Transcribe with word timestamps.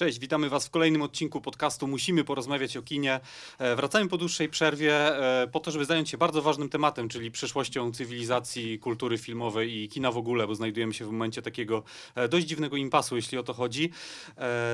Cześć, 0.00 0.18
witamy 0.18 0.48
Was 0.48 0.66
w 0.66 0.70
kolejnym 0.70 1.02
odcinku 1.02 1.40
podcastu 1.40 1.86
Musimy 1.86 2.24
porozmawiać 2.24 2.76
o 2.76 2.82
kinie. 2.82 3.20
E, 3.58 3.76
wracamy 3.76 4.08
po 4.08 4.18
dłuższej 4.18 4.48
przerwie 4.48 4.94
e, 5.42 5.46
po 5.46 5.60
to, 5.60 5.70
żeby 5.70 5.84
zająć 5.84 6.10
się 6.10 6.18
bardzo 6.18 6.42
ważnym 6.42 6.68
tematem, 6.68 7.08
czyli 7.08 7.30
przyszłością 7.30 7.92
cywilizacji, 7.92 8.78
kultury 8.78 9.18
filmowej 9.18 9.76
i 9.76 9.88
kina 9.88 10.12
w 10.12 10.16
ogóle, 10.16 10.46
bo 10.46 10.54
znajdujemy 10.54 10.94
się 10.94 11.04
w 11.04 11.10
momencie 11.10 11.42
takiego 11.42 11.82
e, 12.14 12.28
dość 12.28 12.46
dziwnego 12.46 12.76
impasu, 12.76 13.16
jeśli 13.16 13.38
o 13.38 13.42
to 13.42 13.52
chodzi. 13.54 13.90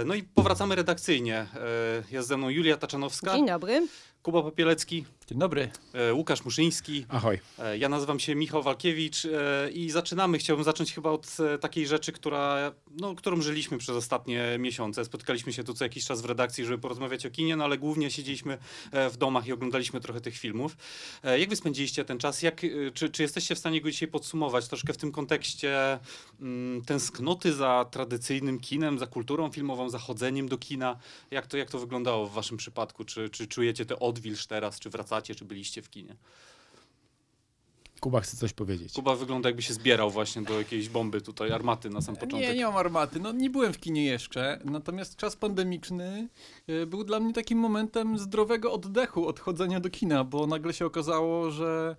No 0.04 0.14
i 0.14 0.22
powracamy 0.22 0.74
redakcyjnie. 0.74 1.46
Jest 2.10 2.28
ze 2.28 2.36
mną 2.36 2.48
Julia 2.48 2.76
Taczanowska, 2.76 3.34
Dzień 3.34 3.46
dobry. 3.46 3.86
Kuba 4.26 4.42
Popielecki, 4.42 5.04
Dzień 5.26 5.38
dobry. 5.38 5.68
e, 5.94 6.14
Łukasz 6.14 6.44
Muszyński. 6.44 7.06
Ahoj. 7.08 7.40
E, 7.58 7.78
Ja 7.78 7.88
nazywam 7.88 8.20
się 8.20 8.34
Michał 8.34 8.62
Walkiewicz 8.62 9.24
e, 9.24 9.70
i 9.70 9.90
zaczynamy. 9.90 10.38
Chciałbym 10.38 10.64
zacząć 10.64 10.94
chyba 10.94 11.10
od 11.10 11.36
takiej 11.60 11.86
rzeczy, 11.86 12.12
która, 12.12 12.72
no, 13.00 13.14
którą 13.14 13.40
żyliśmy 13.42 13.78
przez 13.78 13.96
ostatnie 13.96 14.56
miesiące. 14.58 15.04
Spotkaliśmy 15.04 15.52
się 15.52 15.64
tu 15.64 15.74
co 15.74 15.84
jakiś 15.84 16.04
czas 16.04 16.22
w 16.22 16.24
redakcji, 16.24 16.64
żeby 16.64 16.78
porozmawiać 16.78 17.26
o 17.26 17.30
kinie, 17.30 17.56
no 17.56 17.64
ale 17.64 17.78
głównie 17.78 18.10
siedzieliśmy 18.10 18.58
w 18.92 19.16
domach 19.18 19.46
i 19.46 19.52
oglądaliśmy 19.52 20.00
trochę 20.00 20.20
tych 20.20 20.36
filmów. 20.38 20.76
Jak 21.38 21.48
wy 21.48 21.56
spędziliście 21.56 22.04
ten 22.04 22.18
czas? 22.18 22.42
Jak, 22.42 22.60
czy, 22.94 23.10
czy 23.10 23.22
jesteście 23.22 23.54
w 23.54 23.58
stanie 23.58 23.80
go 23.80 23.90
dzisiaj 23.90 24.08
podsumować 24.08 24.68
troszkę 24.68 24.92
w 24.92 24.96
tym 24.96 25.12
kontekście 25.12 25.98
mm, 26.40 26.82
tęsknoty 26.84 27.52
za 27.54 27.86
tradycyjnym 27.90 28.60
kinem, 28.60 28.98
za 28.98 29.06
kulturą 29.06 29.52
filmową, 29.52 29.90
za 29.90 29.98
chodzeniem 29.98 30.48
do 30.48 30.58
kina? 30.58 30.96
Jak 31.30 31.46
to, 31.46 31.56
jak 31.56 31.70
to 31.70 31.78
wyglądało 31.78 32.26
w 32.26 32.32
waszym 32.32 32.56
przypadku? 32.56 33.04
Czy, 33.04 33.30
czy 33.30 33.46
czujecie 33.46 33.86
tę 33.86 33.98
odwilż 34.16 34.46
teraz? 34.46 34.80
Czy 34.80 34.90
wracacie, 34.90 35.34
czy 35.34 35.44
byliście 35.44 35.82
w 35.82 35.90
kinie? 35.90 36.16
Kuba 38.00 38.20
chce 38.20 38.36
coś 38.36 38.52
powiedzieć. 38.52 38.92
Kuba 38.92 39.16
wygląda 39.16 39.48
jakby 39.48 39.62
się 39.62 39.74
zbierał 39.74 40.10
właśnie 40.10 40.42
do 40.42 40.58
jakiejś 40.58 40.88
bomby 40.88 41.20
tutaj, 41.20 41.52
armaty 41.52 41.90
na 41.90 42.00
sam 42.00 42.14
początek. 42.14 42.40
Nie, 42.40 42.54
nie 42.54 42.64
mam 42.64 42.76
armaty. 42.76 43.20
No 43.20 43.32
nie 43.32 43.50
byłem 43.50 43.72
w 43.72 43.78
kinie 43.78 44.04
jeszcze, 44.04 44.60
natomiast 44.64 45.16
czas 45.16 45.36
pandemiczny 45.36 46.28
e, 46.66 46.86
był 46.86 47.04
dla 47.04 47.20
mnie 47.20 47.32
takim 47.32 47.58
momentem 47.58 48.18
zdrowego 48.18 48.72
oddechu 48.72 49.28
od 49.28 49.40
chodzenia 49.40 49.80
do 49.80 49.90
kina, 49.90 50.24
bo 50.24 50.46
nagle 50.46 50.72
się 50.72 50.86
okazało, 50.86 51.50
że 51.50 51.96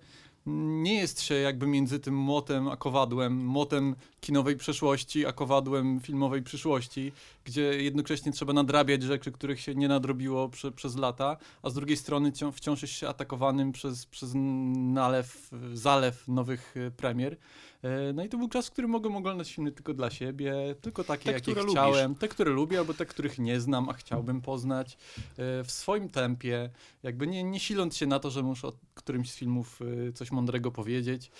nie 0.48 0.96
jest 0.96 1.22
się 1.22 1.36
jakby 1.36 1.68
między 1.68 2.00
tym 2.00 2.16
młotem 2.16 2.68
a 2.68 2.78
kowadłem, 2.78 3.46
młotem 3.46 3.96
kinowej 4.20 4.58
przeszłości, 4.58 5.26
a 5.26 5.34
kowadłem 5.34 6.00
filmowej 6.00 6.44
przyszłości, 6.44 7.12
gdzie 7.46 7.62
jednocześnie 7.62 8.32
trzeba 8.32 8.54
nadrabiać 8.54 9.04
rzeczy, 9.04 9.32
których 9.32 9.62
się 9.62 9.76
nie 9.76 9.88
nadrobiło 9.88 10.50
prze, 10.50 10.72
przez 10.72 10.96
lata, 10.96 11.38
a 11.64 11.70
z 11.70 11.74
drugiej 11.74 11.98
strony 11.98 12.32
cią- 12.32 12.52
wciąż 12.52 12.82
jest 12.82 12.94
się 12.94 13.08
atakowanym 13.08 13.72
przez, 13.72 14.06
przez 14.06 14.32
nalew, 14.76 15.52
zalew 15.74 16.28
nowych 16.28 16.76
e, 16.78 16.92
premier. 16.92 17.38
E, 17.84 18.14
No 18.14 18.24
i 18.24 18.30
to 18.30 18.38
był 18.38 18.50
czas, 18.50 18.68
w 18.68 18.72
którym 18.72 18.92
mogłem 18.92 19.16
oglądać 19.16 19.54
filmy 19.54 19.72
tylko 19.72 19.94
dla 19.94 20.10
siebie, 20.10 20.76
tylko 20.82 21.04
takie, 21.04 21.26
Te, 21.26 21.32
jakie 21.32 21.56
chciałem, 21.72 22.16
te, 22.16 22.28
które 22.28 22.52
lubię, 22.52 22.80
albo 22.80 22.94
te, 22.94 23.06
których 23.06 23.40
nie 23.40 23.60
znam, 23.60 23.90
a 23.90 23.94
chciałbym 23.94 24.42
poznać 24.42 24.94
e, 24.94 25.64
w 25.64 25.72
swoim 25.72 26.10
tempie, 26.10 26.70
jakby 27.04 27.28
nie, 27.28 27.44
nie 27.44 27.60
siląc 27.60 27.98
się 27.98 28.08
na 28.08 28.20
to, 28.20 28.30
że 28.30 28.44
muszę 28.44 28.68
o 28.68 28.74
którymś 28.94 29.32
z 29.32 29.36
filmów 29.36 29.80
e, 30.08 30.14
coś 30.14 30.32
mądrego 30.32 30.72
powiedzieć. 30.72 31.32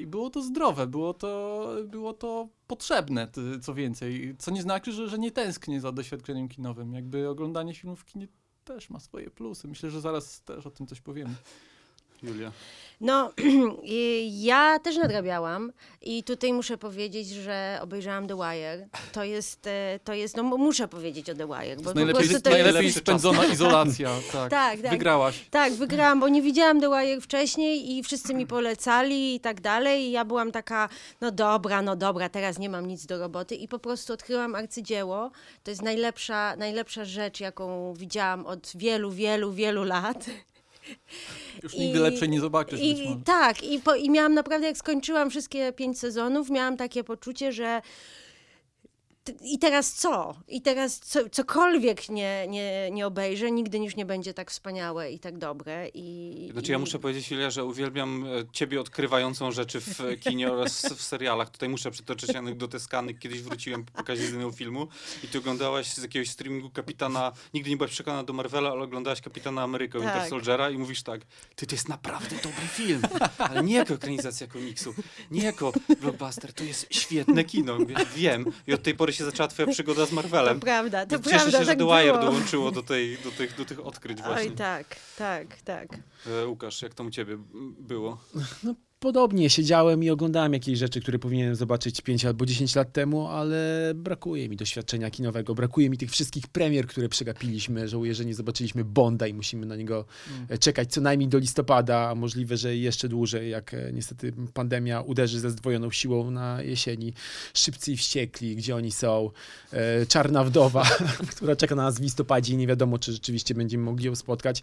I 0.00 0.06
było 0.06 0.30
to 0.30 0.42
zdrowe, 0.42 0.86
było 0.86 1.14
to, 1.14 1.66
było 1.86 2.12
to 2.12 2.48
potrzebne, 2.66 3.28
co 3.62 3.74
więcej, 3.74 4.34
co 4.38 4.50
nie 4.50 4.62
znaczy, 4.62 4.92
że, 4.92 5.08
że 5.08 5.18
nie 5.18 5.30
tęsknię 5.30 5.80
za 5.80 5.92
doświadczeniem 5.92 6.48
kinowym. 6.48 6.92
Jakby 6.94 7.28
oglądanie 7.28 7.74
filmów 7.74 8.00
w 8.00 8.04
kinie 8.04 8.28
też 8.64 8.90
ma 8.90 9.00
swoje 9.00 9.30
plusy. 9.30 9.68
Myślę, 9.68 9.90
że 9.90 10.00
zaraz 10.00 10.42
też 10.42 10.66
o 10.66 10.70
tym 10.70 10.86
coś 10.86 11.00
powiemy. 11.00 11.34
Julia. 12.22 12.52
No, 13.00 13.32
ja 14.48 14.78
też 14.78 14.96
nadrabiałam 14.96 15.72
i 16.02 16.24
tutaj 16.24 16.52
muszę 16.52 16.78
powiedzieć, 16.78 17.28
że 17.28 17.78
obejrzałam 17.82 18.28
The 18.28 18.36
Wire. 18.36 18.88
To 19.12 19.24
jest, 19.24 19.66
e, 19.66 20.00
to 20.04 20.14
jest 20.14 20.36
no 20.36 20.42
muszę 20.42 20.88
powiedzieć 20.88 21.30
o 21.30 21.34
The 21.34 21.46
Wire, 21.46 21.76
bo 21.76 21.82
po 21.82 21.94
najlepiej 21.94 22.28
prostu 22.28 22.42
to 22.42 22.50
najlepiej 22.50 22.84
jest... 22.84 22.98
spędzona 22.98 23.44
izolacja. 23.54 24.10
Tak, 24.32 24.50
Tak, 24.50 24.80
tak. 24.80 24.90
Wygrałaś. 24.90 25.44
Tak, 25.50 25.72
wygrałam, 25.72 26.20
bo 26.20 26.28
nie 26.28 26.42
widziałam 26.42 26.80
The 26.80 26.88
Wire 26.88 27.20
wcześniej 27.20 27.92
i 27.92 28.02
wszyscy 28.02 28.34
mi 28.34 28.46
polecali 28.46 29.34
i 29.34 29.40
tak 29.40 29.60
dalej. 29.60 30.02
I 30.02 30.10
ja 30.10 30.24
byłam 30.24 30.52
taka, 30.52 30.88
no 31.20 31.30
dobra, 31.30 31.82
no 31.82 31.96
dobra, 31.96 32.28
teraz 32.28 32.58
nie 32.58 32.68
mam 32.68 32.86
nic 32.86 33.06
do 33.06 33.18
roboty 33.18 33.54
i 33.54 33.68
po 33.68 33.78
prostu 33.78 34.12
odkryłam 34.12 34.54
arcydzieło. 34.54 35.30
To 35.64 35.70
jest 35.70 35.82
najlepsza, 35.82 36.56
najlepsza 36.56 37.04
rzecz, 37.04 37.40
jaką 37.40 37.94
widziałam 37.94 38.46
od 38.46 38.72
wielu, 38.74 39.10
wielu, 39.10 39.52
wielu 39.52 39.84
lat. 39.84 40.26
Już 41.62 41.74
I- 41.74 41.80
nigdy 41.80 42.00
lepszej 42.00 42.28
nie 42.28 42.40
zobaczysz. 42.40 42.80
I, 42.82 43.16
tak, 43.24 43.62
i, 43.62 43.80
po, 43.80 43.94
i 43.94 44.10
miałam 44.10 44.34
naprawdę, 44.34 44.66
jak 44.66 44.76
skończyłam 44.76 45.30
wszystkie 45.30 45.72
pięć 45.72 45.98
sezonów, 45.98 46.50
miałam 46.50 46.76
takie 46.76 47.04
poczucie, 47.04 47.52
że 47.52 47.82
i 49.42 49.58
teraz 49.58 49.92
co? 49.92 50.34
I 50.48 50.62
teraz 50.62 50.98
co, 50.98 51.28
cokolwiek 51.28 52.08
nie, 52.08 52.46
nie, 52.48 52.90
nie 52.90 53.06
obejrzę, 53.06 53.50
nigdy 53.50 53.78
już 53.78 53.96
nie 53.96 54.06
będzie 54.06 54.34
tak 54.34 54.50
wspaniałe 54.50 55.12
i 55.12 55.18
tak 55.18 55.38
dobre. 55.38 55.88
I, 55.94 56.48
Znaczy 56.52 56.72
ja 56.72 56.78
muszę 56.78 56.98
powiedzieć, 56.98 57.30
Julia, 57.30 57.50
że 57.50 57.64
uwielbiam 57.64 58.24
e, 58.24 58.28
ciebie 58.52 58.80
odkrywającą 58.80 59.52
rzeczy 59.52 59.80
w 59.80 60.00
e, 60.00 60.16
kinie 60.16 60.52
oraz 60.52 60.82
w 60.82 61.02
serialach. 61.02 61.50
Tutaj 61.50 61.68
muszę 61.68 61.90
przytoczyć 61.90 62.36
anegdotę 62.36 62.78
Cannes. 62.90 63.18
Kiedyś 63.18 63.42
wróciłem 63.42 63.84
po 63.84 63.92
pokazie 63.92 64.22
jedynego 64.22 64.52
filmu 64.52 64.88
i 65.24 65.28
ty 65.28 65.38
oglądałaś 65.38 65.86
z 65.86 66.02
jakiegoś 66.02 66.30
streamingu 66.30 66.70
Kapitana, 66.70 67.32
nigdy 67.54 67.70
nie 67.70 67.76
byłaś 67.76 67.90
przekonana 67.90 68.24
do 68.24 68.32
Marvela, 68.32 68.70
ale 68.70 68.82
oglądałaś 68.82 69.20
Kapitana 69.20 69.62
Amerykę, 69.62 70.00
Tak. 70.00 70.12
Winter 70.12 70.30
Soldiera 70.30 70.70
i 70.70 70.78
mówisz 70.78 71.02
tak, 71.02 71.20
ty 71.56 71.66
to 71.66 71.74
jest 71.74 71.88
naprawdę 71.88 72.36
dobry 72.36 72.66
film, 72.72 73.02
ale 73.38 73.62
nie 73.62 73.74
jako 73.74 73.94
ekranizacja 73.94 74.46
komiksu, 74.46 74.94
nie 75.30 75.42
jako 75.42 75.72
blockbuster, 76.00 76.52
to 76.52 76.64
jest 76.64 76.86
świetne 76.90 77.44
kino. 77.44 77.78
Mówię, 77.78 77.94
Wiem 78.16 78.44
i 78.66 78.72
od 78.74 78.82
tej 78.82 78.94
pory 78.94 79.12
się 79.12 79.19
zaczęła 79.24 79.48
twoja 79.48 79.68
przygoda 79.68 80.06
z 80.06 80.08
To 80.08 80.14
Marvelem. 80.14 80.60
prawda, 80.60 81.06
to 81.06 81.18
Cieszę 81.18 81.30
prawda, 81.30 81.50
się, 81.58 81.64
że 81.64 81.66
tak 81.66 81.78
The 81.78 81.84
Wire 81.84 82.12
było. 82.12 82.18
dołączyło 82.24 82.70
do, 82.70 82.82
tej, 82.82 83.18
do, 83.18 83.30
tych, 83.30 83.56
do 83.56 83.64
tych 83.64 83.86
odkryć 83.86 84.22
właśnie. 84.22 84.50
Oj, 84.50 84.56
tak, 84.56 84.96
tak, 85.18 85.62
tak. 85.62 85.88
E, 86.42 86.46
Łukasz, 86.46 86.82
jak 86.82 86.94
tam 86.94 87.06
u 87.06 87.10
ciebie 87.10 87.38
było? 87.78 88.18
Podobnie 89.00 89.50
siedziałem 89.50 90.04
i 90.04 90.10
oglądałem 90.10 90.52
jakieś 90.52 90.78
rzeczy, 90.78 91.00
które 91.00 91.18
powinienem 91.18 91.54
zobaczyć 91.54 92.00
5 92.00 92.24
albo 92.24 92.46
10 92.46 92.74
lat 92.74 92.92
temu, 92.92 93.28
ale 93.28 93.92
brakuje 93.94 94.48
mi 94.48 94.56
doświadczenia 94.56 95.10
kinowego. 95.10 95.54
Brakuje 95.54 95.90
mi 95.90 95.98
tych 95.98 96.10
wszystkich 96.10 96.48
premier, 96.48 96.86
które 96.86 97.08
przegapiliśmy. 97.08 97.88
Żałuję, 97.88 98.14
że 98.14 98.24
nie 98.24 98.34
zobaczyliśmy 98.34 98.84
Bonda 98.84 99.26
i 99.26 99.34
musimy 99.34 99.66
na 99.66 99.76
niego 99.76 100.04
e, 100.48 100.58
czekać 100.58 100.92
co 100.92 101.00
najmniej 101.00 101.28
do 101.28 101.38
listopada, 101.38 102.08
a 102.10 102.14
możliwe, 102.14 102.56
że 102.56 102.76
jeszcze 102.76 103.08
dłużej, 103.08 103.50
jak 103.50 103.74
e, 103.74 103.92
niestety 103.92 104.32
pandemia 104.54 105.00
uderzy 105.00 105.40
ze 105.40 105.50
zdwojoną 105.50 105.90
siłą 105.90 106.30
na 106.30 106.62
jesieni. 106.62 107.12
Szybcy 107.54 107.92
i 107.92 107.96
wściekli, 107.96 108.56
gdzie 108.56 108.76
oni 108.76 108.92
są. 108.92 109.30
E, 109.72 110.06
Czarna 110.06 110.44
wdowa, 110.44 110.84
która 111.36 111.56
czeka 111.56 111.74
na 111.74 111.82
nas 111.82 111.98
w 111.98 112.02
listopadzie 112.02 112.54
i 112.54 112.56
nie 112.56 112.66
wiadomo, 112.66 112.98
czy 112.98 113.12
rzeczywiście 113.12 113.54
będziemy 113.54 113.84
mogli 113.84 114.06
ją 114.06 114.16
spotkać. 114.16 114.62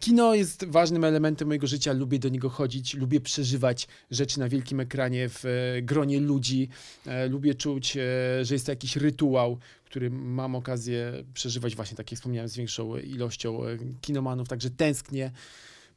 Kino 0.00 0.34
jest 0.34 0.64
ważnym 0.64 1.04
elementem 1.04 1.48
mojego 1.48 1.66
życia, 1.66 1.92
lubię 1.92 2.18
do 2.18 2.28
niego 2.28 2.50
chodzić, 2.50 2.94
lubię 2.94 3.20
przeżywać 3.20 3.88
rzeczy 4.10 4.38
na 4.38 4.48
wielkim 4.48 4.80
ekranie 4.80 5.28
w 5.28 5.44
e, 5.44 5.82
gronie 5.82 6.20
ludzi, 6.20 6.68
e, 7.06 7.28
lubię 7.28 7.54
czuć, 7.54 7.96
e, 7.96 8.00
że 8.44 8.54
jest 8.54 8.66
to 8.66 8.72
jakiś 8.72 8.96
rytuał, 8.96 9.58
który 9.84 10.10
mam 10.10 10.54
okazję 10.54 11.24
przeżywać. 11.34 11.76
Właśnie, 11.76 11.96
tak 11.96 12.12
jak 12.12 12.18
wspomniałem, 12.18 12.48
z 12.48 12.56
większą 12.56 12.96
ilością 12.96 13.60
kinomanów, 14.00 14.48
także 14.48 14.70
tęsknię. 14.70 15.30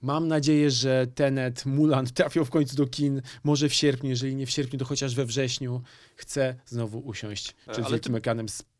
Mam 0.01 0.27
nadzieję, 0.27 0.71
że 0.71 1.07
Tenet, 1.15 1.65
Mulan 1.65 2.05
trafią 2.13 2.45
w 2.45 2.49
końcu 2.49 2.75
do 2.75 2.87
kin, 2.87 3.21
może 3.43 3.69
w 3.69 3.73
sierpniu, 3.73 4.09
jeżeli 4.09 4.35
nie 4.35 4.45
w 4.45 4.49
sierpniu, 4.49 4.79
to 4.79 4.85
chociaż 4.85 5.15
we 5.15 5.25
wrześniu. 5.25 5.81
Chcę 6.15 6.55
znowu 6.65 6.99
usiąść 6.99 7.55
przed 7.71 7.85
ale 7.85 7.89
wielkim 7.89 8.15
ekranem 8.15 8.49
z 8.49 8.70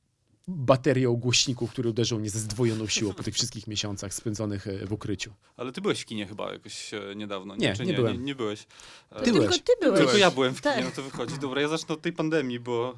baterią 0.52 1.14
głośników, 1.16 1.72
które 1.72 1.90
uderzą 1.90 2.20
mnie 2.20 2.30
ze 2.30 2.40
zdwojoną 2.40 2.88
siłą 2.88 3.14
po 3.14 3.24
tych 3.24 3.34
wszystkich 3.34 3.68
miesiącach 3.68 4.14
spędzonych 4.14 4.68
e, 4.68 4.86
w 4.86 4.94
ukryciu. 4.94 5.34
Ale 5.58 5.72
ty 5.72 5.82
byłeś 5.82 6.02
w 6.02 6.06
kinie 6.06 6.28
chyba 6.28 6.54
jakoś 6.54 6.94
e, 6.94 7.16
niedawno, 7.16 7.56
Nie, 7.56 7.76
Czy 7.76 7.86
nie 7.86 7.94
byłem. 7.94 8.18
Nie, 8.18 8.24
nie 8.24 8.36
byłeś. 8.36 8.68
E, 9.12 9.20
Ty 9.20 9.26
Tylko 9.26 9.40
byłeś. 9.40 9.62
ty 9.62 9.72
byłeś. 9.82 10.00
Tylko 10.00 10.18
ja 10.18 10.32
byłem 10.32 10.56
w 10.56 10.62
kinie, 10.62 10.76
Tak. 10.76 10.84
no 10.86 10.92
to 10.96 11.04
wychodzi. 11.04 11.40
Dobra, 11.40 11.62
ja 11.62 11.68
zacznę 11.68 11.96
od 11.96 12.02
tej 12.02 12.14
pandemii, 12.14 12.60
bo 12.60 12.98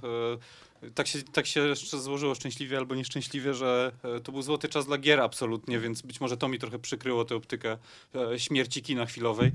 tak, 0.96 1.08
się, 1.08 1.24
tak 1.24 1.46
się 1.48 1.68
jeszcze 1.68 2.02
złożyło 2.02 2.36
szczęśliwie 2.36 2.78
albo 2.78 2.96
nieszczęśliwie, 2.96 3.54
że 3.54 3.92
e, 4.04 4.20
to 4.20 4.32
był 4.32 4.42
złoty 4.42 4.70
czas 4.70 4.86
dla 4.86 4.98
gier 4.98 5.22
absolutnie, 5.22 5.80
więc 5.80 6.02
być 6.02 6.22
może 6.22 6.38
to 6.38 6.48
mi 6.48 6.60
trochę 6.60 6.80
przykryło 6.80 7.26
tę 7.26 7.36
optykę 7.36 7.78
e, 8.16 8.40
śmierci 8.40 8.82
kina 8.82 9.06
chwilowej, 9.06 9.52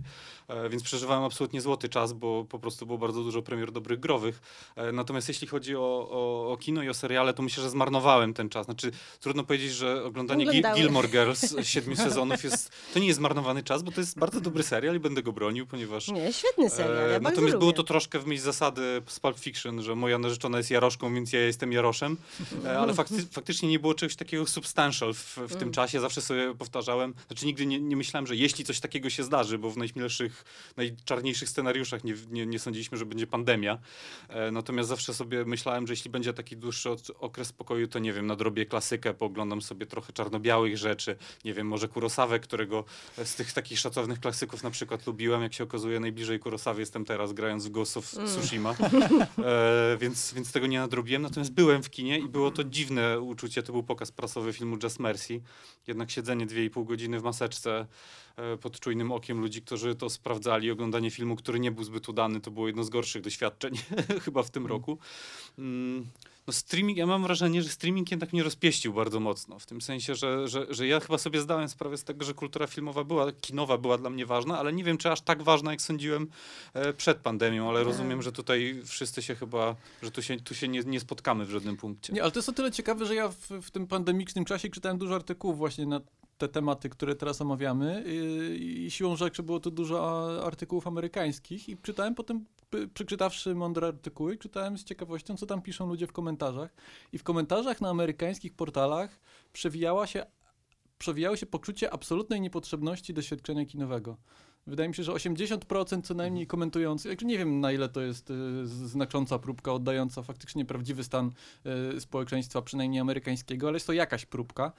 e, 0.48 0.68
więc 0.68 0.82
przeżywałem 0.82 1.24
absolutnie 1.24 1.60
złoty 1.60 1.88
czas, 1.88 2.12
bo 2.12 2.44
po 2.44 2.58
prostu 2.58 2.86
było 2.86 2.98
bardzo 2.98 3.22
dużo 3.22 3.42
premier 3.42 3.72
dobrych 3.72 4.00
growych. 4.00 4.40
Natomiast 4.92 5.28
jeśli 5.28 5.46
chodzi 5.46 5.76
o, 5.76 6.08
o, 6.10 6.52
o 6.52 6.56
kino 6.56 6.82
i 6.82 6.88
o 6.88 6.94
seriale, 6.94 7.34
to 7.34 7.42
myślę, 7.42 7.62
że 7.62 7.70
zmarnowałem 7.70 8.34
ten 8.34 8.48
czas. 8.48 8.66
Znaczy, 8.66 8.90
trudno 9.20 9.44
powiedzieć, 9.44 9.72
że 9.72 10.04
oglądanie 10.04 10.46
Gi-. 10.46 10.62
Gilmore 10.74 11.08
Girls 11.08 11.40
z 11.40 11.66
siedmiu 11.74 11.96
sezonów 11.96 12.44
jest, 12.44 12.70
to 12.94 12.98
nie 12.98 13.06
jest 13.06 13.18
zmarnowany 13.18 13.62
czas, 13.62 13.82
bo 13.82 13.92
to 13.92 14.00
jest 14.00 14.18
bardzo 14.18 14.40
dobry 14.40 14.62
serial 14.62 14.96
i 14.96 15.00
będę 15.00 15.22
go 15.22 15.32
bronił, 15.32 15.66
ponieważ 15.66 16.08
Nie, 16.08 16.32
świetny 16.32 16.70
serial, 16.70 17.10
ja 17.10 17.20
Natomiast 17.20 17.56
było 17.56 17.72
to 17.72 17.82
troszkę 17.82 18.18
w 18.18 18.26
myśl 18.26 18.42
zasady 18.42 19.02
z 19.06 19.20
Pulp 19.20 19.38
Fiction, 19.38 19.82
że 19.82 19.94
moja 19.94 20.18
narzeczona 20.18 20.58
jest 20.58 20.70
jaroszką, 20.70 21.10
więc 21.18 21.32
ja 21.32 21.40
jestem 21.40 21.72
Jaroszem, 21.72 22.16
e, 22.64 22.78
ale 22.78 22.94
fakty, 23.00 23.26
faktycznie 23.30 23.68
nie 23.68 23.78
było 23.78 23.94
czegoś 23.94 24.16
takiego 24.16 24.46
substantial 24.46 25.14
w, 25.14 25.36
w 25.36 25.56
tym 25.56 25.72
czasie. 25.72 26.00
Zawsze 26.00 26.20
sobie 26.20 26.54
powtarzałem, 26.54 27.14
znaczy 27.26 27.46
nigdy 27.46 27.66
nie, 27.66 27.80
nie 27.80 27.96
myślałem, 27.96 28.26
że 28.26 28.36
jeśli 28.36 28.64
coś 28.64 28.80
takiego 28.80 29.10
się 29.10 29.24
zdarzy, 29.24 29.58
bo 29.58 29.70
w 29.70 29.76
najśmielszych, 29.76 30.44
najczarniejszych 30.76 31.48
scenariuszach 31.48 32.04
nie, 32.04 32.14
nie, 32.30 32.46
nie 32.46 32.58
sądziliśmy, 32.58 32.98
że 32.98 33.06
będzie 33.06 33.26
pandemia. 33.26 33.78
E, 34.28 34.50
natomiast 34.50 34.88
zawsze 34.88 35.14
sobie 35.14 35.44
myślałem, 35.44 35.86
że 35.86 35.92
jeśli 35.92 36.10
będzie 36.10 36.32
taki 36.32 36.56
dłuższy 36.56 36.90
okres 37.18 37.48
spokoju, 37.48 37.88
to 37.88 37.98
nie 37.98 38.12
wiem, 38.12 38.26
nadrobię 38.26 38.66
klasykę, 38.66 39.14
pooglądam 39.14 39.62
sobie 39.62 39.86
trochę 39.86 40.12
czarno-białych 40.12 40.78
rzeczy, 40.78 41.16
nie 41.44 41.54
wiem, 41.54 41.66
może 41.66 41.88
Kurosawę, 41.88 42.40
którego 42.40 42.84
z 43.24 43.34
tych 43.34 43.52
takich 43.52 43.78
szacownych 43.78 44.20
klasyków 44.20 44.62
na 44.62 44.70
przykład 44.70 45.06
lubiłem, 45.06 45.42
jak 45.42 45.54
się 45.54 45.64
okazuje, 45.64 46.00
najbliżej 46.00 46.38
Kurosawy 46.38 46.80
jestem 46.80 47.04
teraz, 47.04 47.32
grając 47.32 47.66
w 47.66 47.70
Ghost 47.70 47.96
of 47.96 48.06
Tsushima, 48.26 48.74
e, 49.38 49.96
więc, 50.00 50.34
więc 50.34 50.52
tego 50.52 50.66
nie 50.66 50.78
nadrobiłem, 50.78 51.07
natomiast 51.18 51.52
byłem 51.52 51.82
w 51.82 51.90
kinie 51.90 52.18
i 52.18 52.28
było 52.28 52.50
to 52.50 52.64
dziwne 52.64 53.20
uczucie, 53.20 53.62
to 53.62 53.72
był 53.72 53.82
pokaz 53.82 54.12
prasowy 54.12 54.52
filmu 54.52 54.76
Just 54.82 55.00
Mercy, 55.00 55.40
jednak 55.86 56.10
siedzenie 56.10 56.46
2,5 56.46 56.86
godziny 56.86 57.20
w 57.20 57.22
maseczce 57.22 57.86
e, 58.36 58.56
pod 58.56 58.80
czujnym 58.80 59.12
okiem 59.12 59.40
ludzi, 59.40 59.62
którzy 59.62 59.94
to 59.94 60.10
sprawdzali, 60.10 60.70
oglądanie 60.70 61.10
filmu, 61.10 61.36
który 61.36 61.60
nie 61.60 61.70
był 61.70 61.84
zbyt 61.84 62.08
udany, 62.08 62.40
to 62.40 62.50
było 62.50 62.66
jedno 62.66 62.84
z 62.84 62.90
gorszych 62.90 63.22
doświadczeń 63.22 63.74
chyba 64.24 64.42
w 64.42 64.50
tym 64.50 64.66
roku. 64.66 64.98
Mm, 65.58 66.06
no 66.48 66.52
streaming, 66.52 66.98
ja 66.98 67.06
mam 67.06 67.22
wrażenie, 67.22 67.62
że 67.62 67.68
streaming 67.68 68.10
jednak 68.10 68.32
mnie 68.32 68.42
rozpieścił 68.42 68.92
bardzo 68.92 69.20
mocno, 69.20 69.58
w 69.58 69.66
tym 69.66 69.80
sensie, 69.80 70.14
że, 70.14 70.48
że, 70.48 70.66
że 70.70 70.86
ja 70.86 71.00
chyba 71.00 71.18
sobie 71.18 71.40
zdałem 71.40 71.68
sprawę 71.68 71.96
z 71.96 72.04
tego, 72.04 72.24
że 72.24 72.34
kultura 72.34 72.66
filmowa 72.66 73.04
była, 73.04 73.32
kinowa 73.32 73.78
była 73.78 73.98
dla 73.98 74.10
mnie 74.10 74.26
ważna, 74.26 74.58
ale 74.58 74.72
nie 74.72 74.84
wiem, 74.84 74.98
czy 74.98 75.10
aż 75.10 75.20
tak 75.20 75.42
ważna, 75.42 75.70
jak 75.70 75.82
sądziłem 75.82 76.26
e, 76.74 76.92
przed 76.92 77.18
pandemią, 77.18 77.68
ale 77.68 77.84
rozumiem, 77.84 78.22
że 78.22 78.32
tutaj 78.32 78.80
wszyscy 78.84 79.22
się 79.22 79.34
chyba, 79.34 79.76
że 80.02 80.10
tu 80.10 80.22
się, 80.22 80.40
tu 80.40 80.54
się 80.54 80.68
nie, 80.68 80.80
nie 80.80 81.00
spotkamy 81.00 81.44
w 81.44 81.50
żadnym 81.50 81.76
punkcie. 81.76 82.12
Nie, 82.12 82.22
ale 82.22 82.30
to 82.30 82.38
jest 82.38 82.48
o 82.48 82.52
tyle 82.52 82.72
ciekawe, 82.72 83.06
że 83.06 83.14
ja 83.14 83.28
w, 83.28 83.48
w 83.62 83.70
tym 83.70 83.86
pandemicznym 83.86 84.44
czasie 84.44 84.68
czytałem 84.68 84.98
dużo 84.98 85.14
artykułów 85.14 85.58
właśnie 85.58 85.86
na 85.86 86.00
te 86.38 86.48
tematy, 86.48 86.88
które 86.88 87.14
teraz 87.14 87.40
omawiamy 87.40 88.04
yy, 88.06 88.56
i 88.56 88.90
siłą 88.90 89.16
rzeczy 89.16 89.42
było 89.42 89.60
to 89.60 89.70
dużo 89.70 90.46
artykułów 90.46 90.86
amerykańskich 90.86 91.68
i 91.68 91.76
czytałem 91.82 92.14
potem, 92.14 92.44
przeczytawszy 92.94 93.54
mądre 93.54 93.86
artykuły, 93.86 94.36
czytałem 94.36 94.78
z 94.78 94.84
ciekawością, 94.84 95.36
co 95.36 95.46
tam 95.46 95.62
piszą 95.62 95.86
ludzie 95.86 96.06
w 96.06 96.12
komentarzach 96.12 96.74
i 97.12 97.18
w 97.18 97.22
komentarzach 97.22 97.80
na 97.80 97.88
amerykańskich 97.88 98.54
portalach 98.54 99.20
przewijała 99.52 100.06
się, 100.06 100.26
przewijało 100.98 101.36
się 101.36 101.46
poczucie 101.46 101.92
absolutnej 101.92 102.40
niepotrzebności 102.40 103.14
doświadczenia 103.14 103.66
kinowego. 103.66 104.16
Wydaje 104.66 104.88
mi 104.88 104.94
się, 104.94 105.02
że 105.02 105.12
80% 105.12 106.02
co 106.02 106.14
najmniej 106.14 106.46
komentujących, 106.46 107.10
jakże 107.10 107.26
nie 107.26 107.38
wiem 107.38 107.60
na 107.60 107.72
ile 107.72 107.88
to 107.88 108.00
jest 108.00 108.30
y, 108.30 108.66
znacząca 108.66 109.38
próbka 109.38 109.72
oddająca 109.72 110.22
faktycznie 110.22 110.64
prawdziwy 110.64 111.04
stan 111.04 111.32
y, 111.96 112.00
społeczeństwa, 112.00 112.62
przynajmniej 112.62 113.00
amerykańskiego, 113.00 113.68
ale 113.68 113.76
jest 113.76 113.86
to 113.86 113.92
jakaś 113.92 114.26
próbka. 114.26 114.72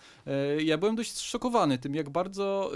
Y, 0.58 0.64
ja 0.64 0.78
byłem 0.78 0.96
dość 0.96 1.12
zszokowany 1.12 1.78
tym, 1.78 1.96
jak 1.96 2.10
bardzo 2.10 2.72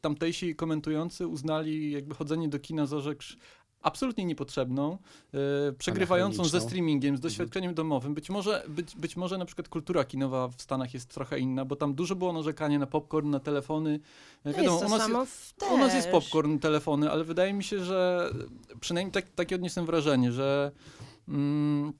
tamtejsi 0.00 0.56
komentujący 0.56 1.26
uznali 1.26 1.92
jakby 1.92 2.14
chodzenie 2.14 2.48
do 2.48 2.58
kina 2.58 2.86
za 2.86 3.00
rzecz 3.00 3.38
absolutnie 3.82 4.24
niepotrzebną, 4.24 4.98
y, 5.68 5.72
przegrywającą 5.72 6.44
ze 6.44 6.60
streamingiem, 6.60 7.16
z 7.16 7.20
doświadczeniem 7.20 7.74
domowym. 7.74 8.14
Być 8.14 8.30
może, 8.30 8.64
być, 8.68 8.96
być 8.96 9.16
może 9.16 9.38
na 9.38 9.44
przykład 9.44 9.68
kultura 9.68 10.04
kinowa 10.04 10.48
w 10.48 10.62
Stanach 10.62 10.94
jest 10.94 11.08
trochę 11.08 11.38
inna, 11.38 11.64
bo 11.64 11.76
tam 11.76 11.94
dużo 11.94 12.14
było 12.16 12.32
narzekania 12.32 12.78
na 12.78 12.86
popcorn, 12.86 13.30
na 13.30 13.40
telefony. 13.40 14.00
No 14.44 14.52
Wiadomo, 14.52 14.72
jest 14.72 14.84
u 14.84 14.88
to 14.88 14.96
nas, 14.96 15.06
samo 15.06 15.26
w 15.26 15.74
u 15.74 15.78
nas 15.78 15.94
jest 15.94 16.08
popcorn, 16.08 16.58
telefony, 16.58 17.10
ale 17.10 17.24
wydaje 17.24 17.52
mi 17.52 17.64
się, 17.64 17.84
że 17.84 18.30
przynajmniej 18.80 19.12
tak, 19.12 19.30
takie 19.34 19.54
odniosłem 19.54 19.86
wrażenie, 19.86 20.32
że 20.32 20.72
mm, 21.28 21.88
e, 21.88 21.92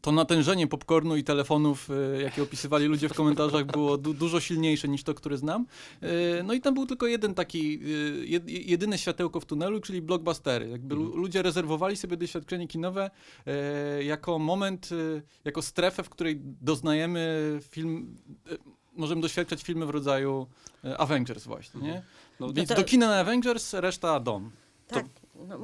to 0.00 0.12
natężenie 0.12 0.66
popcornu 0.66 1.16
i 1.16 1.24
telefonów, 1.24 1.88
e, 2.16 2.22
jakie 2.22 2.42
opisywali 2.42 2.86
ludzie 2.86 3.08
w 3.08 3.14
komentarzach, 3.14 3.66
było 3.66 3.98
du 3.98 4.14
dużo 4.14 4.40
silniejsze 4.40 4.88
niż 4.88 5.02
to, 5.04 5.14
które 5.14 5.36
znam. 5.36 5.66
E, 6.00 6.42
no 6.42 6.52
i 6.54 6.60
tam 6.60 6.74
był 6.74 6.86
tylko 6.86 7.06
jeden 7.06 7.34
taki, 7.34 7.74
e, 7.74 8.26
jed 8.26 8.48
jedyne 8.48 8.98
światełko 8.98 9.40
w 9.40 9.44
tunelu, 9.44 9.80
czyli 9.80 10.02
blockbustery. 10.02 10.68
Jakby 10.68 10.94
lu- 10.94 11.16
ludzie 11.16 11.42
rezerwowali 11.42 11.96
sobie 11.96 12.16
doświadczenie 12.16 12.68
kinowe 12.68 13.10
e, 13.46 14.04
jako 14.04 14.38
moment, 14.38 14.88
e, 15.16 15.22
jako 15.44 15.62
strefę, 15.62 16.02
w 16.02 16.08
której 16.08 16.40
doznajemy 16.60 17.58
film, 17.70 18.16
e, 18.52 18.56
możemy 18.96 19.20
doświadczać 19.22 19.62
filmy 19.62 19.86
w 19.86 19.90
rodzaju 19.90 20.46
e, 20.84 20.98
Avengers 20.98 21.44
właśnie, 21.44 21.80
nie? 21.80 22.02
No, 22.40 22.52
Więc 22.52 22.68
to- 22.68 22.74
do 22.74 22.84
kina 22.84 23.06
na 23.08 23.16
Avengers, 23.20 23.74
reszta 23.74 24.20
dom. 24.20 24.50
Tak. 24.88 25.06
No, 25.48 25.58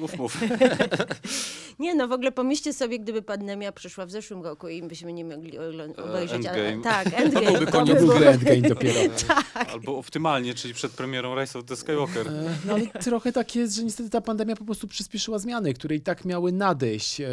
mów, 0.00 0.18
mów. 0.18 0.40
nie 1.78 1.94
no, 1.94 2.08
w 2.08 2.12
ogóle 2.12 2.32
pomyślcie 2.32 2.72
sobie, 2.72 2.98
gdyby 2.98 3.22
pandemia 3.22 3.72
przyszła 3.72 4.06
w 4.06 4.10
zeszłym 4.10 4.42
roku 4.42 4.68
i 4.68 4.82
byśmy 4.82 5.12
nie 5.12 5.24
mogli 5.24 5.58
ogl- 5.58 5.94
E, 5.98 6.04
obejrzeć. 6.04 6.46
Endgame. 6.46 6.82
tak, 6.82 7.06
Endgame. 7.20 7.46
byłby 7.52 7.66
to 7.66 7.72
koniec. 7.72 7.94
by 7.94 8.00
W 8.00 8.04
było- 8.04 8.14
ogóle 8.14 8.30
Endgame 8.30 8.60
dopiero. 8.60 9.00
Albo 9.72 9.98
optymalnie, 9.98 10.54
czyli 10.54 10.74
przed 10.74 10.92
premierą 10.92 11.40
Rise 11.40 11.58
of 11.58 11.64
the 11.64 11.76
Skywalker. 11.76 12.28
E, 12.28 12.56
No 12.66 12.72
ale 12.74 12.86
trochę 12.86 13.32
tak 13.32 13.56
jest, 13.56 13.74
że 13.76 13.84
niestety 13.84 14.10
ta 14.10 14.20
pandemia 14.20 14.56
po 14.56 14.64
prostu 14.64 14.88
przyspieszyła 14.88 15.38
zmiany, 15.38 15.74
które 15.74 15.96
i 15.96 16.00
tak 16.00 16.24
miały 16.24 16.52
nadejść. 16.52 17.20
E, 17.20 17.26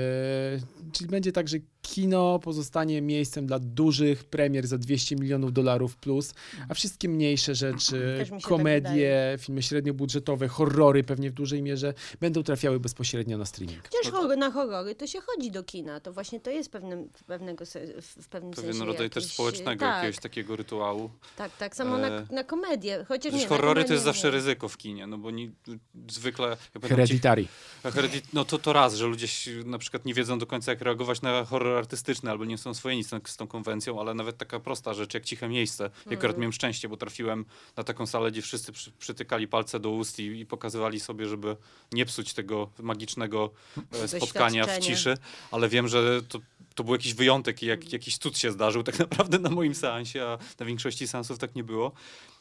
czyli 0.92 1.10
będzie 1.10 1.32
tak, 1.32 1.48
że 1.48 1.58
kino 1.82 2.40
pozostanie 2.40 3.02
miejscem 3.02 3.46
dla 3.48 3.60
dużych 3.60 4.24
premier 4.24 4.68
za 4.68 4.78
200 4.78 5.16
milionów 5.16 5.54
dolarów 5.54 5.98
plus, 5.98 6.34
a 6.70 6.74
wszystkie 6.74 7.10
mniejsze 7.10 7.56
rzeczy, 7.56 8.26
tak 8.32 8.42
komedie, 8.42 8.82
wydaje. 8.92 9.38
filmy 9.40 9.62
średniobudżetowe, 9.62 10.48
horrory 10.48 11.04
pewnie 11.04 11.30
w 11.30 11.34
dużej 11.42 11.62
mierze 11.62 11.94
będą 12.20 12.44
trafiały 12.44 12.80
bezpośrednio 12.80 13.38
na 13.38 13.46
streaming. 13.46 13.80
Chociaż 13.84 14.12
horror, 14.12 14.38
na 14.38 14.52
horrory 14.52 14.96
to 14.96 15.08
się 15.08 15.20
chodzi 15.22 15.52
do 15.52 15.64
kina. 15.64 16.00
To 16.00 16.14
właśnie 16.14 16.40
to 16.40 16.50
jest 16.52 16.72
pewnym, 16.72 17.10
pewnego 17.28 17.66
se, 17.66 18.02
w 18.02 18.28
pewnym 18.28 18.52
Pewien 18.54 18.74
sensie 18.74 18.86
rodzaj 18.86 19.10
też 19.10 19.24
jakiś- 19.24 19.34
społecznego 19.34 19.80
tak, 19.86 19.96
jakiegoś 20.04 20.22
takiego 20.24 20.56
rytuału. 20.56 21.10
Tak, 21.38 21.58
tak 21.58 21.76
samo 21.76 21.98
na, 21.98 22.08
E, 22.08 22.26
na 22.32 22.44
komedię. 22.44 23.06
Chociaż 23.08 23.34
nie, 23.34 23.48
horrory 23.48 23.82
na 23.82 23.88
to 23.88 23.94
jest 23.94 24.06
zawsze 24.06 24.28
nie. 24.28 24.32
ryzyko 24.32 24.70
w 24.70 24.78
kinie, 24.78 25.08
no 25.08 25.18
bo 25.18 25.32
ni, 25.32 25.52
zwykle... 26.10 26.48
Ja 26.76 26.82
ci- 26.82 26.88
Hereditary. 26.88 27.46
Heredit, 27.84 28.34
no 28.34 28.46
to, 28.46 28.60
to 28.60 28.74
raz, 28.74 28.96
że 28.96 29.08
ludzie 29.08 29.28
na 29.66 29.78
przykład 29.78 30.06
nie 30.06 30.14
wiedzą 30.14 30.40
do 30.40 30.46
końca 30.46 30.72
jak 30.72 30.82
reagować 30.82 31.22
na 31.22 31.46
horror 31.46 31.78
artystyczny 31.78 32.32
albo 32.32 32.46
nie 32.46 32.58
są 32.58 32.70
oswojeni 32.70 33.04
z, 33.04 33.10
tą- 33.10 33.20
z 33.26 33.38
tą 33.38 33.48
konwencją, 33.48 34.00
ale 34.00 34.14
nawet 34.14 34.38
taka 34.38 34.60
prosta 34.60 34.94
rzecz 34.94 35.14
jak 35.14 35.26
Ciche 35.26 35.48
Miejsce. 35.50 35.90
Ja 36.06 36.18
akurat 36.18 36.38
miałem 36.38 36.54
szczęście, 36.54 36.90
bo 36.90 36.98
trafiłem 36.98 37.46
na 37.78 37.84
taką 37.84 38.06
salę, 38.08 38.32
gdzie 38.32 38.42
wszyscy 38.42 38.72
przy, 38.72 38.92
przytykali 38.92 39.48
palce 39.48 39.80
do 39.80 39.90
ust 39.90 40.20
i, 40.20 40.24
i 40.40 40.46
pokazywali 40.46 41.00
sobie, 41.00 41.26
żeby 41.32 41.56
nie 41.92 42.06
psuć 42.06 42.34
tego 42.34 42.70
magicznego 42.80 43.52
e, 44.04 44.08
spotkania 44.08 44.66
w 44.66 44.80
ciszy, 44.80 45.18
ale 45.52 45.70
wiem, 45.70 45.88
że 45.88 46.22
to, 46.24 46.40
to 46.76 46.84
był 46.84 46.94
jakiś 46.94 47.14
wyjątek 47.14 47.64
i 47.64 47.66
jak, 47.66 47.94
jakiś 47.94 48.18
cud 48.18 48.38
się 48.38 48.52
zdarzył 48.52 48.84
tak 48.84 49.00
naprawdę 49.06 49.40
na 49.40 49.50
moim 49.50 49.76
seansie, 49.76 50.24
a 50.24 50.38
na 50.60 50.66
większości 50.66 51.08
seansów 51.08 51.38
tak 51.38 51.56
nie 51.56 51.64
było. 51.64 51.92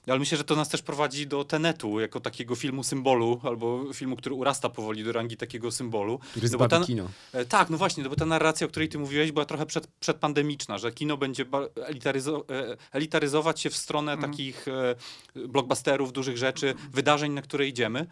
Ale 0.06 0.18
myślę, 0.18 0.38
że 0.38 0.44
to 0.44 0.56
nas 0.56 0.68
też 0.68 0.82
prowadzi 0.82 1.26
do 1.26 1.44
Tenetu, 1.44 2.00
jako 2.00 2.20
takiego 2.20 2.54
filmu 2.54 2.84
symbolu, 2.84 3.40
albo 3.42 3.84
filmu, 3.94 4.16
który 4.16 4.34
urasta 4.34 4.68
powoli 4.68 5.04
do 5.04 5.12
rangi 5.12 5.36
takiego 5.36 5.70
symbolu. 5.70 6.18
Który 6.30 6.48
No 6.50 6.68
ta- 6.68 6.84
kino. 6.84 7.08
E, 7.32 7.44
tak, 7.44 7.70
no 7.70 7.78
właśnie, 7.78 8.02
no 8.02 8.10
bo 8.10 8.16
ta 8.16 8.26
narracja, 8.26 8.66
o 8.66 8.70
której 8.70 8.88
ty 8.88 8.98
mówiłeś, 8.98 9.32
była 9.32 9.44
trochę 9.44 9.66
przed, 9.66 9.86
przedpandemiczna, 9.86 10.78
że 10.78 10.92
kino 10.92 11.16
będzie 11.16 11.44
elitaryzo- 11.76 12.44
e, 12.50 12.76
elitaryzować 12.92 13.60
się 13.60 13.70
w 13.70 13.76
stronę 13.76 14.18
takich 14.18 14.66
e, 14.68 14.94
blockbusterów, 15.48 16.12
dużych 16.12 16.36
rzeczy, 16.36 16.74
wydarzeń, 16.92 17.32
na 17.32 17.42
które 17.42 17.66
idziemy. 17.66 18.06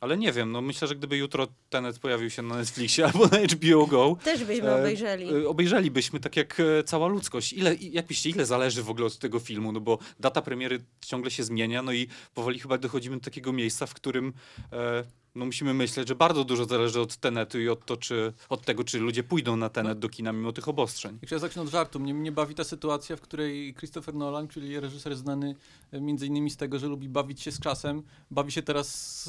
Ale 0.00 0.16
nie 0.18 0.32
wiem, 0.32 0.52
no 0.52 0.60
myślę, 0.60 0.88
że 0.88 0.94
gdyby 0.96 1.16
jutro 1.16 1.46
Tenet 1.70 1.98
pojawił 1.98 2.30
się 2.30 2.42
na 2.42 2.56
Netflixie 2.56 3.04
albo 3.12 3.26
na 3.26 3.38
HBO 3.38 3.86
Go, 3.86 4.16
Też 4.24 4.44
byśmy 4.44 4.68
E, 4.70 4.74
obejrzeli. 4.80 5.28
e, 5.44 5.48
Obejrzelibyśmy 5.48 6.20
tak 6.20 6.36
jak 6.36 6.60
e, 6.60 6.82
cała 6.84 7.06
ludzkość. 7.08 7.52
Ile, 7.52 7.74
jak 7.74 8.08
myślicie, 8.08 8.36
ile 8.36 8.46
zależy 8.46 8.82
w 8.82 8.90
ogóle 8.90 9.06
od 9.06 9.18
tego 9.18 9.38
filmu? 9.38 9.72
No 9.72 9.80
bo 9.80 9.98
data 10.20 10.42
premiery 10.42 10.80
ciągle 11.06 11.30
się 11.30 11.44
zmienia, 11.44 11.82
no 11.82 11.92
i 11.92 12.08
powoli 12.34 12.58
chyba 12.58 12.78
dochodzimy 12.78 13.16
do 13.16 13.22
takiego 13.24 13.52
miejsca, 13.52 13.86
w 13.86 13.94
którym 13.94 14.32
e, 14.72 15.04
no 15.38 15.44
musimy 15.44 15.74
myśleć, 15.74 16.08
że 16.08 16.14
bardzo 16.14 16.44
dużo 16.44 16.64
zależy 16.64 17.00
od 17.00 17.16
Tenetu 17.16 17.60
i 17.60 17.68
od, 17.68 17.86
to, 17.86 17.96
czy, 17.96 18.32
od 18.48 18.64
tego, 18.64 18.84
czy 18.84 18.98
ludzie 18.98 19.22
pójdą 19.22 19.56
na 19.56 19.68
Tenet 19.68 19.98
do 19.98 20.08
kina 20.08 20.32
mimo 20.32 20.52
tych 20.52 20.68
obostrzeń. 20.68 21.18
Jak 21.22 21.30
ja 21.30 21.38
zacznę 21.38 21.62
od 21.62 21.68
żartu, 21.68 22.00
mnie, 22.00 22.14
mnie 22.14 22.32
bawi 22.32 22.54
ta 22.54 22.64
sytuacja, 22.64 23.16
w 23.16 23.20
której 23.20 23.74
Christopher 23.74 24.14
Nolan, 24.14 24.48
czyli 24.48 24.80
reżyser 24.80 25.16
znany 25.16 25.54
e, 25.92 26.00
między 26.00 26.26
innymi 26.26 26.50
z 26.50 26.56
tego, 26.56 26.78
że 26.78 26.86
lubi 26.86 27.08
bawić 27.08 27.42
się 27.42 27.52
z 27.52 27.60
czasem, 27.60 28.02
bawi 28.30 28.52
się 28.52 28.62
teraz 28.62 28.88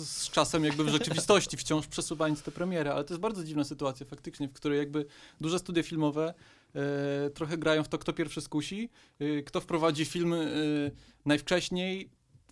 z, 0.09 0.29
czasem 0.29 0.65
jakby 0.65 0.83
w 0.83 0.89
rzeczywistości, 0.97 1.57
wciąż 1.57 1.87
przesuwając 1.87 2.41
tę 2.41 2.51
premierę, 2.51 2.93
ale 2.93 3.03
to 3.03 3.13
jest 3.13 3.21
bardzo 3.21 3.43
dziwna 3.43 3.63
sytuacja 3.63 4.05
faktycznie, 4.05 4.47
w 4.47 4.53
której 4.53 4.77
jakby 4.77 5.05
duże 5.41 5.59
studia 5.59 5.83
filmowe 5.83 6.33
e, 6.75 7.29
trochę 7.29 7.57
grają 7.57 7.83
w 7.83 7.87
to, 7.87 7.97
kto 7.97 8.13
pierwszy 8.13 8.41
skusi, 8.41 8.89
e, 9.19 9.43
kto 9.43 9.61
wprowadzi 9.61 10.05
film 10.05 10.35
najwcześniej, 11.25 12.09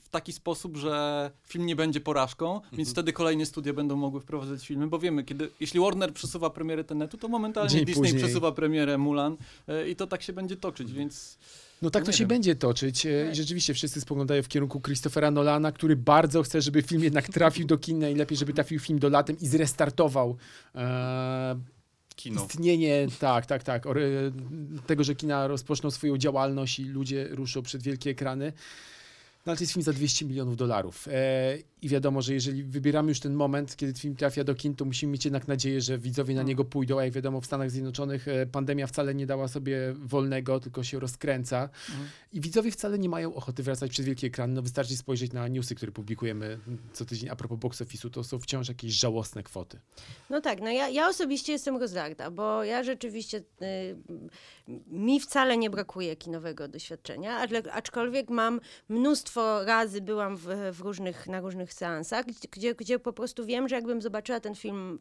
w 0.07 0.09
taki 0.09 0.33
sposób, 0.33 0.77
że 0.77 1.31
film 1.47 1.65
nie 1.65 1.75
będzie 1.75 1.99
porażką, 2.01 2.61
więc 2.73 2.91
wtedy 2.91 3.13
kolejne 3.13 3.45
studia 3.45 3.73
będą 3.73 3.95
mogły 3.95 4.21
wprowadzać 4.21 4.67
filmy, 4.67 4.87
bo 4.87 4.99
wiemy, 4.99 5.23
kiedy, 5.23 5.49
jeśli 5.59 5.79
Warner 5.79 6.13
przesuwa 6.13 6.49
premierę 6.49 6.83
Tenetu, 6.83 7.17
to 7.17 7.27
momentalnie 7.27 7.69
Dzień 7.69 7.85
Disney 7.85 8.03
później. 8.03 8.23
przesuwa 8.23 8.51
premierę 8.51 8.97
Mulan 8.97 9.37
e, 9.67 9.89
i 9.89 9.95
to 9.95 10.07
tak 10.07 10.21
się 10.23 10.33
będzie 10.33 10.57
toczyć, 10.57 10.91
więc 10.93 11.37
No 11.81 11.89
tak 11.89 12.03
to 12.03 12.11
Nie 12.11 12.17
się 12.17 12.21
wiem. 12.23 12.27
będzie 12.29 12.55
toczyć 12.55 13.05
e, 13.05 13.31
i 13.31 13.35
rzeczywiście 13.35 13.73
wszyscy 13.73 14.01
spoglądają 14.01 14.43
w 14.43 14.47
kierunku 14.47 14.81
Christophera 14.81 15.31
Nolana, 15.31 15.71
który 15.71 15.95
bardzo 15.95 16.43
chce, 16.43 16.61
żeby 16.61 16.81
film 16.81 17.03
jednak 17.03 17.27
trafił 17.27 17.67
do 17.67 17.77
kina 17.77 18.09
i 18.09 18.15
lepiej, 18.15 18.37
żeby 18.37 18.53
trafił 18.53 18.79
film 18.79 18.99
do 18.99 19.09
latem 19.09 19.39
i 19.39 19.47
zrestartował 19.47 20.37
e, 20.75 21.59
kino. 22.15 22.45
istnienie, 22.45 23.07
tak, 23.19 23.45
tak, 23.45 23.63
tak, 23.63 23.83
tego, 24.87 25.03
że 25.03 25.15
kina 25.15 25.47
rozpoczną 25.47 25.91
swoją 25.91 26.17
działalność 26.17 26.79
i 26.79 26.85
ludzie 26.85 27.27
ruszą 27.31 27.61
przed 27.61 27.83
wielkie 27.83 28.09
ekrany. 28.09 28.53
No 29.47 29.51
ale 29.51 29.57
to 29.57 29.63
jest 29.63 29.73
film 29.73 29.83
za 29.83 29.93
200 29.93 30.25
milionów 30.25 30.57
dolarów. 30.57 31.07
E, 31.07 31.11
I 31.81 31.89
wiadomo, 31.89 32.21
że 32.21 32.33
jeżeli 32.33 32.63
wybieramy 32.63 33.09
już 33.09 33.19
ten 33.19 33.33
moment, 33.33 33.75
kiedy 33.75 33.93
film 33.93 34.15
trafia 34.15 34.43
do 34.43 34.55
kin, 34.55 34.75
to 34.75 34.85
musimy 34.85 35.11
mieć 35.11 35.25
jednak 35.25 35.47
nadzieję, 35.47 35.81
że 35.81 35.97
widzowie 35.97 36.35
na 36.35 36.43
niego 36.43 36.65
pójdą. 36.65 36.99
A 36.99 37.03
jak 37.03 37.13
wiadomo, 37.13 37.41
w 37.41 37.45
Stanach 37.45 37.71
Zjednoczonych 37.71 38.27
e, 38.27 38.45
pandemia 38.45 38.87
wcale 38.87 39.15
nie 39.15 39.25
dała 39.25 39.47
sobie 39.47 39.93
wolnego, 39.93 40.59
tylko 40.59 40.83
się 40.83 40.99
rozkręca. 40.99 41.69
I 42.33 42.41
widzowie 42.41 42.71
wcale 42.71 42.99
nie 42.99 43.09
mają 43.09 43.35
ochoty 43.35 43.63
wracać 43.63 43.91
przed 43.91 44.05
wielki 44.05 44.25
ekran. 44.25 44.53
No 44.53 44.61
wystarczy 44.61 44.97
spojrzeć 44.97 45.33
na 45.33 45.47
newsy, 45.47 45.75
które 45.75 45.91
publikujemy 45.91 46.59
co 46.93 47.05
tydzień 47.05 47.29
a 47.29 47.35
propos 47.35 47.59
box 47.59 47.81
office'u. 47.81 48.09
To 48.09 48.23
są 48.23 48.39
wciąż 48.39 48.67
jakieś 48.67 48.93
żałosne 48.93 49.43
kwoty. 49.43 49.79
No 50.29 50.41
tak, 50.41 50.61
no 50.61 50.71
ja, 50.71 50.89
ja 50.89 51.07
osobiście 51.07 51.53
jestem 51.53 51.77
rozdarta, 51.77 52.31
bo 52.31 52.63
ja 52.63 52.83
rzeczywiście, 52.83 53.37
y, 53.61 53.97
mi 54.87 55.19
wcale 55.19 55.57
nie 55.57 55.69
brakuje 55.69 56.15
kinowego 56.15 56.67
doświadczenia, 56.67 57.37
ale, 57.37 57.63
aczkolwiek 57.71 58.29
mam 58.29 58.59
mnóstwo 58.89 59.65
razy 59.65 60.01
byłam 60.01 60.37
w, 60.37 60.47
w 60.73 60.81
różnych, 60.81 61.27
na 61.27 61.39
różnych 61.39 61.66
seansach, 61.73 62.25
gdzie, 62.51 62.75
gdzie 62.75 62.99
po 62.99 63.13
prostu 63.13 63.45
wiem, 63.45 63.67
że 63.67 63.75
jakbym 63.75 64.01
zobaczyła 64.01 64.39
ten 64.39 64.55
film 64.55 64.99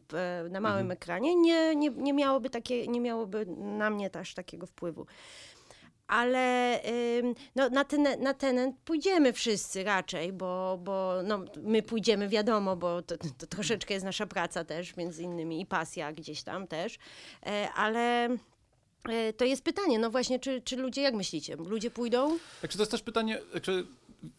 na 0.49 0.59
małym 0.59 0.91
ekranie, 0.91 1.35
nie, 1.35 1.75
nie, 1.75 1.89
nie, 1.89 2.13
miałoby 2.13 2.49
takie, 2.49 2.87
nie 2.87 3.01
miałoby 3.01 3.45
na 3.57 3.89
mnie 3.89 4.09
też 4.09 4.33
takiego 4.33 4.65
wpływu. 4.65 5.05
Ale 6.07 6.79
no, 7.55 7.69
na, 7.69 7.83
ten, 7.83 8.07
na 8.19 8.33
ten 8.33 8.73
pójdziemy 8.85 9.33
wszyscy 9.33 9.83
raczej, 9.83 10.33
bo, 10.33 10.79
bo 10.83 11.13
no, 11.23 11.45
my 11.63 11.83
pójdziemy, 11.83 12.27
wiadomo, 12.27 12.75
bo 12.75 13.01
to, 13.01 13.17
to 13.37 13.47
troszeczkę 13.47 13.93
jest 13.93 14.05
nasza 14.05 14.25
praca 14.25 14.63
też, 14.63 14.97
między 14.97 15.23
innymi 15.23 15.61
i 15.61 15.65
pasja 15.65 16.13
gdzieś 16.13 16.43
tam 16.43 16.67
też, 16.67 16.97
e, 17.45 17.69
ale 17.75 18.29
e, 19.09 19.33
to 19.37 19.45
jest 19.45 19.63
pytanie, 19.63 19.99
no 19.99 20.09
właśnie, 20.09 20.39
czy, 20.39 20.61
czy 20.61 20.75
ludzie, 20.77 21.01
jak 21.01 21.13
myślicie, 21.13 21.55
ludzie 21.55 21.91
pójdą? 21.91 22.37
Także 22.61 22.77
to 22.77 22.81
jest 22.81 22.91
też 22.91 23.01
pytanie, 23.01 23.39
także, 23.53 23.83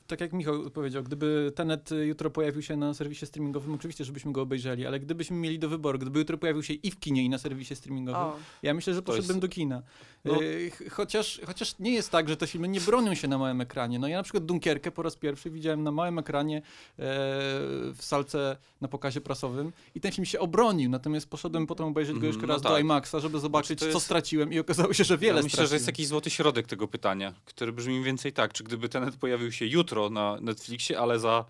tak 0.07 0.21
jak 0.21 0.33
Michał 0.33 0.71
powiedział, 0.71 1.03
gdyby 1.03 1.53
Tenet 1.55 1.91
jutro 2.07 2.31
pojawił 2.31 2.63
się 2.63 2.77
na 2.77 2.95
serwisie 2.95 3.27
streamingowym, 3.27 3.75
oczywiście, 3.75 4.05
żebyśmy 4.05 4.33
go 4.33 4.43
obejrzeli, 4.43 4.87
ale 4.87 5.01
gdybyśmy 5.01 5.37
mieli 5.37 5.59
do 5.59 5.69
wyboru, 5.69 5.99
gdyby 5.99 6.19
jutro 6.19 6.39
pojawił 6.39 6.63
się 6.63 6.75
i 6.75 6.91
w 6.91 6.99
kinie, 7.01 7.23
i 7.25 7.29
na 7.29 7.39
serwisie 7.39 7.77
streamingowym, 7.77 8.21
O. 8.21 8.37
ja 8.63 8.75
myślę, 8.75 8.95
że 8.95 9.03
To 9.03 9.13
jest- 9.13 9.19
poszedłbym 9.27 9.41
do 9.41 9.49
kina. 9.49 9.83
No. 10.25 10.43
Y, 10.43 10.71
ch- 10.71 10.91
chociaż, 10.93 11.41
chociaż 11.47 11.79
nie 11.79 11.91
jest 11.95 12.11
tak, 12.11 12.29
że 12.29 12.37
te 12.37 12.47
filmy 12.47 12.69
nie 12.69 12.81
bronią 12.81 13.15
się 13.15 13.29
na 13.29 13.39
małym 13.39 13.61
ekranie. 13.61 13.99
No 13.99 14.09
ja 14.09 14.17
na 14.17 14.23
przykład 14.23 14.45
Dunkierkę 14.45 14.91
po 14.91 15.03
raz 15.03 15.17
pierwszy 15.17 15.51
widziałem 15.51 15.83
na 15.83 15.93
małym 15.93 16.19
ekranie 16.19 16.57
e, 16.59 16.63
w 16.99 17.99
salce 18.01 18.57
na 18.81 18.89
pokazie 18.89 19.21
prasowym 19.21 19.73
i 19.95 20.01
ten 20.01 20.13
film 20.13 20.25
się 20.25 20.39
obronił, 20.41 20.91
natomiast 20.91 21.29
poszedłem 21.31 21.67
potem 21.67 21.87
obejrzeć 21.87 22.13
go 22.15 22.17
Mhm, 22.17 22.33
jeszcze 22.33 22.47
no 22.47 22.53
raz 22.55 22.63
do 22.63 22.69
tak. 22.69 22.81
IMAXa, 22.81 23.15
żeby 23.21 23.39
zobaczyć, 23.39 23.79
to 23.79 23.85
co 23.87 23.91
jest- 23.93 24.05
straciłem 24.07 24.53
i 24.53 24.59
okazało 24.59 24.93
się, 24.93 25.05
że 25.05 25.19
wiele 25.19 25.37
ja 25.37 25.43
myślę, 25.43 25.49
straciłem. 25.51 25.69
że 25.69 25.75
jest 25.77 25.87
jakiś 25.87 26.07
złoty 26.07 26.31
środek 26.31 26.67
tego 26.67 26.89
pytania, 26.89 27.35
który 27.45 27.73
brzmi 27.73 27.93
mniej 27.93 28.05
więcej 28.05 28.33
tak, 28.33 28.53
czy 28.53 28.65
gdyby 28.65 28.89
Tenet 28.89 29.17
pojawił 29.17 29.53
się 29.53 29.67
jutro 29.69 30.11
na 30.11 30.39
Netflixie, 30.41 30.99
ale 30.99 31.19
za 31.19 31.45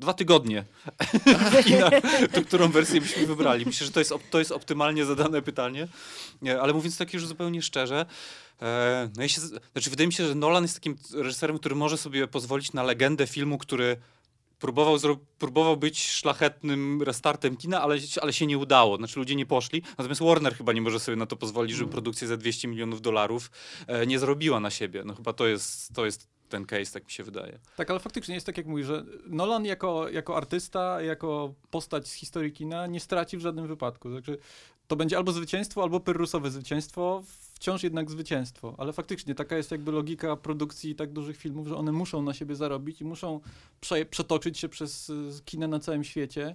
dwa 0.00 0.12
tygodnie 0.14 0.64
w 1.60 1.64
kinach, 1.64 1.92
to 2.32 2.42
którą 2.42 2.68
wersję 2.68 3.00
byśmy 3.00 3.26
wybrali? 3.26 3.66
Myślę, 3.66 3.86
że 3.86 3.92
to 3.92 4.00
jest, 4.00 4.12
to 4.30 4.38
jest 4.38 4.52
optymalnie 4.52 5.04
zadane 5.04 5.42
pytanie, 5.42 5.88
Nie, 6.42 6.60
ale 6.60 6.72
mówiąc 6.72 6.98
tak 6.98 7.14
już 7.14 7.26
zupełnie 7.26 7.62
szczerze, 7.62 8.06
e, 8.62 9.10
no 9.16 9.22
ja 9.22 9.28
się, 9.28 9.40
znaczy 9.40 9.90
wydaje 9.90 10.06
mi 10.06 10.12
się, 10.12 10.26
że 10.26 10.34
Nolan 10.34 10.64
jest 10.64 10.74
takim 10.74 10.96
reżyserem, 11.14 11.58
który 11.58 11.74
może 11.74 11.98
sobie 11.98 12.26
pozwolić 12.26 12.72
na 12.72 12.82
legendę 12.82 13.26
filmu, 13.26 13.58
który 13.58 13.96
próbował, 14.60 14.96
próbował 15.38 15.76
być 15.76 16.10
szlachetnym 16.10 17.02
restartem 17.02 17.56
kina, 17.56 17.82
ale, 17.82 17.96
ale 18.22 18.32
się 18.32 18.46
nie 18.46 18.58
udało. 18.58 18.96
Znaczy 18.96 19.18
ludzie 19.18 19.36
nie 19.36 19.46
poszli. 19.46 19.82
Natomiast 19.98 20.22
Warner 20.22 20.56
chyba 20.56 20.72
nie 20.72 20.82
może 20.82 21.00
sobie 21.00 21.16
na 21.16 21.26
to 21.26 21.36
pozwolić, 21.36 21.76
żeby 21.76 21.90
produkcja 21.90 22.28
za 22.28 22.36
200 22.36 22.68
milionów 22.68 23.00
dolarów 23.00 23.50
e, 23.86 24.06
nie 24.06 24.18
zrobiła 24.18 24.60
na 24.60 24.70
siebie. 24.70 25.02
No 25.06 25.14
chyba 25.14 25.32
to 25.32 25.46
jest, 25.46 25.94
to 25.94 26.04
jest 26.04 26.28
ten 26.50 26.66
case, 26.66 26.92
tak 26.92 27.04
mi 27.04 27.10
się 27.10 27.24
wydaje. 27.24 27.58
Tak, 27.76 27.90
ale 27.90 28.00
faktycznie 28.00 28.34
jest 28.34 28.46
tak, 28.46 28.56
jak 28.56 28.66
mówisz, 28.66 28.86
że 28.86 29.04
Nolan 29.26 29.64
jako, 29.64 30.08
jako 30.08 30.36
artysta, 30.36 31.02
jako 31.02 31.54
postać 31.70 32.08
z 32.08 32.12
historii 32.12 32.52
kina 32.52 32.86
nie 32.86 33.00
straci 33.00 33.36
w 33.36 33.40
żadnym 33.40 33.66
wypadku. 33.66 34.14
Także 34.14 34.36
to 34.88 34.96
będzie 34.96 35.16
albo 35.16 35.32
zwycięstwo, 35.32 35.82
albo 35.82 36.00
pyrrusowe 36.00 36.50
zwycięstwo, 36.50 37.22
wciąż 37.54 37.82
jednak 37.82 38.10
zwycięstwo. 38.10 38.74
Ale 38.78 38.92
faktycznie 38.92 39.34
taka 39.34 39.56
jest 39.56 39.70
jakby 39.70 39.92
logika 39.92 40.36
produkcji 40.36 40.94
tak 40.94 41.12
dużych 41.12 41.36
filmów, 41.36 41.68
że 41.68 41.76
one 41.76 41.92
muszą 41.92 42.22
na 42.22 42.34
siebie 42.34 42.54
zarobić 42.54 43.00
i 43.00 43.04
muszą 43.04 43.40
prze, 43.80 44.04
przetoczyć 44.04 44.58
się 44.58 44.68
przez 44.68 45.10
y, 45.10 45.30
kina 45.44 45.68
na 45.68 45.78
całym 45.78 46.04
świecie, 46.04 46.54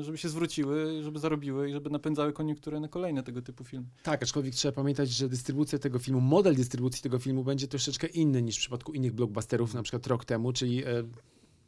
żeby 0.00 0.18
się 0.18 0.28
zwróciły, 0.28 1.02
żeby 1.02 1.18
zarobiły 1.18 1.70
i 1.70 1.72
żeby 1.72 1.90
napędzały 1.90 2.32
koniunkturę 2.32 2.80
na 2.80 2.88
kolejne 2.88 3.22
tego 3.22 3.42
typu 3.42 3.64
filmy. 3.64 3.86
Tak, 4.02 4.22
aczkolwiek 4.22 4.54
trzeba 4.54 4.72
pamiętać, 4.72 5.10
że 5.10 5.28
dystrybucja 5.28 5.78
tego 5.78 5.98
filmu, 5.98 6.20
model 6.20 6.56
dystrybucji 6.56 7.02
tego 7.02 7.18
filmu 7.18 7.44
będzie 7.44 7.68
troszeczkę 7.68 8.06
inny 8.06 8.42
niż 8.42 8.56
w 8.56 8.60
przypadku 8.60 8.92
innych 8.92 9.12
blockbusterów, 9.12 9.74
na 9.74 9.82
przykład 9.82 10.06
rok 10.06 10.24
temu, 10.24 10.52
czyli 10.52 10.84
e, 10.84 10.86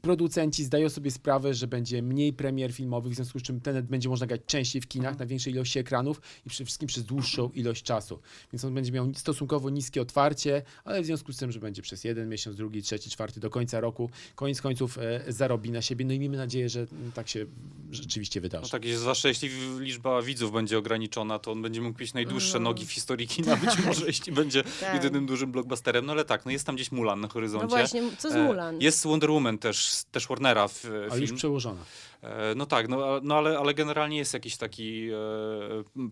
producenci 0.02 0.64
zdają 0.64 0.88
sobie 0.88 1.10
sprawę, 1.10 1.54
że 1.54 1.66
będzie 1.66 2.02
mniej 2.02 2.32
premier 2.32 2.72
filmowych, 2.72 3.12
w 3.12 3.16
związku 3.16 3.38
z 3.38 3.42
czym 3.42 3.60
Tenet 3.60 3.86
będzie 3.86 4.08
można 4.08 4.26
grać 4.26 4.40
częściej 4.46 4.82
w 4.82 4.88
kinach, 4.88 5.18
na 5.18 5.26
większej 5.26 5.52
ilości 5.52 5.78
ekranów 5.78 6.20
i 6.46 6.50
przede 6.50 6.64
wszystkim 6.64 6.88
przez 6.88 7.04
dłuższą 7.04 7.50
ilość 7.54 7.82
czasu. 7.82 8.18
Więc 8.52 8.64
on 8.64 8.74
będzie 8.74 8.92
miał 8.92 9.14
stosunkowo 9.14 9.70
niskie 9.70 10.02
otwarcie, 10.02 10.62
ale 10.84 11.02
w 11.02 11.06
związku 11.06 11.32
z 11.32 11.36
tym, 11.36 11.52
że 11.52 11.60
będzie 11.60 11.82
przez 11.82 12.04
jeden 12.04 12.28
miesiąc, 12.28 12.56
drugi, 12.56 12.82
trzeci, 12.82 13.10
czwarty 13.10 13.40
do 13.40 13.50
końca 13.50 13.80
roku, 13.80 14.10
koniec 14.34 14.60
końców 14.60 14.98
e, 14.98 15.24
zarobi 15.28 15.70
na 15.70 15.82
siebie. 15.82 16.04
No 16.04 16.12
i 16.12 16.18
miejmy 16.18 16.36
nadzieję, 16.36 16.68
że 16.68 16.80
mm, 16.80 17.12
tak 17.12 17.28
się 17.28 17.46
rzeczywiście 17.90 18.40
wydarzy. 18.40 18.62
No 18.62 18.68
tak, 18.68 18.86
zwłaszcza 18.86 19.28
jeśli 19.28 19.50
liczba 19.78 20.22
widzów 20.22 20.52
będzie 20.52 20.78
ograniczona, 20.78 21.38
to 21.38 21.52
on 21.52 21.62
będzie 21.62 21.80
mógł 21.80 22.00
mieć 22.00 22.14
najdłuższe 22.14 22.60
nogi 22.60 22.86
w 22.86 22.92
historii 22.92 23.28
kina, 23.28 23.56
być 23.56 23.78
może, 23.86 24.06
jeśli 24.06 24.32
będzie 24.32 24.62
Tak. 24.80 24.94
jedynym 24.94 25.26
dużym 25.26 25.52
blockbusterem. 25.52 26.06
No 26.06 26.12
ale 26.12 26.24
tak, 26.24 26.44
no 26.44 26.50
jest 26.50 26.66
tam 26.66 26.74
gdzieś 26.74 26.92
Mulan 26.92 27.20
na 27.20 27.28
horyzoncie. 27.28 27.66
No 27.66 27.76
właśnie, 27.76 28.02
co 28.18 28.30
z 28.30 28.34
E, 28.34 28.44
Mulan? 28.44 28.80
Jest 28.80 29.04
Wonder 29.04 29.30
Woman 29.30 29.58
też, 29.58 29.89
też 30.10 30.26
Warnera 30.28 30.68
w 30.68 30.84
e, 30.84 30.88
Ale 30.88 31.20
już 31.20 31.28
film. 31.28 31.36
przełożona. 31.36 31.80
E, 32.22 32.54
No 32.54 32.66
tak, 32.66 32.88
no, 32.88 33.04
a- 33.16 33.20
no 33.22 33.36
ale, 33.38 33.58
ale 33.58 33.74
generalnie 33.74 34.18
jest 34.18 34.34
jakiś 34.34 34.56
taki 34.56 35.08
e, 35.10 35.14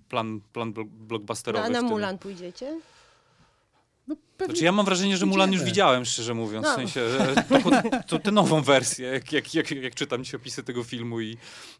plan, 0.08 0.40
plan 0.52 0.72
blo- 0.72 0.76
No, 0.84 1.06
blockbusterowy. 1.06 1.64
a 1.64 1.68
na. 1.68 1.82
Mulan 1.82 2.18
pójdziecie? 2.18 2.80
No 4.08 4.16
pewnie 4.38 4.54
Znaczy 4.54 4.64
ja 4.64 4.72
mam 4.72 4.86
wrażenie, 4.86 5.16
że 5.16 5.26
Mulan 5.26 5.52
już 5.52 5.62
widziałem, 5.62 6.04
szczerze 6.04 6.34
mówiąc. 6.34 6.66
No. 6.66 6.72
W 6.72 6.76
sensie, 6.76 7.00
że 7.10 7.44
to, 8.06 8.18
tę 8.18 8.32
nową 8.32 8.62
wersję, 8.62 9.08
jak, 9.08 9.32
jak, 9.32 9.54
jak, 9.54 9.70
jak 9.70 9.94
czytam 9.94 10.24
ci 10.24 10.36
opisy 10.36 10.62
tego 10.62 10.84
filmu 10.84 11.20
i, 11.20 11.36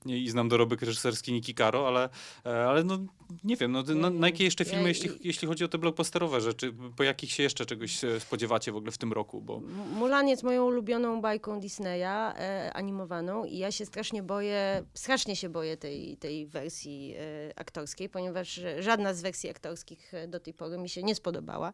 i 0.06 0.30
znam 0.30 0.48
dorobek 0.48 0.82
reżyserski 0.82 1.32
Niki 1.32 1.54
Caro, 1.54 1.88
ale, 1.88 2.08
e, 2.46 2.68
ale 2.68 2.84
no 2.84 2.98
nie 3.44 3.56
wiem, 3.56 3.72
no, 3.72 3.82
na, 3.82 4.10
na 4.10 4.26
jakie 4.26 4.44
jeszcze 4.44 4.64
filmy, 4.64 4.88
jeśli, 4.88 5.10
jeśli 5.20 5.48
chodzi 5.48 5.64
o 5.64 5.68
te 5.68 5.78
blockbusterowe 5.78 6.40
rzeczy, 6.40 6.74
po 6.96 7.02
jakich 7.02 7.32
się 7.32 7.42
jeszcze 7.42 7.66
czegoś 7.66 8.00
spodziewacie 8.18 8.72
w 8.72 8.76
ogóle 8.76 8.92
w 8.92 8.98
tym 8.98 9.12
roku, 9.12 9.40
bo... 9.40 9.60
Mulan 9.94 10.28
jest 10.28 10.42
moją 10.42 10.64
ulubioną 10.64 11.20
bajką 11.20 11.60
Disneya 11.60 12.02
e, 12.02 12.72
animowaną 12.74 13.44
i 13.44 13.58
ja 13.58 13.72
się 13.72 13.86
strasznie 13.86 14.22
boję, 14.22 14.84
strasznie 14.94 15.36
się 15.36 15.48
boję 15.48 15.76
tej, 15.76 16.16
tej 16.16 16.46
wersji 16.46 17.14
e, 17.18 17.58
aktorskiej, 17.58 18.08
ponieważ 18.08 18.58
e, 18.58 18.82
żadna 18.82 19.14
z 19.14 19.22
wersji 19.22 19.50
aktorskich 19.50 20.14
e, 20.14 20.28
do 20.28 20.40
tej 20.40 20.54
pory 20.54 20.78
mi 20.78 20.88
się 20.88 21.02
nie 21.02 21.14
spodobała. 21.14 21.72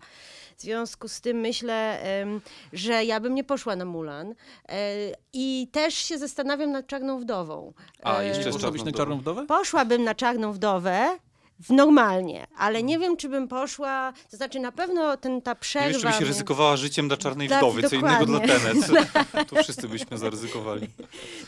W 0.56 0.60
związku 0.74 1.08
z 1.08 1.20
tym 1.20 1.36
myślę, 1.36 1.98
że 2.72 3.04
ja 3.04 3.20
bym 3.20 3.34
nie 3.34 3.44
poszła 3.44 3.76
na 3.76 3.84
Mulan 3.84 4.34
e, 4.68 4.74
i 5.32 5.68
też 5.72 5.94
się 5.94 6.18
zastanawiam 6.18 6.70
nad 6.70 6.86
Czarną 6.86 7.20
Wdową. 7.20 7.72
A, 8.02 8.18
E, 8.18 8.26
jeszcze 8.26 8.50
można 8.50 8.70
być 8.70 8.84
na 8.84 8.92
Czarną 8.92 9.18
Wdowę? 9.18 9.46
Poszłabym 9.46 10.04
na 10.04 10.14
Czarną 10.14 10.52
Wdowę, 10.52 11.18
normalnie, 11.70 12.46
ale 12.56 12.82
nie 12.82 12.98
wiem, 12.98 13.16
czy 13.16 13.28
bym 13.28 13.48
poszła, 13.48 14.12
to 14.30 14.36
znaczy 14.36 14.60
na 14.60 14.72
pewno 14.72 15.16
ten, 15.16 15.42
ta 15.42 15.54
przerwa... 15.54 15.88
Nie 15.88 15.92
wiesz, 15.92 16.02
czy 16.02 16.08
byś 16.08 16.28
ryzykowała 16.28 16.76
życiem 16.76 17.08
dla 17.08 17.16
Czarnej 17.16 17.48
Tak, 17.48 17.58
Wdowy, 17.58 17.82
co 17.82 17.96
innego 17.96 18.26
dla 18.26 18.38
dokładnie. 18.40 18.82
Tenet. 18.82 19.08
Tu 19.48 19.56
wszyscy 19.62 19.88
byśmy 19.88 20.18
zaryzykowali. 20.18 20.88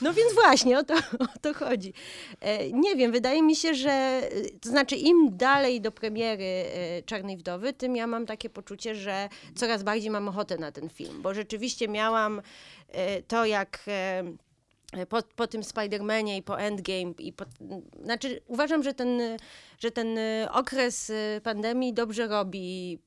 No 0.02 0.14
więc 0.14 0.34
właśnie 0.34 0.78
o 0.78 0.84
to, 0.84 0.94
o 1.18 1.38
to 1.40 1.54
chodzi. 1.54 1.92
E, 2.40 2.72
nie 2.72 2.96
wiem, 2.96 3.12
wydaje 3.12 3.42
mi 3.42 3.56
się, 3.56 3.74
że 3.74 3.90
e, 3.90 4.30
to 4.60 4.68
znaczy 4.68 4.96
im 4.96 5.36
dalej 5.36 5.80
do 5.80 5.92
premiery 5.92 6.44
e, 6.44 7.02
Czarnej 7.02 7.36
Wdowy, 7.36 7.72
tym 7.72 7.96
ja 7.96 8.06
mam 8.06 8.26
takie 8.26 8.50
poczucie, 8.50 8.94
że 8.94 9.28
coraz 9.54 9.82
bardziej 9.82 10.10
mam 10.10 10.28
ochotę 10.28 10.58
na 10.58 10.72
ten 10.72 10.88
film, 10.88 11.22
bo 11.22 11.34
rzeczywiście 11.34 11.88
miałam 11.88 12.42
to, 13.28 13.46
jak 13.46 13.84
po, 15.08 15.22
po 15.36 15.46
tym 15.46 15.62
Spider-Manie 15.62 16.36
i 16.36 16.42
po 16.42 16.60
Endgame 16.60 17.14
i 17.18 17.32
po, 17.32 17.44
znaczy 18.04 18.40
uważam, 18.46 18.82
że 18.82 18.94
ten, 18.94 19.20
że 19.78 19.90
ten 19.90 20.18
e, 20.18 20.48
okres 20.52 21.10
e, 21.10 21.40
pandemii 21.40 21.94
dobrze 21.94 22.26
robi 22.26 22.98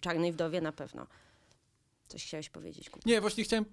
Czarnej 0.00 0.32
Wdowie 0.32 0.60
na 0.60 0.72
pewno. 0.72 1.06
Coś 2.10 2.24
chciałeś 2.24 2.48
powiedzieć, 2.48 2.90
Kuba? 2.90 3.02
Nie, 3.06 3.20
właśnie 3.20 3.44
chciałem 3.44 3.64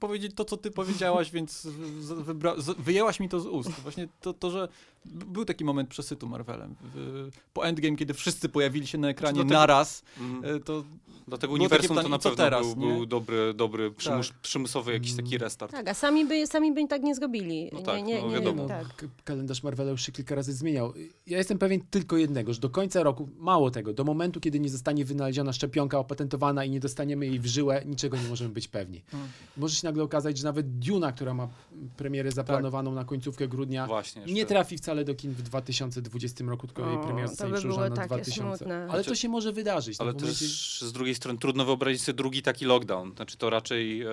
powiedzieć 0.00 0.32
to, 0.34 0.44
co 0.44 0.56
ty 0.56 0.70
powiedziałaś, 0.70 1.30
więc 1.30 1.60
z- 1.60 2.12
wybra- 2.12 2.60
z- 2.60 2.76
wyjęłaś 2.80 3.20
mi 3.20 3.28
to 3.28 3.40
z 3.40 3.46
ust. 3.46 3.70
Właśnie 3.70 4.08
to, 4.20 4.32
to 4.34 4.50
że 4.50 4.68
był 5.04 5.44
taki 5.44 5.64
moment 5.64 5.88
przesytu 5.88 6.26
Marvelem. 6.28 6.74
W- 6.94 7.28
Po 7.52 7.66
Endgame, 7.66 7.96
kiedy 7.96 8.14
wszyscy 8.14 8.48
pojawili 8.48 8.86
się 8.86 8.98
na 8.98 9.08
ekranie 9.08 9.34
Znaczy, 9.34 9.48
dlatego- 9.48 9.60
naraz, 9.60 10.02
Mhm. 10.20 10.56
y, 10.56 10.60
to 10.60 10.84
Dlatego 11.28 11.52
Było 11.54 11.64
uniwersum 11.64 11.78
takie 11.78 11.88
to 11.88 11.94
pytanie, 11.94 12.08
na 12.10 12.18
pewno 12.18 12.36
teraz, 12.44 12.74
był, 12.74 12.86
nie? 12.88 12.94
był 12.94 13.06
dobry, 13.06 13.54
dobry 13.54 13.90
przymus, 13.90 14.28
Tak. 14.28 14.38
przymusowy 14.38 14.92
jakiś 14.92 15.14
taki 15.16 15.38
restart. 15.38 15.72
Tak, 15.72 15.88
a 15.88 15.94
sami 15.94 16.24
by, 16.26 16.46
sami 16.46 16.72
by 16.72 16.88
tak 16.88 17.02
nie 17.02 17.14
zrobili. 17.14 17.70
No 17.72 17.78
nie, 17.78 17.84
tak, 17.84 18.02
nie, 18.04 18.20
no 18.22 18.28
nie, 18.28 18.34
wiadomo. 18.34 18.62
No, 18.62 18.68
tak. 18.68 19.04
kalendarz 19.24 19.62
Marvela 19.62 19.90
już 19.90 20.02
się 20.06 20.12
kilka 20.12 20.34
razy 20.34 20.52
zmieniał. 20.52 20.92
Ja 21.26 21.38
jestem 21.38 21.58
pewien 21.58 21.80
tylko 21.90 22.16
jednego, 22.16 22.52
że 22.52 22.60
do 22.60 22.70
końca 22.70 23.02
roku, 23.02 23.28
mało 23.38 23.70
tego, 23.70 23.92
do 23.92 24.04
momentu, 24.04 24.40
kiedy 24.40 24.60
nie 24.60 24.68
zostanie 24.68 25.04
wynaleziona 25.04 25.52
szczepionka 25.52 25.98
opatentowana 25.98 26.64
i 26.64 26.70
nie 26.70 26.80
dostaniemy 26.80 27.26
jej 27.26 27.40
w 27.40 27.46
żyłę, 27.46 27.82
niczego 27.86 28.16
nie 28.16 28.28
możemy 28.28 28.50
być 28.50 28.68
pewni. 28.68 29.02
Mm. 29.14 29.28
Może 29.56 29.74
się 29.76 29.86
nagle 29.86 30.02
okazać, 30.02 30.38
że 30.38 30.44
nawet 30.44 30.78
Duna, 30.78 31.12
która 31.12 31.34
ma 31.34 31.48
premierę 31.96 32.32
zaplanowaną 32.32 32.92
na 32.94 33.04
końcówkę 33.04 33.48
grudnia, 33.48 33.86
Właśnie. 33.86 34.20
jeszcze. 34.22 34.34
nie 34.34 34.46
trafi 34.46 34.78
wcale 34.78 35.04
do 35.04 35.14
kin 35.14 35.32
w 35.32 35.42
2020 35.42 36.44
roku, 36.44 36.66
tylko 36.66 36.86
jej 36.90 36.96
O, 36.98 37.00
premiera 37.04 37.28
to 37.28 37.30
zostanie 37.30 37.54
przełożona 37.54 37.88
na 37.88 37.96
takie 37.96 38.08
2000. 38.08 38.56
smutne. 38.58 38.88
Ale 38.90 39.04
to 39.04 39.14
się 39.14 39.28
może 39.28 39.52
wydarzyć. 39.52 40.00
Ale 40.00 40.12
no, 40.12 40.18
w 40.18 40.22
momencie- 40.22 40.40
też 40.44 40.80
z 40.82 40.92
drugiej 40.92 41.14
strony 41.14 41.38
trudno 41.38 41.64
wyobrazić 41.64 42.02
sobie 42.02 42.16
drugi 42.16 42.42
taki 42.42 42.64
lockdown. 42.64 43.12
Znaczy 43.16 43.36
to 43.36 43.50
raczej 43.50 44.02
e, 44.02 44.06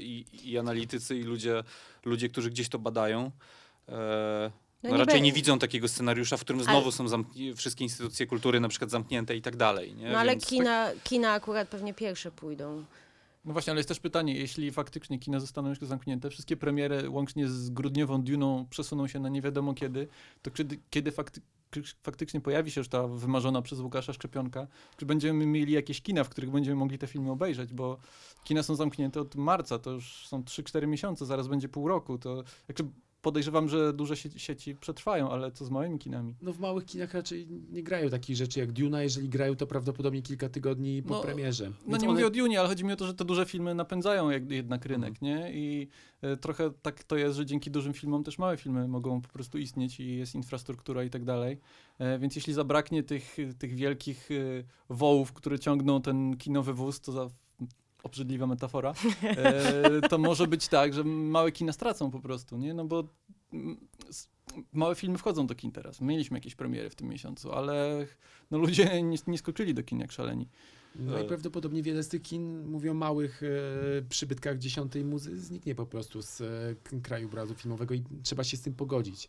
i, 0.00 0.24
i, 0.50 0.58
analitycy, 0.58 1.16
i 1.16 1.22
ludzie, 1.22 1.64
ludzie, 2.04 2.28
którzy 2.28 2.50
gdzieś 2.50 2.68
to 2.68 2.78
badają, 2.78 3.30
e, 3.88 4.50
No 4.82 4.88
no 4.90 4.96
nie 4.96 5.04
raczej 5.04 5.22
nie 5.22 5.32
widzą 5.32 5.58
takiego 5.58 5.88
scenariusza, 5.88 6.36
w 6.36 6.40
którym 6.40 6.60
Ale- 6.60 6.70
znowu 6.70 6.92
są 6.92 7.06
zamkni- 7.08 7.54
wszystkie 7.56 7.84
instytucje 7.84 8.26
kultury 8.26 8.60
na 8.60 8.68
przykład 8.68 8.90
zamknięte 8.90 9.36
i 9.36 9.42
tak 9.42 9.56
dalej. 9.56 9.94
Nie? 9.94 10.10
No 10.12 10.18
ale 10.18 10.32
Więc- 10.32 10.46
kina, 10.46 10.90
kina 11.04 11.32
akurat 11.32 11.68
pewnie 11.68 11.94
pierwsze 11.94 12.30
pójdą. 12.30 12.84
No 13.44 13.52
właśnie, 13.52 13.70
ale 13.70 13.78
jest 13.78 13.88
też 13.88 14.00
pytanie, 14.00 14.34
jeśli 14.36 14.70
faktycznie 14.70 15.18
kina 15.18 15.40
zostaną 15.40 15.68
już 15.68 15.78
zamknięte, 15.78 16.30
wszystkie 16.30 16.56
premiery 16.56 17.10
łącznie 17.10 17.48
z 17.48 17.70
grudniową 17.70 18.22
Duną 18.22 18.66
przesuną 18.70 19.06
się 19.06 19.20
na 19.20 19.28
nie 19.28 19.42
wiadomo 19.42 19.74
kiedy, 19.74 20.08
to 20.42 20.50
kiedy, 20.50 20.78
kiedy 20.90 21.12
fakty, 21.12 21.40
faktycznie 22.02 22.40
pojawi 22.40 22.70
się 22.70 22.80
już 22.80 22.88
ta 22.88 23.08
wymarzona 23.08 23.62
przez 23.62 23.80
Łukasza 23.80 24.12
Szczepionka, 24.12 24.66
czy 24.96 25.06
będziemy 25.06 25.46
mieli 25.46 25.72
jakieś 25.72 26.02
kina, 26.02 26.24
w 26.24 26.28
których 26.28 26.50
będziemy 26.50 26.76
mogli 26.76 26.98
te 26.98 27.06
filmy 27.06 27.30
obejrzeć, 27.30 27.72
bo 27.72 27.98
kina 28.44 28.62
są 28.62 28.74
zamknięte 28.74 29.20
od 29.20 29.36
marca, 29.36 29.78
to 29.78 29.90
już 29.90 30.26
są 30.26 30.42
3-4 30.42 30.86
miesiące, 30.88 31.26
zaraz 31.26 31.48
będzie 31.48 31.68
pół 31.68 31.88
roku, 31.88 32.18
to 32.18 32.44
jakby 32.68 32.84
podejrzewam, 33.22 33.68
że 33.68 33.92
duże 33.92 34.16
sieci, 34.16 34.74
przetrwają, 34.76 35.30
ale 35.30 35.52
co 35.52 35.64
z 35.64 35.70
małymi 35.70 35.98
kinami? 35.98 36.34
No 36.42 36.52
w 36.52 36.58
małych 36.60 36.84
kinach 36.84 37.14
raczej 37.14 37.46
nie 37.70 37.82
grają 37.82 38.10
takich 38.10 38.36
rzeczy 38.36 38.60
jak 38.60 38.72
Duna, 38.72 39.02
jeżeli 39.02 39.28
grają 39.28 39.56
to 39.56 39.66
prawdopodobnie 39.66 40.22
kilka 40.22 40.48
tygodni 40.48 41.02
po 41.02 41.14
No, 41.14 41.20
premierze. 41.20 41.64
No 41.70 41.74
Więc 41.90 42.02
nie 42.02 42.08
one- 42.08 42.14
mówię 42.14 42.26
o 42.26 42.30
Dune, 42.30 42.60
ale 42.60 42.68
chodzi 42.68 42.84
mi 42.84 42.92
o 42.92 42.96
to, 42.96 43.06
że 43.06 43.14
te 43.14 43.24
duże 43.24 43.46
filmy 43.46 43.74
napędzają 43.74 44.30
jednak 44.50 44.86
rynek, 44.86 45.22
nie? 45.22 45.50
I 45.54 45.88
e, 46.22 46.36
trochę 46.36 46.70
tak 46.82 47.04
to 47.04 47.16
jest, 47.16 47.36
że 47.36 47.46
dzięki 47.46 47.70
dużym 47.70 47.92
filmom 47.92 48.24
też 48.24 48.38
małe 48.38 48.56
filmy 48.56 48.88
mogą 48.88 49.20
po 49.20 49.28
prostu 49.28 49.58
istnieć 49.58 50.00
i 50.00 50.16
jest 50.16 50.34
infrastruktura 50.34 51.04
i 51.04 51.10
tak 51.10 51.24
dalej. 51.24 51.58
E, 51.98 52.18
więc 52.18 52.36
jeśli 52.36 52.52
zabraknie 52.52 53.02
tych, 53.02 53.36
tych 53.58 53.74
wielkich 53.74 54.28
e, 54.30 54.34
wołów, 54.94 55.32
które 55.32 55.58
ciągną 55.58 56.02
ten 56.02 56.36
kinowy 56.36 56.74
wóz, 56.74 57.00
to 57.00 57.12
za 57.12 57.28
obrzydliwa 58.02 58.46
metafora, 58.46 58.94
e, 59.22 60.08
to 60.08 60.18
może 60.18 60.46
być 60.46 60.68
tak, 60.68 60.94
że 60.94 61.04
małe 61.04 61.52
kina 61.52 61.72
stracą 61.72 62.10
po 62.10 62.20
prostu, 62.20 62.56
nie? 62.56 62.74
No 62.74 62.84
bo 62.84 63.04
małe 64.72 64.94
filmy 64.94 65.18
wchodzą 65.18 65.46
do 65.46 65.54
kin 65.54 65.72
teraz. 65.72 66.00
Mieliśmy 66.00 66.36
jakieś 66.36 66.54
premiery 66.54 66.90
w 66.90 66.94
tym 66.94 67.08
miesiącu, 67.08 67.52
ale 67.52 68.06
no 68.50 68.58
ludzie 68.58 69.02
nie, 69.02 69.18
nie 69.26 69.38
skoczyli 69.38 69.74
do 69.74 69.82
kin 69.82 70.00
jak 70.00 70.12
szaleni. 70.12 70.48
Najprawdopodobniej 70.94 71.82
wiele 71.82 72.02
z 72.02 72.08
tych 72.08 72.22
kin, 72.22 72.66
mówię 72.66 72.90
o 72.90 72.94
małych 72.94 73.42
e, 73.42 74.02
przybytkach 74.08 74.58
dziesiątej 74.58 75.04
muzy, 75.04 75.40
zniknie 75.40 75.74
po 75.74 75.86
prostu 75.86 76.22
z 76.22 76.40
e, 76.40 76.44
k- 76.82 76.96
krajobrazu 77.02 77.54
filmowego 77.54 77.94
i 77.94 78.02
trzeba 78.22 78.44
się 78.44 78.56
z 78.56 78.60
tym 78.62 78.74
pogodzić. 78.74 79.28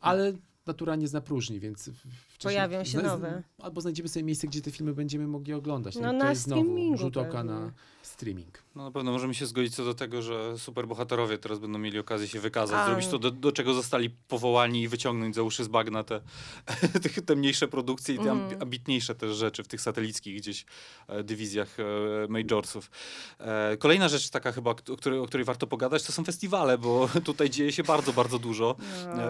Ale 0.00 0.32
natura 0.66 0.96
nie 0.96 1.08
zna 1.08 1.20
próżni, 1.20 1.60
więc 1.60 1.90
wcześniej 2.28 2.54
Pojawią 2.54 2.84
się 2.84 3.02
nowe. 3.02 3.42
Albo 3.62 3.80
znajdziemy 3.80 4.08
sobie 4.08 4.24
miejsce, 4.24 4.46
gdzie 4.46 4.60
te 4.62 4.70
filmy 4.70 4.92
będziemy 4.92 5.26
mogli 5.26 5.52
oglądać. 5.52 5.94
No, 5.94 6.00
to 6.00 6.12
na 6.12 6.30
jest 6.30 6.42
znowu 6.42 6.62
streamingu 6.62 6.98
rzut 6.98 7.16
oka 7.16 7.30
pewnie. 7.30 7.44
na 7.50 7.72
streaming. 8.02 8.62
No 8.74 8.84
na 8.84 8.90
pewno 8.90 9.12
możemy 9.12 9.34
się 9.34 9.46
zgodzić 9.46 9.74
co 9.74 9.84
do 9.84 9.94
tego, 9.94 10.22
że 10.22 10.58
superbohaterowie 10.58 11.38
teraz 11.38 11.58
będą 11.58 11.78
mieli 11.78 11.98
okazję 11.98 12.28
się 12.28 12.40
wykazać, 12.40 12.76
A. 12.78 12.86
zrobić 12.86 13.06
to, 13.08 13.18
do, 13.18 13.30
do 13.30 13.52
czego 13.52 13.74
zostali 13.74 14.10
powołani 14.10 14.82
i 14.82 14.88
wyciągnąć 14.88 15.34
za 15.34 15.42
uszy 15.42 15.64
z 15.64 15.68
bagna 15.68 16.04
te, 16.04 16.20
te, 17.02 17.22
te 17.22 17.36
mniejsze 17.36 17.68
produkcje 17.68 18.14
i 18.14 18.18
te 18.18 18.24
amb- 18.24 18.62
ambitniejsze 18.62 19.14
też 19.14 19.36
rzeczy 19.36 19.62
w 19.62 19.68
tych 19.68 19.80
satelickich 19.80 20.36
gdzieś 20.36 20.66
e, 21.08 21.24
dywizjach 21.24 21.76
e, 21.80 21.84
majorsów. 22.28 22.90
E, 23.38 23.76
kolejna 23.76 24.08
rzecz 24.08 24.30
taka 24.30 24.52
chyba, 24.52 24.70
o 24.70 24.74
której, 24.74 25.18
o 25.18 25.26
której 25.26 25.44
warto 25.44 25.66
pogadać, 25.66 26.02
to 26.02 26.12
są 26.12 26.24
festiwale, 26.24 26.78
bo 26.78 27.08
tutaj 27.24 27.50
dzieje 27.50 27.72
się 27.72 27.82
bardzo, 27.82 28.12
bardzo 28.12 28.38
dużo. 28.38 28.76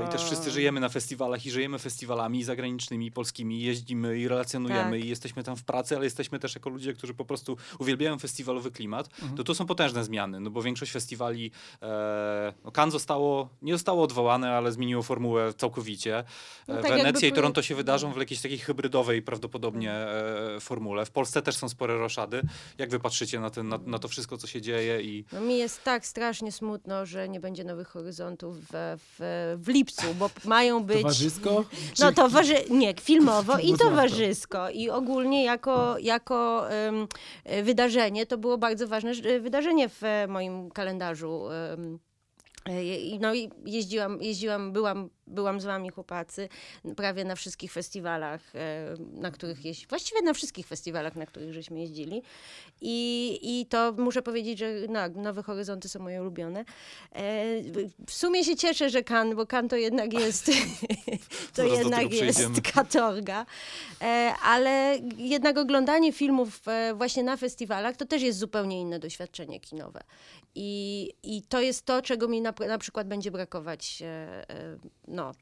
I 0.08 0.12
też 0.12 0.24
wszyscy 0.24 0.50
żyjemy 0.50 0.80
na 0.80 0.88
festiwalach 0.88 1.23
i 1.46 1.50
żyjemy 1.50 1.78
festiwalami 1.78 2.44
zagranicznymi, 2.44 3.12
polskimi, 3.12 3.60
jeździmy 3.60 4.18
i 4.18 4.28
relacjonujemy 4.28 4.90
Tak. 4.90 5.04
i 5.04 5.08
jesteśmy 5.08 5.42
tam 5.42 5.56
w 5.56 5.64
pracy, 5.64 5.96
ale 5.96 6.04
jesteśmy 6.04 6.38
też 6.38 6.54
jako 6.54 6.70
ludzie, 6.70 6.94
którzy 6.94 7.14
po 7.14 7.24
prostu 7.24 7.56
uwielbiają 7.78 8.18
festiwalowy 8.18 8.70
klimat. 8.70 9.08
Mhm. 9.12 9.36
To 9.36 9.44
to 9.44 9.54
są 9.54 9.66
potężne 9.66 10.04
zmiany, 10.04 10.40
no 10.40 10.50
bo 10.50 10.62
większość 10.62 10.92
festiwali, 10.92 11.50
e, 11.82 12.52
no 12.64 12.70
Cannes 12.70 12.92
zostało, 12.92 13.48
nie 13.62 13.72
zostało 13.72 14.02
odwołane, 14.02 14.52
ale 14.52 14.72
zmieniło 14.72 15.02
formułę 15.02 15.52
całkowicie. 15.56 16.24
No 16.68 16.78
E, 16.78 16.82
tak 16.82 16.92
Wenecja 16.92 17.28
i 17.28 17.32
Toronto 17.32 17.62
się 17.62 17.74
wydarzą 17.74 18.12
w 18.12 18.16
jakiejś 18.16 18.40
takiej 18.40 18.58
hybrydowej 18.58 19.22
prawdopodobnie 19.22 19.92
e, 19.92 20.60
formule. 20.60 21.06
W 21.06 21.10
Polsce 21.10 21.42
też 21.42 21.56
są 21.56 21.68
spore 21.68 21.96
roszady. 21.96 22.42
Jak 22.78 22.90
wy 22.90 23.00
patrzycie 23.00 23.40
na, 23.40 23.50
ten, 23.50 23.68
na, 23.68 23.78
na 23.86 23.98
to 23.98 24.08
wszystko, 24.08 24.36
co 24.36 24.46
się 24.46 24.60
dzieje 24.60 25.02
i 25.02 25.24
No 25.32 25.40
mi 25.40 25.58
jest 25.58 25.84
tak 25.84 26.06
strasznie 26.06 26.52
smutno, 26.52 27.06
że 27.06 27.28
nie 27.28 27.40
będzie 27.40 27.64
nowych 27.64 27.88
horyzontów 27.88 28.56
w, 28.60 28.70
w, 29.18 29.56
w 29.62 29.68
lipcu, 29.68 30.14
bo 30.14 30.30
mają 30.44 30.84
być... 30.84 31.02
Towarzysko? 31.18 31.64
No 32.00 32.08
Czy- 32.08 32.14
towarzy... 32.14 32.54
nie, 32.70 32.94
filmowo 33.00 33.58
i 33.58 33.74
towarzysko. 33.84 34.70
I 34.70 34.90
ogólnie 34.90 35.44
jako, 35.44 35.96
jako 35.98 36.66
e, 37.44 37.62
wydarzenie, 37.62 38.26
to 38.26 38.38
było 38.38 38.58
bardzo 38.58 38.88
ważne 38.88 39.12
wydarzenie 39.40 39.88
w 39.88 40.04
e, 40.04 40.26
moim 40.28 40.70
kalendarzu. 40.70 41.48
em. 41.72 41.98
E, 42.64 43.18
no 43.20 43.34
i 43.34 43.50
jeździłam, 43.66 44.22
jeździłam 44.22 44.72
byłam, 44.72 45.10
byłam 45.26 45.60
z 45.60 45.64
wami 45.64 45.90
chłopacy 45.90 46.48
prawie 46.96 47.24
na 47.24 47.34
wszystkich 47.34 47.72
festiwalach, 47.72 48.40
e, 48.54 48.94
na 49.12 49.30
których 49.30 49.64
jeździ, 49.64 49.86
właściwie 49.86 50.22
na 50.22 50.34
wszystkich 50.34 50.66
festiwalach, 50.66 51.16
na 51.16 51.26
których 51.26 51.52
żeśmy 51.52 51.80
jeździli. 51.80 52.22
I, 52.80 53.38
i 53.42 53.66
to 53.66 53.94
muszę 53.98 54.22
powiedzieć, 54.22 54.58
że 54.58 54.72
no, 54.88 55.00
Nowe 55.08 55.42
Horyzonty 55.42 55.88
są 55.88 56.00
moje 56.00 56.20
ulubione. 56.20 56.60
E, 56.60 56.64
w 58.06 58.12
sumie 58.12 58.44
się 58.44 58.56
cieszę, 58.56 58.90
że 58.90 59.02
Kan, 59.02 59.36
bo 59.36 59.46
Kan 59.46 59.68
to 59.68 59.76
jednak 59.76 60.12
jest, 60.12 60.46
to 61.54 61.62
Zaraz 61.62 61.78
jednak 61.78 62.12
jest 62.12 62.60
katorga. 62.74 63.46
Ale 64.42 64.98
jednak 65.16 65.58
oglądanie 65.58 66.12
filmów 66.12 66.60
właśnie 66.94 67.22
na 67.22 67.36
festiwalach 67.36 67.96
to 67.96 68.06
też 68.06 68.22
jest 68.22 68.38
zupełnie 68.38 68.80
inne 68.80 68.98
doświadczenie 68.98 69.60
kinowe. 69.60 70.00
I, 70.54 71.10
i 71.22 71.42
to 71.42 71.60
jest 71.60 71.84
to, 71.86 72.02
czego 72.02 72.28
mi 72.28 72.40
na, 72.40 72.54
na 72.68 72.78
przykład 72.78 73.08
będzie 73.08 73.30
brakować 73.30 74.02
e, 74.02 74.06
e, 74.50 74.78
no, 75.08 75.32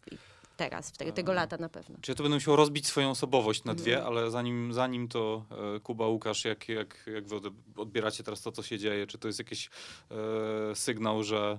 teraz, 0.56 0.90
w 0.90 0.96
te, 0.96 1.12
tego 1.12 1.32
lata 1.32 1.56
na 1.56 1.68
pewno. 1.68 1.96
Czy 2.00 2.10
ja 2.10 2.14
to 2.16 2.22
będę 2.22 2.36
musiał 2.36 2.56
rozbić 2.56 2.86
swoją 2.86 3.10
osobowość 3.10 3.64
na 3.64 3.74
dwie, 3.74 3.98
No. 3.98 4.06
ale 4.06 4.30
zanim, 4.30 4.72
zanim 4.72 5.08
to 5.08 5.44
e, 5.76 5.80
Kuba, 5.80 6.06
Łukasz, 6.06 6.44
jak, 6.44 6.68
jak, 6.68 7.10
jak 7.14 7.26
wy 7.28 7.36
odbieracie 7.76 8.22
teraz 8.24 8.42
to, 8.42 8.52
co 8.52 8.62
się 8.62 8.78
dzieje, 8.78 9.06
czy 9.06 9.18
to 9.18 9.28
jest 9.28 9.38
jakiś 9.38 9.70
e, 10.10 10.74
sygnał, 10.74 11.22
że 11.22 11.58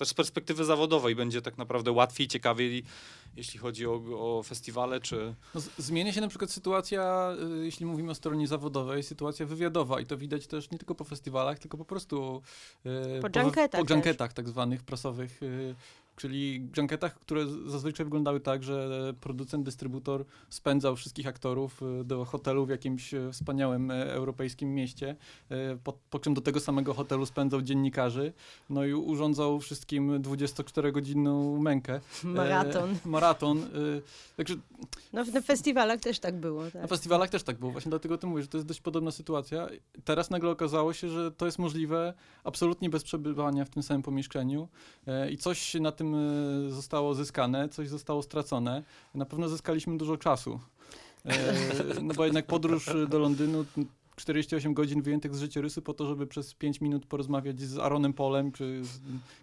też 0.00 0.08
z 0.08 0.14
perspektywy 0.14 0.64
zawodowej 0.64 1.14
będzie 1.14 1.42
tak 1.42 1.58
naprawdę 1.58 1.92
łatwiej, 1.92 2.28
ciekawiej, 2.28 2.84
jeśli 3.36 3.58
chodzi 3.58 3.86
o, 3.86 4.00
o 4.18 4.42
festiwale, 4.42 5.00
czy... 5.00 5.34
No, 5.54 5.60
zmienia 5.78 6.12
się 6.12 6.20
na 6.20 6.28
przykład 6.28 6.50
sytuacja, 6.50 7.32
y, 7.60 7.64
jeśli 7.64 7.86
mówimy 7.86 8.10
o 8.10 8.14
stronie 8.14 8.48
zawodowej, 8.48 9.02
sytuacja 9.02 9.46
wywiadowa 9.46 10.00
i 10.00 10.06
to 10.06 10.16
widać 10.16 10.46
też 10.46 10.70
nie 10.70 10.78
tylko 10.78 10.94
po 10.94 11.04
festiwalach, 11.04 11.58
tylko 11.58 11.78
po 11.78 11.84
prostu 11.84 12.42
y, 12.86 13.20
Po 13.20 13.40
junketach 13.40 13.86
po 13.86 13.94
junketach 13.94 14.32
tak 14.32 14.48
zwanych 14.48 14.82
prasowych, 14.82 15.42
y, 15.42 15.74
czyli 16.20 16.68
junketach, 16.76 17.14
które 17.14 17.46
zazwyczaj 17.66 18.04
wyglądały 18.06 18.40
tak, 18.40 18.62
że 18.62 18.90
producent, 19.20 19.64
dystrybutor 19.64 20.24
spędzał 20.48 20.96
wszystkich 20.96 21.26
aktorów 21.26 21.82
y, 22.00 22.04
do 22.04 22.24
hotelu 22.24 22.66
w 22.66 22.68
jakimś 22.68 23.14
y, 23.14 23.32
wspaniałym 23.32 23.90
y, 23.90 23.94
europejskim 24.12 24.74
mieście, 24.74 25.16
po, 25.84 25.92
po 26.10 26.18
czym 26.18 26.34
do 26.34 26.40
tego 26.40 26.60
samego 26.60 26.94
hotelu 26.94 27.26
spędzał 27.26 27.62
dziennikarzy, 27.62 28.32
no 28.70 28.84
i 28.84 28.92
urządzał 28.94 29.60
wszystkim 29.60 30.22
24-godzinną 30.22 31.58
mękę. 31.60 32.00
Maraton. 32.24 32.90
E, 32.90 33.08
maraton. 33.08 33.58
y, 33.58 34.02
Także 34.36 34.54
No 35.12 35.24
na 35.24 35.40
festiwalach 35.40 36.00
też 36.00 36.18
tak 36.18 36.36
było. 36.36 36.64
na 36.64 36.70
Tak. 36.70 36.88
festiwalach 36.88 37.30
też 37.30 37.42
tak 37.42 37.58
było, 37.58 37.72
właśnie 37.72 37.90
dlatego 37.90 38.14
o 38.14 38.18
tym 38.18 38.30
mówię, 38.30 38.42
że 38.42 38.48
to 38.48 38.56
jest 38.58 38.68
dość 38.68 38.80
podobna 38.80 39.10
sytuacja. 39.10 39.68
Teraz 40.04 40.30
nagle 40.30 40.50
okazało 40.50 40.92
się, 40.92 41.08
że 41.08 41.30
to 41.30 41.46
jest 41.46 41.58
możliwe 41.58 42.14
absolutnie 42.44 42.90
bez 42.90 43.02
przebywania 43.04 43.64
w 43.64 43.70
tym 43.70 43.82
samym 43.82 44.02
pomieszczeniu 44.02 44.68
e, 45.06 45.30
i 45.30 45.36
coś 45.36 45.74
na 45.74 45.92
tym 45.92 46.09
e, 46.14 46.70
zostało 46.70 47.14
zyskane, 47.14 47.68
coś 47.68 47.88
zostało 47.88 48.22
stracone. 48.22 48.82
Na 49.14 49.24
pewno 49.26 49.48
zyskaliśmy 49.48 49.98
dużo 49.98 50.16
czasu. 50.16 50.60
E, 51.26 51.54
no 52.02 52.14
bo 52.14 52.24
jednak 52.24 52.46
podróż 52.46 52.90
do 53.08 53.18
Londynu, 53.18 53.64
m, 53.78 53.86
48 54.16 54.74
godzin 54.74 55.02
wyjętych 55.02 55.34
z 55.34 55.40
życiorysu 55.40 55.82
po 55.82 55.94
to, 55.94 56.06
żeby 56.06 56.26
przez 56.26 56.54
5 56.54 56.80
minut 56.80 57.06
porozmawiać 57.06 57.60
z 57.60 57.78
Aaronem 57.78 58.12
Polem, 58.12 58.52
czy, 58.52 58.82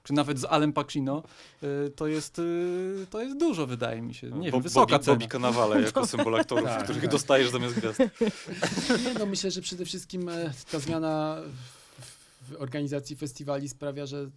czy 0.04 0.14
nawet 0.14 0.40
z 0.40 0.46
Alem 0.46 0.74
Pacino, 0.74 1.24
y, 1.64 1.90
to 1.96 2.08
jest, 2.08 2.42
to 3.10 3.22
jest 3.22 3.38
dużo, 3.38 3.68
wydaje 3.68 4.02
mi 4.02 4.14
się. 4.14 4.28
Nie 4.28 4.52
Bo- 4.52 4.58
wiem, 4.58 4.62
wysoka 4.62 4.92
Bobby, 4.92 5.06
cena. 5.06 5.16
Bobby 5.18 5.28
Cannavale 5.28 5.82
jako 5.86 6.08
symbol 6.08 6.36
aktorów, 6.36 6.66
Tak, 6.66 6.84
których 6.84 7.02
tak. 7.02 7.12
dostajesz 7.12 7.50
zamiast 7.50 7.76
gwiazd. 7.76 8.00
Nie, 9.06 9.14
no 9.20 9.26
myślę, 9.26 9.52
że 9.52 9.62
przede 9.62 9.86
wszystkim 9.86 10.30
e, 10.30 10.54
ta 10.72 10.80
zmiana 10.80 11.38
w 12.50 12.56
organizacji 12.62 13.16
festiwali 13.16 13.70
sprawia, 13.70 14.06
że 14.06 14.30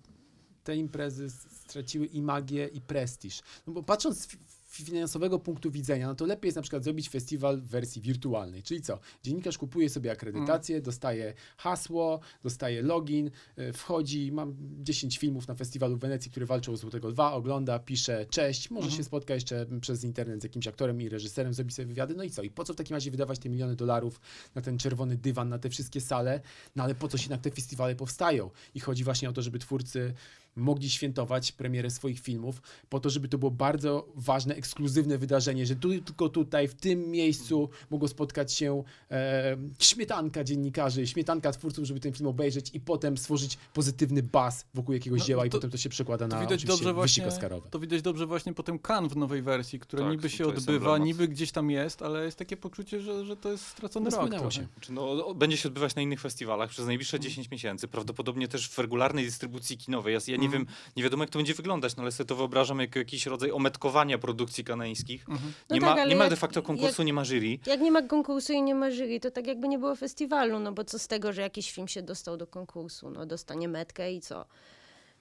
te 0.64 0.76
imprezy 0.76 1.28
straciły 1.70 2.06
i 2.06 2.22
magię, 2.22 2.66
i 2.66 2.80
prestiż. 2.80 3.40
No 3.66 3.72
bo 3.72 3.82
patrząc 3.82 4.20
z 4.20 4.26
fi- 4.28 4.38
finansowego 4.70 5.38
punktu 5.38 5.70
widzenia, 5.70 6.06
no 6.06 6.14
to 6.14 6.26
lepiej 6.26 6.48
jest 6.48 6.56
na 6.56 6.62
przykład 6.62 6.84
zrobić 6.84 7.08
festiwal 7.08 7.60
w 7.60 7.66
wersji 7.66 8.02
wirtualnej. 8.02 8.62
Czyli 8.62 8.80
co? 8.82 8.98
Dziennikarz 9.22 9.58
kupuje 9.58 9.90
sobie 9.90 10.10
akredytację, 10.12 10.80
dostaje 10.80 11.34
hasło, 11.56 12.20
dostaje 12.42 12.82
login, 12.82 13.30
e, 13.56 13.72
wchodzi, 13.72 14.32
mam 14.32 14.56
10 14.82 15.18
filmów 15.18 15.48
na 15.48 15.54
festiwalu 15.54 15.96
w 15.96 16.00
Wenecji, 16.00 16.30
które 16.30 16.46
walczą 16.46 16.72
o 16.72 16.76
Złotego 16.76 17.08
Lwa, 17.08 17.32
ogląda, 17.32 17.78
pisze 17.78 18.26
cześć, 18.30 18.70
może 18.70 18.90
się 18.90 19.04
spotka 19.04 19.34
jeszcze 19.34 19.66
przez 19.80 20.04
internet 20.04 20.40
z 20.40 20.44
jakimś 20.44 20.66
aktorem 20.66 21.00
i 21.02 21.08
reżyserem, 21.08 21.54
zrobi 21.54 21.72
sobie 21.72 21.86
wywiady, 21.86 22.14
no 22.14 22.22
i 22.22 22.30
co? 22.30 22.42
I 22.42 22.50
po 22.50 22.64
co 22.64 22.72
w 22.72 22.76
takim 22.76 22.94
razie 22.94 23.10
wydawać 23.10 23.38
te 23.38 23.48
miliony 23.48 23.76
dolarów 23.76 24.20
na 24.54 24.62
ten 24.62 24.78
czerwony 24.78 25.16
dywan, 25.16 25.48
na 25.48 25.58
te 25.58 25.70
wszystkie 25.70 26.00
sale? 26.00 26.40
No 26.76 26.84
ale 26.84 26.94
po 26.94 27.08
co 27.08 27.18
się 27.18 27.22
jednak 27.24 27.40
te 27.40 27.50
festiwale 27.50 27.96
powstają? 27.96 28.50
I 28.74 28.80
chodzi 28.80 29.04
właśnie 29.04 29.30
o 29.30 29.32
to, 29.32 29.42
żeby 29.42 29.58
twórcy 29.58 30.14
mogli 30.56 30.90
świętować 30.90 31.52
premierę 31.52 31.90
swoich 31.90 32.20
filmów, 32.20 32.62
po 32.88 33.00
to, 33.00 33.10
żeby 33.10 33.28
to 33.28 33.38
było 33.38 33.50
bardzo 33.50 34.08
ważne, 34.14 34.54
ekskluzywne 34.54 35.18
wydarzenie, 35.18 35.66
że 35.66 35.76
tu, 35.76 35.88
tylko 36.00 36.28
tutaj, 36.28 36.68
w 36.68 36.74
tym 36.74 37.10
miejscu 37.10 37.68
mogło 37.90 38.08
spotkać 38.08 38.52
się 38.52 38.82
e, 39.10 39.56
śmietanka 39.78 40.44
dziennikarzy, 40.44 41.06
śmietanka 41.06 41.52
twórców, 41.52 41.84
żeby 41.84 42.00
ten 42.00 42.12
film 42.12 42.26
obejrzeć 42.28 42.70
i 42.74 42.80
potem 42.80 43.16
stworzyć 43.18 43.58
pozytywny 43.74 44.22
baz 44.22 44.64
wokół 44.74 44.94
jakiegoś 44.94 45.20
No, 45.20 45.26
dzieła 45.26 45.46
i 45.46 45.50
to- 45.50 45.58
potem 45.58 45.70
to 45.70 45.76
się 45.76 45.88
przekłada 45.88 46.28
To 46.28 46.34
na 46.36 46.40
widać 46.42 46.64
dobrze 46.64 46.94
wyścig 46.94 46.94
właśnie, 46.94 47.26
Oscarowy. 47.26 47.70
to 47.70 47.78
widać 47.78 48.02
dobrze 48.02 48.26
właśnie 48.26 48.54
po 48.54 48.62
tym 48.62 48.78
Cannes 48.88 49.12
w 49.12 49.16
nowej 49.16 49.42
wersji, 49.42 49.80
które 49.80 50.02
Tak, 50.02 50.12
niby 50.12 50.30
się 50.30 50.46
odbywa, 50.46 50.98
niby 50.98 51.28
gdzieś 51.28 51.52
tam 51.52 51.70
jest, 51.70 52.02
ale 52.02 52.24
jest 52.24 52.38
takie 52.38 52.56
poczucie, 52.56 53.00
że, 53.00 53.24
że 53.24 53.36
to 53.36 53.50
jest 53.52 53.66
stracony 53.66 54.10
No, 54.10 54.28
rok. 54.42 54.52
się. 54.52 54.66
Czy 54.80 54.92
no, 54.92 55.34
będzie 55.34 55.56
się 55.56 55.68
odbywać 55.68 55.94
na 55.94 56.02
innych 56.02 56.20
festiwalach 56.20 56.70
przez 56.70 56.86
najbliższe 56.86 57.20
10 57.20 57.50
miesięcy, 57.50 57.88
prawdopodobnie 57.88 58.48
też 58.48 58.68
w 58.68 58.78
regularnej 58.78 59.24
dystrybucji 59.24 59.76
kinowej. 59.76 60.14
Ja, 60.14 60.20
ja 60.26 60.36
nie 60.40 60.46
Mhm. 60.46 60.64
wiem, 60.66 60.74
nie 60.96 61.02
wiadomo 61.02 61.22
jak 61.22 61.30
to 61.30 61.38
będzie 61.38 61.54
wyglądać, 61.54 61.96
no 61.96 62.02
ale 62.02 62.12
sobie 62.12 62.28
to 62.28 62.36
wyobrażam 62.36 62.80
jako 62.80 62.98
jakiś 62.98 63.26
rodzaj 63.26 63.50
ometkowania 63.50 64.18
produkcji 64.18 64.64
kanańskich. 64.64 65.28
Mhm. 65.28 65.52
No 65.70 65.74
Nie, 65.74 65.80
tak, 65.80 65.96
ma, 65.96 66.02
ale 66.02 66.10
nie 66.10 66.16
ma 66.16 66.24
jak- 66.24 66.30
de 66.30 66.36
facto 66.36 66.62
konkursu, 66.62 67.02
nie 67.02 67.12
ma 67.12 67.24
jury. 67.24 67.58
Jak 67.66 67.80
nie 67.80 67.90
ma 67.90 68.02
konkursu 68.02 68.52
i 68.52 68.62
nie 68.62 68.74
ma 68.74 68.90
jury, 68.90 69.20
to 69.20 69.30
tak 69.30 69.46
jakby 69.46 69.68
nie 69.68 69.78
było 69.78 69.96
festiwalu, 69.96 70.58
no 70.58 70.72
bo 70.72 70.84
co 70.84 70.98
z 70.98 71.08
tego, 71.08 71.32
że 71.32 71.42
jakiś 71.42 71.72
film 71.72 71.88
się 71.88 72.02
dostał 72.02 72.36
do 72.36 72.46
konkursu, 72.46 73.10
no 73.10 73.26
dostanie 73.26 73.68
metkę 73.68 74.12
i 74.12 74.20
co? 74.20 74.44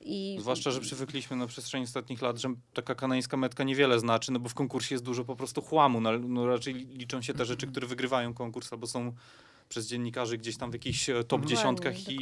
I 0.02 0.38
Zwłaszcza, 0.40 0.72
że 0.72 0.80
przywykliśmy 0.82 1.38
na 1.38 1.48
przestrzeni 1.48 1.84
ostatnich 1.84 2.22
lat, 2.22 2.38
że 2.38 2.54
taka 2.74 2.96
kanańska 2.96 3.38
metka 3.38 3.64
niewiele 3.64 4.00
znaczy, 4.00 4.32
no 4.32 4.40
bo 4.40 4.50
w 4.50 4.54
konkursie 4.54 4.96
jest 4.96 5.06
dużo 5.06 5.26
po 5.26 5.36
prostu 5.36 5.62
chłamu. 5.62 6.02
No, 6.02 6.20
no 6.20 6.48
raczej 6.48 6.74
liczą 6.74 7.22
się 7.22 7.34
te 7.34 7.46
rzeczy, 7.46 7.68
które 7.68 7.88
wygrywają 7.88 8.34
konkurs 8.34 8.74
albo 8.74 8.88
są 8.88 9.14
przez 9.70 9.88
dziennikarzy 9.88 10.38
gdzieś 10.38 10.58
tam 10.58 10.70
w 10.72 10.74
jakichś 10.74 11.10
e, 11.10 11.24
top 11.24 11.46
dziesiątkach 11.46 12.10
i, 12.10 12.20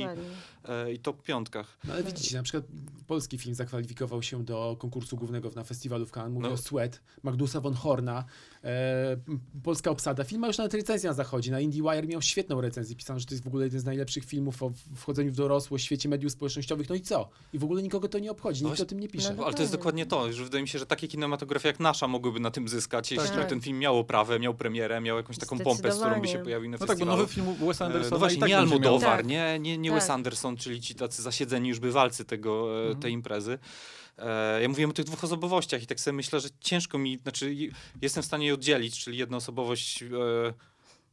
e, 0.65 0.93
i 0.93 0.99
top 0.99 1.23
piątkach. 1.23 1.77
No 1.83 1.93
ale 1.93 2.03
widzicie, 2.03 2.37
na 2.37 2.43
przykład 2.43 2.63
polski 3.07 3.37
film 3.37 3.55
zakwalifikował 3.55 4.23
się 4.23 4.43
do 4.45 4.75
konkursu 4.79 5.17
głównego 5.17 5.51
na 5.55 5.63
festiwalu 5.63 6.05
w 6.05 6.11
Cannes, 6.11 6.33
mówię 6.33 6.47
No. 6.47 6.53
o 6.53 6.57
Sweat, 6.57 7.01
Magnusa 7.23 7.61
von 7.61 7.73
Horna, 7.73 8.25
e, 8.63 9.17
polska 9.63 9.91
obsada. 9.91 10.23
Film 10.23 10.41
ma 10.41 10.47
już 10.47 10.57
nawet 10.57 10.73
recenzję 10.73 11.09
na 11.09 11.13
zachodzie, 11.13 11.51
na 11.51 11.59
IndieWire 11.59 12.07
miał 12.07 12.21
świetną 12.21 12.61
recenzję, 12.61 12.95
pisano, 12.95 13.19
że 13.19 13.25
to 13.25 13.33
jest 13.33 13.43
w 13.43 13.47
ogóle 13.47 13.65
jeden 13.65 13.79
z 13.79 13.85
najlepszych 13.85 14.25
filmów 14.25 14.63
o 14.63 14.71
wchodzeniu 14.95 15.31
w 15.31 15.35
dorosłość, 15.35 15.85
świecie 15.85 16.09
mediów 16.09 16.31
społecznościowych, 16.31 16.89
no 16.89 16.95
i 16.95 17.01
co? 17.01 17.29
I 17.53 17.59
w 17.59 17.63
ogóle 17.63 17.83
nikogo 17.83 18.07
to 18.07 18.19
nie 18.19 18.31
obchodzi, 18.31 18.63
No 18.63 18.69
nikt 18.69 18.77
właśnie- 18.79 18.83
o 18.87 18.89
tym 18.89 18.99
nie 18.99 19.07
pisze. 19.07 19.33
No 19.33 19.45
Ale 19.45 19.53
to 19.53 19.61
jest 19.61 19.71
dokładnie. 19.73 20.05
to, 20.05 20.33
że 20.33 20.43
wydaje 20.43 20.61
mi 20.61 20.67
się, 20.67 20.79
że 20.79 20.85
takie 20.85 21.07
kinematografie 21.07 21.67
jak 21.67 21.79
nasza 21.79 22.07
mogłyby 22.07 22.39
na 22.39 22.51
tym 22.51 22.67
zyskać, 22.67 23.11
jeśli 23.11 23.27
Tak. 23.29 23.49
ten 23.49 23.61
film 23.61 23.79
miał 23.79 23.99
oprawę, 23.99 24.39
miał 24.39 24.53
premierę, 24.53 25.01
miał 25.01 25.17
jakąś 25.17 25.37
taką 25.37 25.59
pompę, 25.59 25.91
z 25.91 25.95
którą 25.99 26.21
by 26.21 26.27
się 26.27 26.39
pojawił 26.39 26.69
na 26.69 26.77
No 26.77 26.79
tak, 26.79 26.87
bo 26.87 26.93
festiwalu. 26.93 27.17
nowy 27.17 27.33
film 27.37 27.67
Wes 27.67 27.81
E, 27.81 27.85
Andersona 27.85 28.15
No 28.15 28.19
właśnie, 28.19 28.39
tak 28.39 28.49
nie 28.49 28.57
Almodóvar, 28.57 29.17
Tak. 29.17 29.25
nie, 29.25 29.59
nie, 29.59 29.77
nie 29.77 29.91
Wes 29.91 30.07
Tak. 30.07 30.13
Anderson, 30.15 30.57
czyli 30.57 30.81
ci 30.81 30.95
tacy 30.95 31.21
zasiedzeni 31.21 31.69
już 31.69 31.79
bywalcy 31.79 32.25
tego, 32.25 32.77
e, 32.79 32.81
Mhm. 32.81 33.01
tej 33.01 33.11
imprezy. 33.13 33.59
E, 34.17 34.61
Ja 34.61 34.69
mówiłem 34.69 34.89
o 34.89 34.93
tych 34.93 35.05
dwóch 35.05 35.23
osobowościach 35.23 35.83
i 35.83 35.87
tak 35.87 35.99
sobie 35.99 36.15
myślę, 36.15 36.39
że 36.39 36.49
ciężko 36.59 36.97
mi, 36.97 37.17
znaczy 37.17 37.53
je- 37.53 37.69
jestem 38.01 38.23
w 38.23 38.25
stanie 38.25 38.45
je 38.45 38.53
oddzielić, 38.53 39.03
czyli 39.03 39.17
jednoosobowość 39.17 40.03
e, 40.03 40.07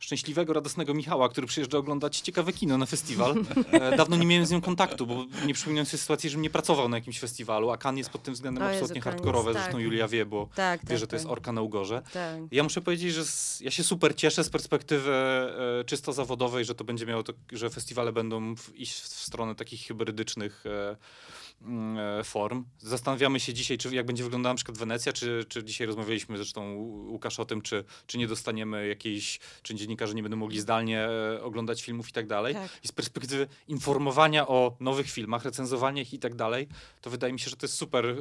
szczęśliwego, 0.04 0.52
radosnego 0.52 0.94
Michała, 0.94 1.28
który 1.28 1.46
przyjeżdża 1.46 1.78
oglądać 1.78 2.20
ciekawe 2.20 2.52
kino 2.52 2.78
na 2.78 2.86
festiwal. 2.86 3.34
E, 3.72 3.96
Dawno 3.96 4.16
nie 4.16 4.26
miałem 4.26 4.46
z 4.46 4.50
nią 4.50 4.60
kontaktu, 4.60 5.06
bo 5.06 5.24
nie 5.46 5.54
przypominam 5.54 5.86
sobie 5.86 5.98
sytuacji, 5.98 6.30
żebym 6.30 6.42
nie 6.42 6.50
pracował 6.50 6.88
na 6.88 6.96
jakimś 6.96 7.18
festiwalu, 7.20 7.70
a 7.70 7.76
Cannes 7.76 7.98
jest 7.98 8.10
pod 8.10 8.22
tym 8.22 8.34
względem 8.34 8.62
O 8.62 8.66
Jezu, 8.66 8.76
absolutnie 8.78 9.02
Cannes, 9.02 9.14
hardkorowe, 9.20 9.52
tak. 9.52 9.62
zresztą 9.62 9.78
Julia 9.78 10.08
wie, 10.08 10.26
bo 10.26 10.48
Tak, 10.54 10.80
wie, 10.80 10.88
tak, 10.88 10.98
że 10.98 11.06
to 11.06 11.16
jest 11.16 11.24
tak. 11.24 11.32
orka 11.32 11.52
na 11.52 11.62
ugorze. 11.62 12.02
Tak. 12.12 12.40
Ja 12.50 12.62
muszę 12.62 12.80
powiedzieć, 12.80 13.12
że 13.14 13.20
s- 13.20 13.60
ja 13.64 13.70
się 13.70 13.84
super 13.84 14.16
cieszę 14.16 14.44
z 14.44 14.50
perspektywy 14.50 15.12
e, 15.80 15.84
czysto 15.84 16.12
zawodowej, 16.12 16.64
że 16.64 16.74
to 16.74 16.84
będzie 16.84 17.06
miało 17.06 17.22
to, 17.22 17.32
że 17.52 17.70
festiwale 17.70 18.12
będą 18.12 18.56
w, 18.56 18.76
iść 18.76 18.94
w 19.00 19.06
stronę 19.08 19.54
takich 19.54 19.80
hybrydycznych 19.86 20.64
e, 20.66 20.96
form. 22.24 22.64
Zastanawiamy 22.78 23.40
się 23.40 23.54
dzisiaj, 23.54 23.78
czy 23.78 23.94
jak 23.94 24.06
będzie 24.06 24.24
wyglądała 24.24 24.52
na 24.52 24.56
przykład 24.56 24.78
Wenecja, 24.78 25.12
czy, 25.12 25.44
czy 25.48 25.64
dzisiaj 25.64 25.86
rozmawialiśmy 25.86 26.36
zresztą 26.36 26.74
Łukasz 27.08 27.40
o 27.40 27.44
tym, 27.44 27.62
czy, 27.62 27.84
czy 28.06 28.18
nie 28.18 28.26
dostaniemy 28.26 28.88
jakiejś, 28.88 29.40
czy 29.62 29.74
dziennikarze 29.74 30.14
nie 30.14 30.22
będą 30.22 30.36
mogli 30.36 30.60
zdalnie 30.60 31.00
e, 31.00 31.42
oglądać 31.42 31.82
filmów 31.82 32.08
i 32.08 32.12
tak 32.12 32.26
dalej. 32.26 32.54
Tak. 32.54 32.70
I 32.84 32.88
z 32.88 32.92
perspektywy 32.92 33.46
informowania 33.68 34.48
o 34.48 34.76
nowych 34.80 35.10
filmach, 35.10 35.44
recenzowania 35.44 36.02
ich 36.02 36.14
i 36.14 36.18
tak 36.18 36.34
dalej, 36.34 36.68
to 37.00 37.10
wydaje 37.10 37.32
mi 37.32 37.40
się, 37.40 37.50
że 37.50 37.56
to 37.56 37.66
jest 37.66 37.76
super. 37.76 38.16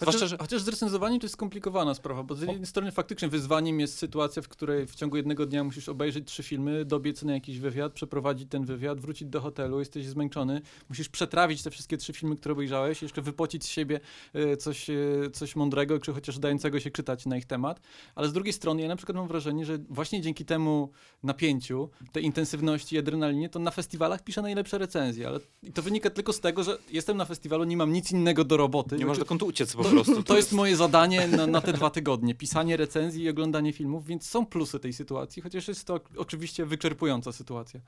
Zwłaszcza, 0.00 0.18
Chociaż, 0.18 0.30
że 0.30 0.36
chociaż 0.38 0.62
z 0.62 0.68
recenzowaniem 0.68 1.20
to 1.20 1.24
jest 1.24 1.34
skomplikowana 1.34 1.94
sprawa, 1.94 2.22
bo 2.22 2.34
z 2.34 2.40
jednej 2.40 2.66
strony 2.66 2.92
faktycznie 2.92 3.28
wyzwaniem 3.28 3.80
jest 3.80 3.98
sytuacja, 3.98 4.42
w 4.42 4.48
której 4.48 4.86
w 4.86 4.94
ciągu 4.94 5.16
jednego 5.16 5.46
dnia 5.46 5.64
musisz 5.64 5.88
obejrzeć 5.88 6.28
trzy 6.28 6.42
filmy, 6.42 6.84
dobiec 6.84 7.22
na 7.22 7.32
jakiś 7.32 7.58
wywiad, 7.58 7.92
przeprowadzić 7.92 8.50
ten 8.50 8.64
wywiad, 8.64 9.00
wrócić 9.00 9.28
do 9.28 9.40
hotelu, 9.40 9.78
jesteś 9.78 10.06
zmęczony, 10.06 10.60
musisz 10.88 11.08
przetrawić 11.08 11.62
te 11.62 11.70
wszystkie 11.70 11.96
trzy 11.96 12.12
filmy, 12.12 12.36
które 12.36 12.52
obejrzałeś, 12.52 13.02
jeszcze 13.02 13.22
wypocić 13.22 13.64
z 13.64 13.68
siebie 13.68 14.00
e, 14.34 14.56
coś, 14.56 14.90
e, 14.90 14.96
coś 15.32 15.56
mądrego, 15.56 15.98
czy 15.98 16.12
chociaż 16.12 16.38
dającego 16.38 16.80
się 16.80 16.90
czytać 16.90 17.26
na 17.26 17.36
ich 17.36 17.44
temat. 17.44 17.80
Ale 18.14 18.28
z 18.28 18.32
drugiej 18.32 18.52
strony 18.52 18.82
ja 18.82 18.88
na 18.88 18.96
przykład 18.96 19.16
mam 19.16 19.28
wrażenie, 19.28 19.66
że 19.66 19.78
właśnie 19.88 20.20
dzięki 20.20 20.44
temu 20.44 20.90
napięciu, 21.22 21.90
tej 22.12 22.24
intensywności, 22.24 22.98
adrenalinie, 22.98 23.48
to 23.48 23.58
na 23.58 23.70
festiwalach 23.70 24.24
piszę 24.24 24.42
najlepsze 24.42 24.78
recenzje. 24.78 25.28
Ale 25.28 25.40
i 25.62 25.72
to 25.72 25.82
wynika 25.82 26.10
tylko 26.10 26.32
z 26.32 26.40
tego, 26.40 26.62
że 26.62 26.78
jestem 26.90 27.16
na 27.16 27.24
festiwalu, 27.24 27.64
nie 27.64 27.76
mam 27.76 27.92
nic 27.92 28.12
innego 28.12 28.44
do 28.44 28.56
roboty. 28.56 28.96
nie 28.96 29.06
masz 29.06 29.18
dokąd 29.18 29.42
uciec 29.42 29.76
po 29.76 29.89
prostu. 29.90 30.22
to 30.22 30.36
jest 30.36 30.52
moje 30.52 30.76
zadanie 30.76 31.28
na, 31.28 31.46
na 31.46 31.60
te 31.60 31.72
dwa 31.72 31.90
tygodnie. 31.90 32.34
Pisanie 32.34 32.76
recenzji 32.76 33.22
i 33.24 33.28
oglądanie 33.28 33.72
filmów, 33.72 34.06
więc 34.06 34.26
są 34.26 34.46
plusy 34.46 34.80
tej 34.80 34.92
sytuacji, 34.92 35.42
chociaż 35.42 35.68
jest 35.68 35.86
to 35.86 36.00
oczywiście 36.16 36.66
wyczerpująca 36.66 37.32
sytuacja. 37.32 37.80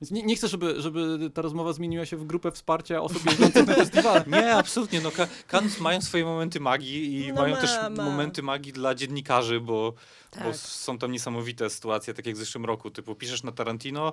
Więc 0.00 0.10
nie, 0.10 0.22
nie 0.22 0.36
chcę, 0.36 0.48
żeby, 0.48 0.82
żeby 0.82 1.30
ta 1.34 1.42
rozmowa 1.42 1.72
zmieniła 1.72 2.06
się 2.06 2.16
w 2.16 2.24
grupę 2.26 2.50
wsparcia 2.52 3.02
osób 3.02 3.26
jeżdżących 3.26 3.66
na 3.66 3.74
festiwale. 3.74 4.24
Nie, 4.32 4.54
absolutnie. 4.54 5.00
No, 5.00 5.10
Cannes 5.52 5.80
mają 5.80 6.00
swoje 6.00 6.24
momenty 6.24 6.60
magii 6.60 7.14
i 7.20 7.28
No 7.28 7.34
mają 7.34 7.54
ma, 7.54 7.60
też 7.60 7.70
ma. 7.96 8.04
momenty 8.04 8.42
magii 8.42 8.72
dla 8.72 8.94
dziennikarzy, 8.94 9.60
bo, 9.60 9.92
bo 10.32 10.44
Tak. 10.44 10.56
są 10.56 10.98
tam 10.98 11.12
niesamowite 11.12 11.70
sytuacje, 11.70 12.14
tak 12.14 12.26
jak 12.26 12.34
w 12.34 12.38
zeszłym 12.38 12.64
roku. 12.64 12.90
Typu 12.90 13.14
piszesz 13.14 13.42
na 13.42 13.52
Tarantino, 13.52 14.12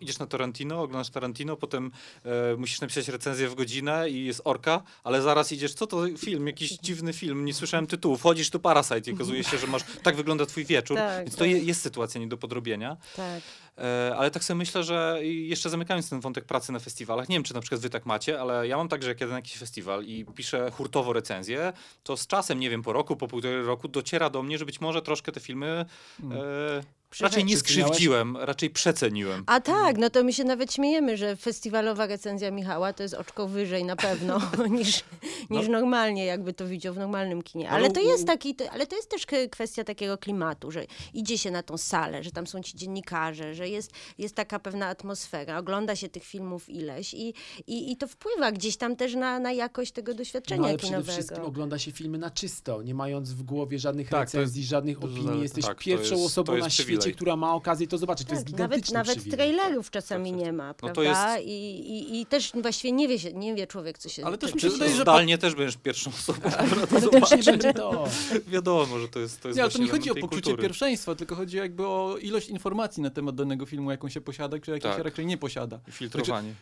idziesz 0.00 0.18
na 0.18 0.26
Tarantino, 0.26 0.82
oglądasz 0.82 1.10
Tarantino, 1.10 1.56
potem 1.56 1.90
e, 2.24 2.56
musisz 2.56 2.80
napisać 2.80 3.08
recenzję 3.08 3.48
w 3.48 3.54
godzinę 3.54 4.10
i 4.10 4.24
jest 4.24 4.40
orka, 4.44 4.82
ale 5.04 5.22
zaraz 5.22 5.52
idziesz, 5.52 5.74
co 5.74 5.86
to 5.86 6.02
film, 6.18 6.46
jakiś 6.46 6.70
dziwny 6.70 7.12
film, 7.12 7.44
nie 7.44 7.54
słyszałem 7.54 7.86
tytułu, 7.86 8.16
wchodzisz 8.16 8.50
tu 8.50 8.60
Parasite 8.60 9.10
i 9.10 9.14
okazuje 9.14 9.44
się, 9.44 9.58
że 9.58 9.66
masz, 9.66 9.82
tak 10.02 10.16
wygląda 10.16 10.46
twój 10.46 10.64
wieczór, 10.64 10.96
Tak, 10.96 11.18
więc 11.24 11.32
to 11.32 11.38
tak. 11.38 11.48
je, 11.50 11.58
jest 11.58 11.80
sytuacja 11.82 12.20
nie 12.20 12.26
do 12.28 12.36
podrobienia. 12.36 12.96
Tak. 13.16 13.42
E, 13.78 14.14
ale 14.16 14.30
tak 14.30 14.44
sobie 14.44 14.58
myślę, 14.58 14.84
że 14.84 15.18
jeszcze 15.22 15.70
zamykając 15.70 16.10
ten 16.10 16.20
wątek 16.20 16.44
pracy 16.44 16.72
na 16.72 16.78
festiwalach, 16.78 17.28
nie 17.28 17.36
wiem, 17.36 17.42
czy 17.42 17.54
na 17.54 17.60
przykład 17.60 17.80
wy 17.80 17.90
tak 17.90 18.06
macie, 18.06 18.40
ale 18.40 18.68
ja 18.68 18.76
mam 18.76 18.88
tak, 18.88 19.02
że 19.02 19.08
jak 19.08 19.20
jadę 19.20 19.30
na 19.30 19.38
jakiś 19.38 19.56
festiwal 19.56 20.04
i 20.04 20.24
piszę 20.34 20.70
hurtowo 20.70 21.12
recenzję, 21.12 21.72
to 22.02 22.16
z 22.16 22.26
czasem, 22.26 22.60
nie 22.60 22.70
wiem, 22.70 22.82
po 22.82 22.92
roku, 22.92 23.16
po 23.16 23.28
półtorej 23.28 23.62
roku 23.62 23.88
dociera 23.88 24.30
do 24.30 24.42
mnie, 24.42 24.58
że 24.58 24.64
być 24.64 24.80
może 24.80 25.02
troszkę 25.02 25.32
te 25.32 25.40
filmy 25.40 25.86
e, 26.22 26.82
raczej 27.20 27.44
nie 27.44 27.56
ty 27.56 27.56
miałeś- 27.56 27.58
skrzywdziłem, 27.58 28.36
raczej 28.36 28.70
przeceniłem. 28.70 29.42
A 29.46 29.60
tak, 29.60 29.98
no 29.98 30.10
to 30.10 30.24
my 30.24 30.32
się 30.32 30.44
nawet 30.44 30.72
śmiejemy, 30.72 31.16
że 31.16 31.36
festiwalowa 31.36 32.06
recenzja 32.06 32.50
Michała 32.50 32.92
to 32.92 33.02
jest 33.02 33.14
oczko 33.14 33.48
wyżej 33.48 33.84
na 33.84 33.96
pewno 33.96 34.40
niż, 34.78 35.04
niż 35.50 35.68
normalnie, 35.68 36.24
jakby 36.24 36.52
to 36.52 36.66
widział 36.66 36.94
w 36.94 36.96
normalnym 36.96 37.42
kinie. 37.42 37.70
Ale 37.70 37.90
to 37.90 38.00
jest 38.00 38.26
taki, 38.26 38.56
ale 38.70 38.86
to 38.86 38.96
jest 38.96 39.08
też 39.10 39.26
kwestia 39.50 39.84
takiego 39.84 40.18
klimatu, 40.18 40.70
że 40.70 40.84
idzie 41.14 41.38
się 41.38 41.50
na 41.50 41.62
tą 41.62 41.76
salę, 41.78 42.22
że 42.22 42.30
tam 42.30 42.46
są 42.46 42.62
ci 42.62 42.76
dziennikarze, 42.76 43.54
że 43.54 43.68
jest, 43.68 43.90
jest 44.18 44.34
taka 44.34 44.58
pewna 44.58 44.86
atmosfera, 44.86 45.58
ogląda 45.58 45.96
się 45.96 46.08
tych 46.08 46.24
filmów 46.24 46.68
ileś 46.70 47.14
i, 47.14 47.34
i, 47.66 47.92
i 47.92 47.96
to 47.96 48.06
wpływa 48.08 48.52
gdzieś 48.52 48.76
tam 48.76 48.96
też 48.96 49.14
na, 49.14 49.38
na 49.38 49.52
jakość 49.52 49.92
tego 49.92 50.14
doświadczenia 50.14 50.60
No, 50.62 50.68
ale 50.68 50.76
przede 50.78 50.90
kinowego. 50.92 51.12
wszystkim 51.12 51.44
ogląda 51.44 51.78
się 51.78 51.92
filmy 51.92 52.18
na 52.18 52.30
czysto, 52.30 52.82
nie 52.82 52.94
mając 52.94 53.32
w 53.32 53.42
głowie 53.42 53.78
żadnych 53.78 54.08
Tak, 54.08 54.20
recenzji, 54.20 54.64
żadnych 54.64 54.98
dużo 54.98 55.20
opinii. 55.22 55.42
Jesteś 55.42 55.64
Tak, 55.64 55.78
pierwszą 55.78 56.14
jest- 56.14 56.26
osobą 56.26 56.52
jest 56.54 56.64
na 56.64 56.68
przywilej. 56.70 56.98
Która 57.12 57.36
ma 57.36 57.54
okazję 57.54 57.86
to 57.86 57.98
zobaczyć. 57.98 58.28
To 58.28 58.34
jest 58.34 58.46
Tak, 58.46 58.52
nawet, 58.58 58.66
gigantyczny 58.70 58.94
nawet 58.94 59.16
przywilej. 59.16 59.36
trailerów 59.38 59.90
czasami 59.90 60.30
Tak, 60.30 60.38
tak. 60.38 60.46
nie 60.46 60.52
ma, 60.52 60.68
No 60.68 60.74
prawda? 60.74 60.94
to 60.94 61.02
jest- 61.02 61.48
I, 61.48 61.50
i, 61.90 62.20
I 62.20 62.26
też 62.26 62.52
właściwie 62.62 62.92
nie 62.92 63.08
wie, 63.08 63.18
się, 63.18 63.32
nie 63.32 63.54
wie 63.54 63.66
człowiek, 63.66 63.98
co 63.98 64.08
się 64.08 64.26
Ale 64.26 64.38
też 64.38 64.54
mi 64.54 64.60
się 64.60 64.66
się 64.66 64.72
wydaje, 64.72 64.94
że 64.96 65.02
Zdalnie 65.02 65.38
też 65.38 65.54
będziesz 65.54 65.76
pierwszą 65.76 66.10
osobą, 66.10 66.38
która 66.66 66.86
to 66.86 67.00
zobaczy. 67.00 67.36
nie 67.36 67.42
będzie 67.42 67.72
to. 67.74 68.04
Wiadomo, 68.48 68.98
że 68.98 69.08
to 69.08 69.20
jest 69.20 69.40
to 69.40 69.48
jest 69.48 69.56
Nie, 69.56 69.62
ale 69.62 69.72
to 69.72 69.78
nie 69.78 69.88
chodzi 69.88 70.10
o 70.10 70.14
poczucie 70.14 70.28
kultury. 70.42 70.62
pierwszeństwa, 70.62 71.14
tylko 71.14 71.34
chodzi 71.34 71.56
jakby 71.56 71.86
o 71.86 72.16
ilość 72.22 72.48
informacji 72.48 73.02
na 73.02 73.10
temat 73.10 73.34
danego 73.34 73.66
filmu, 73.66 73.90
jaką 73.90 74.08
się 74.08 74.20
posiada, 74.20 74.58
czy 74.58 74.70
jakiej 74.70 74.90
Tak. 74.90 74.96
się 74.96 75.02
raczej 75.02 75.26
nie 75.26 75.38
posiada. 75.38 75.80
Filtrowanie. 75.90 76.54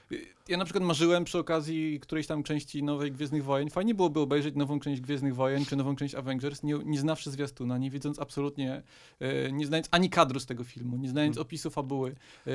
Ja 0.48 0.57
na 0.57 0.64
przykład 0.64 0.85
marzyłem 0.85 1.24
przy 1.24 1.38
okazji 1.38 2.00
którejś 2.00 2.26
tam 2.26 2.42
części 2.42 2.83
nowej 2.83 3.12
Gwiezdnych 3.12 3.44
Wojen. 3.44 3.70
Fajnie 3.70 3.94
byłoby 3.94 4.20
obejrzeć 4.20 4.55
nową 4.55 4.81
część 4.81 5.00
Gwiezdnych 5.00 5.35
Wojen, 5.35 5.64
czy 5.66 5.76
nową 5.76 5.96
część 5.96 6.14
Avengers, 6.14 6.62
nie, 6.62 6.74
nie 6.85 6.98
znawszy 6.98 7.31
zwiastuna, 7.31 7.78
nie 7.78 7.90
wiedząc 7.90 8.18
absolutnie, 8.18 8.83
e, 9.20 9.52
nie 9.52 9.66
znając 9.66 9.88
ani 9.90 10.11
kadru 10.11 10.32
z 10.40 10.47
tego 10.47 10.64
filmu, 10.64 10.97
nie 10.97 11.09
znając 11.09 11.37
Hmm. 11.37 11.47
opisu 11.47 11.71
fabuły. 11.71 12.14
E, 12.47 12.51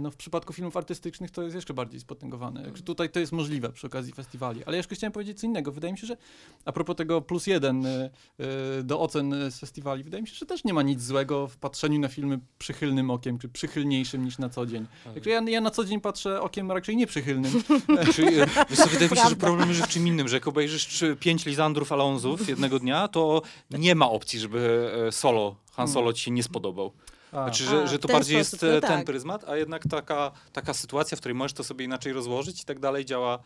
no 0.00 0.10
w 0.10 0.16
przypadku 0.16 0.52
filmów 0.52 0.76
artystycznych 0.76 1.30
to 1.30 1.42
jest 1.42 1.54
jeszcze 1.54 1.74
bardziej 1.74 2.00
spotęgowane. 2.00 2.64
Także 2.64 2.82
tutaj 2.82 3.10
to 3.10 3.20
jest 3.20 3.32
możliwe 3.32 3.72
przy 3.72 3.86
okazji 3.86 4.12
festiwali. 4.12 4.64
Ale 4.64 4.76
ja 4.76 4.78
jeszcze 4.78 4.94
chciałem 4.94 5.12
powiedzieć 5.12 5.40
co 5.40 5.46
innego. 5.46 5.72
Wydaje 5.72 5.92
mi 5.92 5.98
się, 5.98 6.06
że 6.06 6.16
a 6.64 6.72
propos 6.72 6.96
tego 6.96 7.20
plus 7.20 7.46
jeden 7.46 7.86
e, 7.86 8.10
e, 8.38 8.82
do 8.82 9.00
ocen 9.00 9.32
e, 9.32 9.50
z 9.50 9.58
festiwali, 9.58 10.04
wydaje 10.04 10.22
mi 10.22 10.28
się, 10.28 10.34
że 10.34 10.46
też 10.46 10.64
nie 10.64 10.74
ma 10.74 10.82
nic 10.82 11.02
złego 11.02 11.48
w 11.48 11.56
patrzeniu 11.56 12.00
na 12.00 12.08
filmy 12.08 12.38
przychylnym 12.58 13.10
okiem, 13.10 13.38
czy 13.38 13.48
przychylniejszym 13.48 14.24
niż 14.24 14.38
na 14.38 14.48
co 14.48 14.66
dzień. 14.66 14.86
Także 15.14 15.30
ja, 15.30 15.40
ja 15.40 15.60
na 15.60 15.70
co 15.70 15.84
dzień 15.84 16.00
patrzę 16.00 16.40
okiem 16.40 16.72
raczej 16.72 16.96
nieprzychylnym. 16.96 17.52
Czy, 18.14 18.26
e, 18.26 18.46
wiesz 18.70 18.78
co, 18.78 18.88
wydaje 18.88 19.10
mi 19.10 19.16
się, 19.16 19.28
że 19.28 19.36
problem 19.36 19.68
jest 19.68 19.82
w 19.82 19.88
czym 19.88 20.06
innym, 20.06 20.28
że 20.28 20.36
jak 20.36 20.48
obejrzysz 20.48 21.04
pięć 21.20 21.46
Lisandrów 21.46 21.92
Alonzów 21.92 22.48
jednego 22.48 22.78
dnia, 22.78 23.08
to 23.08 23.42
nie 23.70 23.94
ma 23.94 24.10
opcji, 24.10 24.40
żeby 24.40 24.90
e, 25.08 25.12
solo, 25.12 25.56
Han 25.72 25.88
Solo 25.88 26.12
ci 26.12 26.24
się 26.24 26.30
nie 26.30 26.42
spodobał. 26.42 26.92
A. 27.32 27.44
Znaczy, 27.44 27.64
A, 27.64 27.70
że, 27.70 27.88
że 27.88 27.98
w 27.98 28.00
to 28.00 28.08
ten 28.08 28.16
bardziej 28.16 28.44
sposób, 28.44 28.62
jest 28.62 28.72
no 28.72 28.78
e, 28.78 28.80
ten 28.90 28.98
tak. 28.98 29.06
pryzmat, 29.06 29.44
a 29.48 29.56
jednak 29.56 29.82
taka, 29.90 30.32
taka 30.52 30.74
sytuacja, 30.74 31.16
w 31.16 31.20
której 31.20 31.34
możesz 31.34 31.52
to 31.52 31.64
sobie 31.64 31.84
inaczej 31.84 32.12
rozłożyć 32.12 32.62
i 32.62 32.64
tak 32.64 32.78
dalej, 32.78 33.04
działa, 33.04 33.38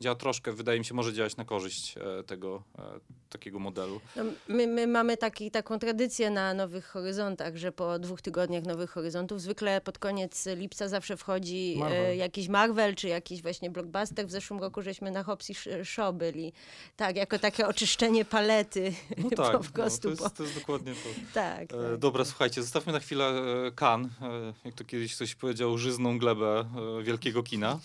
działa 0.00 0.16
troszkę, 0.16 0.52
wydaje 0.52 0.78
mi 0.78 0.84
się, 0.84 0.94
może 0.94 1.12
działać 1.12 1.36
na 1.36 1.44
korzyść 1.44 1.94
e, 1.98 2.22
tego 2.24 2.62
e, 2.78 2.82
takiego 3.30 3.58
modelu. 3.58 4.00
No, 4.16 4.22
my, 4.48 4.66
my 4.66 4.86
mamy 4.86 5.16
taki, 5.16 5.50
taką 5.50 5.78
tradycję 5.78 6.30
na 6.30 6.54
Nowych 6.54 6.86
Horyzontach, 6.86 7.56
że 7.56 7.72
po 7.72 7.98
dwóch 7.98 8.22
tygodniach 8.22 8.64
Nowych 8.64 8.90
Horyzontów 8.90 9.40
zwykle 9.40 9.80
pod 9.80 9.98
koniec 9.98 10.46
lipca 10.56 10.88
zawsze 10.88 11.16
wchodzi 11.16 11.76
Marvel. 11.78 12.04
e, 12.06 12.16
jakiś 12.16 12.48
Marvel 12.48 12.94
czy 12.94 13.08
jakiś 13.08 13.42
właśnie 13.42 13.70
blockbuster. 13.70 14.26
W 14.26 14.30
zeszłym 14.30 14.60
roku 14.60 14.82
żeśmy 14.82 15.10
na 15.10 15.22
Hobbs 15.22 15.50
i 15.50 15.54
Sh- 15.54 15.84
Shaw 15.84 16.14
byli. 16.14 16.52
Tak, 16.96 17.16
jako 17.16 17.38
takie 17.38 17.66
oczyszczenie 17.68 18.24
palety. 18.24 18.92
No 19.18 19.30
Po 19.36 19.36
tak, 19.36 19.60
prostu, 19.60 20.10
no, 20.10 20.16
to, 20.16 20.22
po- 20.22 20.24
jest, 20.24 20.36
to 20.36 20.42
jest 20.42 20.54
dokładnie 20.54 20.92
to. 20.94 21.08
Tak, 21.34 21.62
E, 21.62 21.66
tak. 21.66 21.96
dobra, 21.98 22.24
słuchajcie, 22.24 22.62
zostawmy 22.62 22.92
na 22.92 23.00
chwilę 23.00 23.29
kan, 23.74 24.04
e, 24.22 24.52
jak 24.64 24.74
to 24.74 24.84
kiedyś 24.84 25.14
ktoś 25.14 25.34
powiedział, 25.34 25.78
żyzną 25.78 26.18
glebę 26.18 26.64
e, 27.00 27.02
wielkiego 27.02 27.42
kina. 27.42 27.78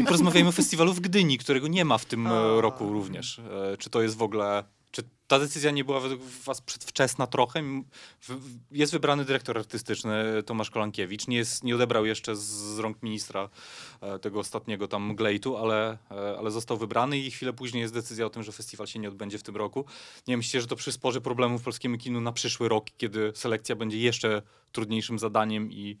I 0.00 0.04
porozmawiajmy 0.08 0.48
o 0.48 0.52
festiwalu 0.52 0.92
w 0.92 1.00
Gdyni, 1.00 1.38
którego 1.38 1.68
nie 1.68 1.84
ma 1.84 1.98
w 1.98 2.04
tym 2.04 2.26
e, 2.26 2.60
roku 2.60 2.92
również. 2.92 3.38
E, 3.38 3.76
czy 3.76 3.90
to 3.90 4.02
jest 4.02 4.16
w 4.16 4.22
ogóle... 4.22 4.64
Ta 5.32 5.38
decyzja 5.38 5.70
nie 5.70 5.84
była 5.84 6.00
według 6.00 6.22
was 6.22 6.60
przedwczesna 6.60 7.26
trochę? 7.26 7.62
Jest 8.70 8.92
wybrany 8.92 9.24
dyrektor 9.24 9.58
artystyczny 9.58 10.42
Tomasz 10.46 10.70
Kolankiewicz. 10.70 11.28
Nie, 11.28 11.36
jest, 11.36 11.64
nie 11.64 11.74
odebrał 11.74 12.06
jeszcze 12.06 12.36
z, 12.36 12.78
rąk 12.78 13.02
ministra 13.02 13.48
e, 14.00 14.18
tego 14.18 14.40
ostatniego 14.40 14.88
tam 14.88 15.14
glejtu, 15.14 15.56
ale, 15.56 15.98
e, 16.10 16.38
ale 16.38 16.50
został 16.50 16.76
wybrany 16.76 17.18
i 17.18 17.30
chwilę 17.30 17.52
później 17.52 17.80
jest 17.80 17.94
decyzja 17.94 18.26
o 18.26 18.30
tym, 18.30 18.42
że 18.42 18.52
festiwal 18.52 18.86
się 18.86 18.98
nie 18.98 19.08
odbędzie 19.08 19.38
w 19.38 19.42
tym 19.42 19.56
roku. 19.56 19.84
Nie 20.26 20.36
myślicie, 20.36 20.60
że 20.60 20.66
to 20.66 20.76
przysporzy 20.76 21.20
problemów 21.20 21.62
polskiemu 21.62 21.98
kinu 21.98 22.20
na 22.20 22.32
przyszły 22.32 22.68
rok, 22.68 22.86
kiedy 22.96 23.32
selekcja 23.34 23.76
będzie 23.76 23.98
jeszcze 23.98 24.42
trudniejszym 24.72 25.18
zadaniem 25.18 25.72
i, 25.72 25.98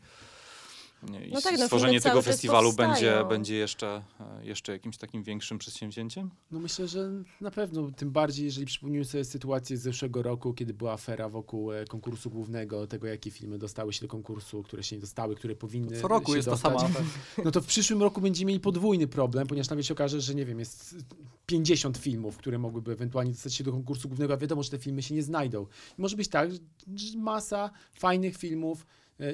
i 1.02 1.32
No 1.32 1.40
tak, 1.40 1.58
no, 1.58 1.64
stworzenie 1.64 2.00
tego 2.00 2.22
festiwalu 2.22 2.72
będzie, 2.72 3.24
będzie 3.28 3.54
jeszcze, 3.56 4.02
e, 4.20 4.46
jeszcze 4.46 4.72
jakimś 4.72 4.96
takim 4.96 5.22
większym 5.22 5.58
przedsięwzięciem? 5.58 6.30
No 6.50 6.58
myślę, 6.58 6.88
że 6.88 7.10
na 7.40 7.50
pewno, 7.50 7.90
tym 7.90 8.10
bardziej, 8.10 8.44
jeżeli 8.44 8.66
przypomnimy 8.66 9.04
sobie 9.04 9.24
sytuację 9.24 9.76
z 9.76 9.82
zeszłego 9.82 10.22
roku, 10.22 10.54
kiedy 10.54 10.74
była 10.74 10.92
afera 10.92 11.28
wokół 11.28 11.72
e, 11.72 11.84
konkursu 11.84 12.30
głównego, 12.30 12.86
tego 12.86 13.06
jakie 13.06 13.30
filmy 13.30 13.58
dostały 13.58 13.92
się 13.92 14.00
do 14.00 14.08
konkursu, 14.08 14.62
które 14.62 14.82
się 14.82 14.96
nie 14.96 15.00
dostały, 15.00 15.34
które 15.34 15.56
powinny 15.56 16.00
Co 16.00 16.08
roku 16.08 16.30
się 16.32 16.36
jest 16.36 16.46
ta 16.46 16.50
dostać. 16.50 16.80
sama. 16.80 16.94
No 17.44 17.50
to 17.50 17.60
w 17.60 17.66
przyszłym 17.66 18.02
roku 18.02 18.20
będziemy 18.20 18.48
mieli 18.48 18.60
podwójny 18.60 19.06
problem, 19.06 19.46
ponieważ 19.46 19.70
nagle 19.70 19.84
się 19.84 19.94
okaże, 19.94 20.20
że 20.20 20.34
nie 20.34 20.44
wiem, 20.44 20.58
jest 20.58 20.96
50 21.46 21.98
filmów, 21.98 22.36
które 22.36 22.58
mogłyby 22.58 22.92
ewentualnie 22.92 23.32
dostać 23.32 23.54
się 23.54 23.64
do 23.64 23.72
konkursu 23.72 24.08
głównego, 24.08 24.34
a 24.34 24.36
wiadomo, 24.36 24.62
że 24.62 24.70
te 24.70 24.78
filmy 24.78 25.02
się 25.02 25.14
nie 25.14 25.22
znajdą. 25.22 25.66
I 25.98 26.02
może 26.02 26.16
być 26.16 26.28
tak, 26.28 26.50
że 26.52 26.58
masa 27.18 27.70
fajnych 27.94 28.36
filmów 28.36 28.86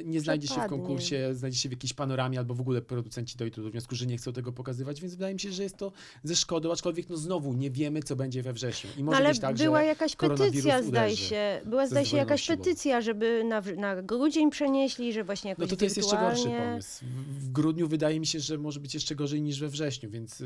nie 0.05 0.20
znajdzie 0.20 0.48
się 0.48 0.55
w 0.55 0.66
konkursie, 0.66 1.35
znajdzie 1.35 1.59
się 1.59 1.68
w 1.68 1.72
jakiejś 1.72 1.92
panoramie, 1.92 2.38
albo 2.38 2.55
w 2.55 2.61
ogóle 2.61 2.83
producenci 2.83 3.37
dojdą 3.37 3.62
do 3.62 3.70
wniosku, 3.70 3.94
że 3.94 4.07
nie 4.07 4.16
chcą 4.16 4.33
tego 4.33 4.53
pokazywać, 4.53 5.01
więc 5.01 5.14
wydaje 5.14 5.35
mi 5.35 5.40
się, 5.40 5.53
że 5.53 5.62
jest 5.62 5.77
to 5.77 5.92
ze 6.24 6.37
szkodą, 6.37 6.72
aczkolwiek 6.72 7.09
no 7.09 7.16
znowu 7.16 7.53
nie 7.55 7.70
wiemy, 7.70 8.03
co 8.03 8.16
będzie 8.16 8.42
we 8.42 8.53
wrześniu. 8.53 8.90
I 8.96 8.98
No, 8.98 9.05
może 9.05 9.16
ale 9.16 9.29
być 9.29 9.38
tak, 9.40 9.57
była 9.57 9.83
jakaś 9.83 10.16
petycja, 10.16 10.83
zdaje 10.83 11.16
się. 11.16 11.61
Była, 11.66 11.87
zdaje 11.87 12.07
się, 12.07 12.16
jakaś 12.16 12.42
siłą. 12.42 12.59
petycja, 12.59 13.01
żeby 13.01 13.44
na, 13.44 13.61
na 13.77 14.03
grudzień 14.03 14.51
przenieśli, 14.51 15.12
że 15.12 15.24
właśnie 15.24 15.48
jakoś 15.51 15.62
No 15.62 15.68
to 15.68 15.77
to 15.77 15.85
jest 15.85 15.96
jeszcze 15.96 16.16
gorszy 16.16 16.48
pomysł. 16.48 17.05
W- 17.38 17.53
grudniu 17.53 17.88
wydaje 17.88 18.20
mi 18.20 18.27
się, 18.27 18.40
że 18.40 18.59
może 18.59 18.81
być 18.81 18.94
jeszcze 18.94 19.14
gorzej 19.14 19.42
niż 19.42 19.61
we 19.61 19.68
wrześniu, 19.68 20.11
więc 20.11 20.42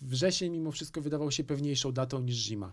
wrzesień 0.00 0.52
mimo 0.52 0.70
wszystko 0.72 1.00
wydawał 1.00 1.30
się 1.30 1.44
pewniejszą 1.44 1.92
datą 1.92 2.20
niż 2.20 2.36
zima. 2.36 2.72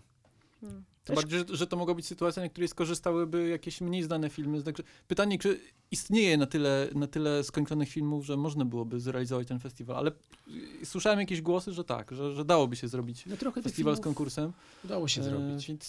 Hmm. 0.60 0.84
Tym 1.06 1.16
bardziej, 1.16 1.38
że, 1.48 1.56
że 1.56 1.66
to 1.66 1.76
mogła 1.76 1.94
być 1.94 2.06
sytuacja, 2.06 2.42
na 2.42 2.48
której 2.48 2.68
skorzystałyby 2.68 3.48
jakieś 3.48 3.80
mniej 3.80 4.02
znane 4.02 4.30
filmy. 4.30 4.62
Także 4.62 4.82
pytanie, 5.08 5.38
czy 5.38 5.60
istnieje 5.90 6.36
na 6.36 6.46
tyle, 6.46 6.88
na 6.94 7.06
tyle 7.06 7.44
skończonych 7.44 7.88
filmów, 7.88 8.26
że 8.26 8.36
można 8.36 8.64
byłoby 8.64 9.00
zrealizować 9.00 9.48
ten 9.48 9.58
festiwal, 9.58 9.96
ale 9.96 10.10
y, 10.80 10.86
słyszałem 10.86 11.20
jakieś 11.20 11.40
głosy, 11.42 11.72
że 11.72 11.84
tak, 11.84 12.12
że, 12.12 12.34
że 12.34 12.44
dałoby 12.44 12.76
się 12.76 12.88
zrobić 12.88 13.24
No 13.26 13.52
festiwal 13.62 13.96
z 13.96 14.00
konkursem. 14.00 14.52
udało 14.84 15.08
się 15.08 15.20
E, 15.20 15.24
zrobić. 15.24 15.68
Więc 15.68 15.84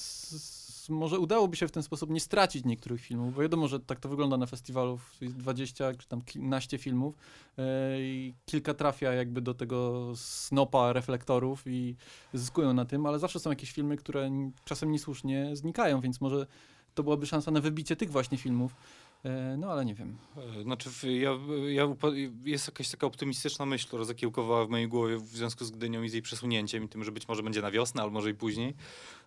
może 0.90 1.20
udałoby 1.20 1.56
się 1.56 1.68
w 1.68 1.72
ten 1.72 1.84
sposób 1.84 2.10
nie 2.10 2.20
stracić 2.20 2.66
niektórych 2.66 3.02
filmów, 3.02 3.36
bo 3.36 3.42
wiadomo, 3.42 3.68
że 3.68 3.80
tak 3.80 4.00
to 4.00 4.10
wygląda 4.10 4.38
na 4.38 4.46
festiwalu, 4.46 5.00
jest 5.22 5.38
20 5.38 5.94
czy 5.94 6.08
tam 6.08 6.22
kilkanaście 6.22 6.78
filmów 6.78 7.16
e, 7.58 8.02
i 8.02 8.34
kilka 8.46 8.74
trafia 8.74 9.14
jakby 9.14 9.42
do 9.42 9.54
tego 9.54 10.12
snopa 10.16 10.94
reflektorów 10.94 11.64
i 11.66 11.96
zyskują 12.34 12.74
na 12.74 12.86
tym, 12.86 13.06
ale 13.06 13.20
zawsze 13.20 13.40
są 13.40 13.50
jakieś 13.50 13.72
filmy, 13.72 13.98
które 13.98 14.32
czasem 14.66 14.92
niesłusznie 14.92 15.56
znikają, 15.56 16.02
więc 16.02 16.22
może 16.22 16.48
to 16.96 17.04
byłaby 17.04 17.26
szansa 17.26 17.52
na 17.52 17.62
wybicie 17.62 17.96
tych 17.96 18.12
właśnie 18.12 18.38
filmów. 18.38 18.76
E, 19.24 19.58
No 19.58 19.72
ale 19.72 19.86
nie 19.86 19.96
wiem. 19.96 20.18
E, 20.60 20.64
Znaczy, 20.64 20.90
ja, 21.14 21.32
ja, 21.68 21.96
jest 22.46 22.68
jakaś 22.68 22.90
taka 22.90 23.08
optymistyczna 23.08 23.66
myśl, 23.66 23.88
która 23.88 24.04
zakiełkowała 24.04 24.66
w 24.66 24.70
mojej 24.70 24.88
głowie 24.88 25.18
w 25.18 25.28
związku 25.28 25.66
z 25.66 25.72
Gdynią 25.72 26.04
i 26.04 26.10
z 26.10 26.14
jej 26.14 26.22
przesunięciem 26.22 26.84
i 26.84 26.90
tym, 26.90 27.04
że 27.04 27.12
być 27.12 27.28
może 27.28 27.44
będzie 27.44 27.62
na 27.62 27.72
wiosnę, 27.72 28.02
albo 28.02 28.14
może 28.14 28.30
i 28.30 28.34
później, 28.34 28.76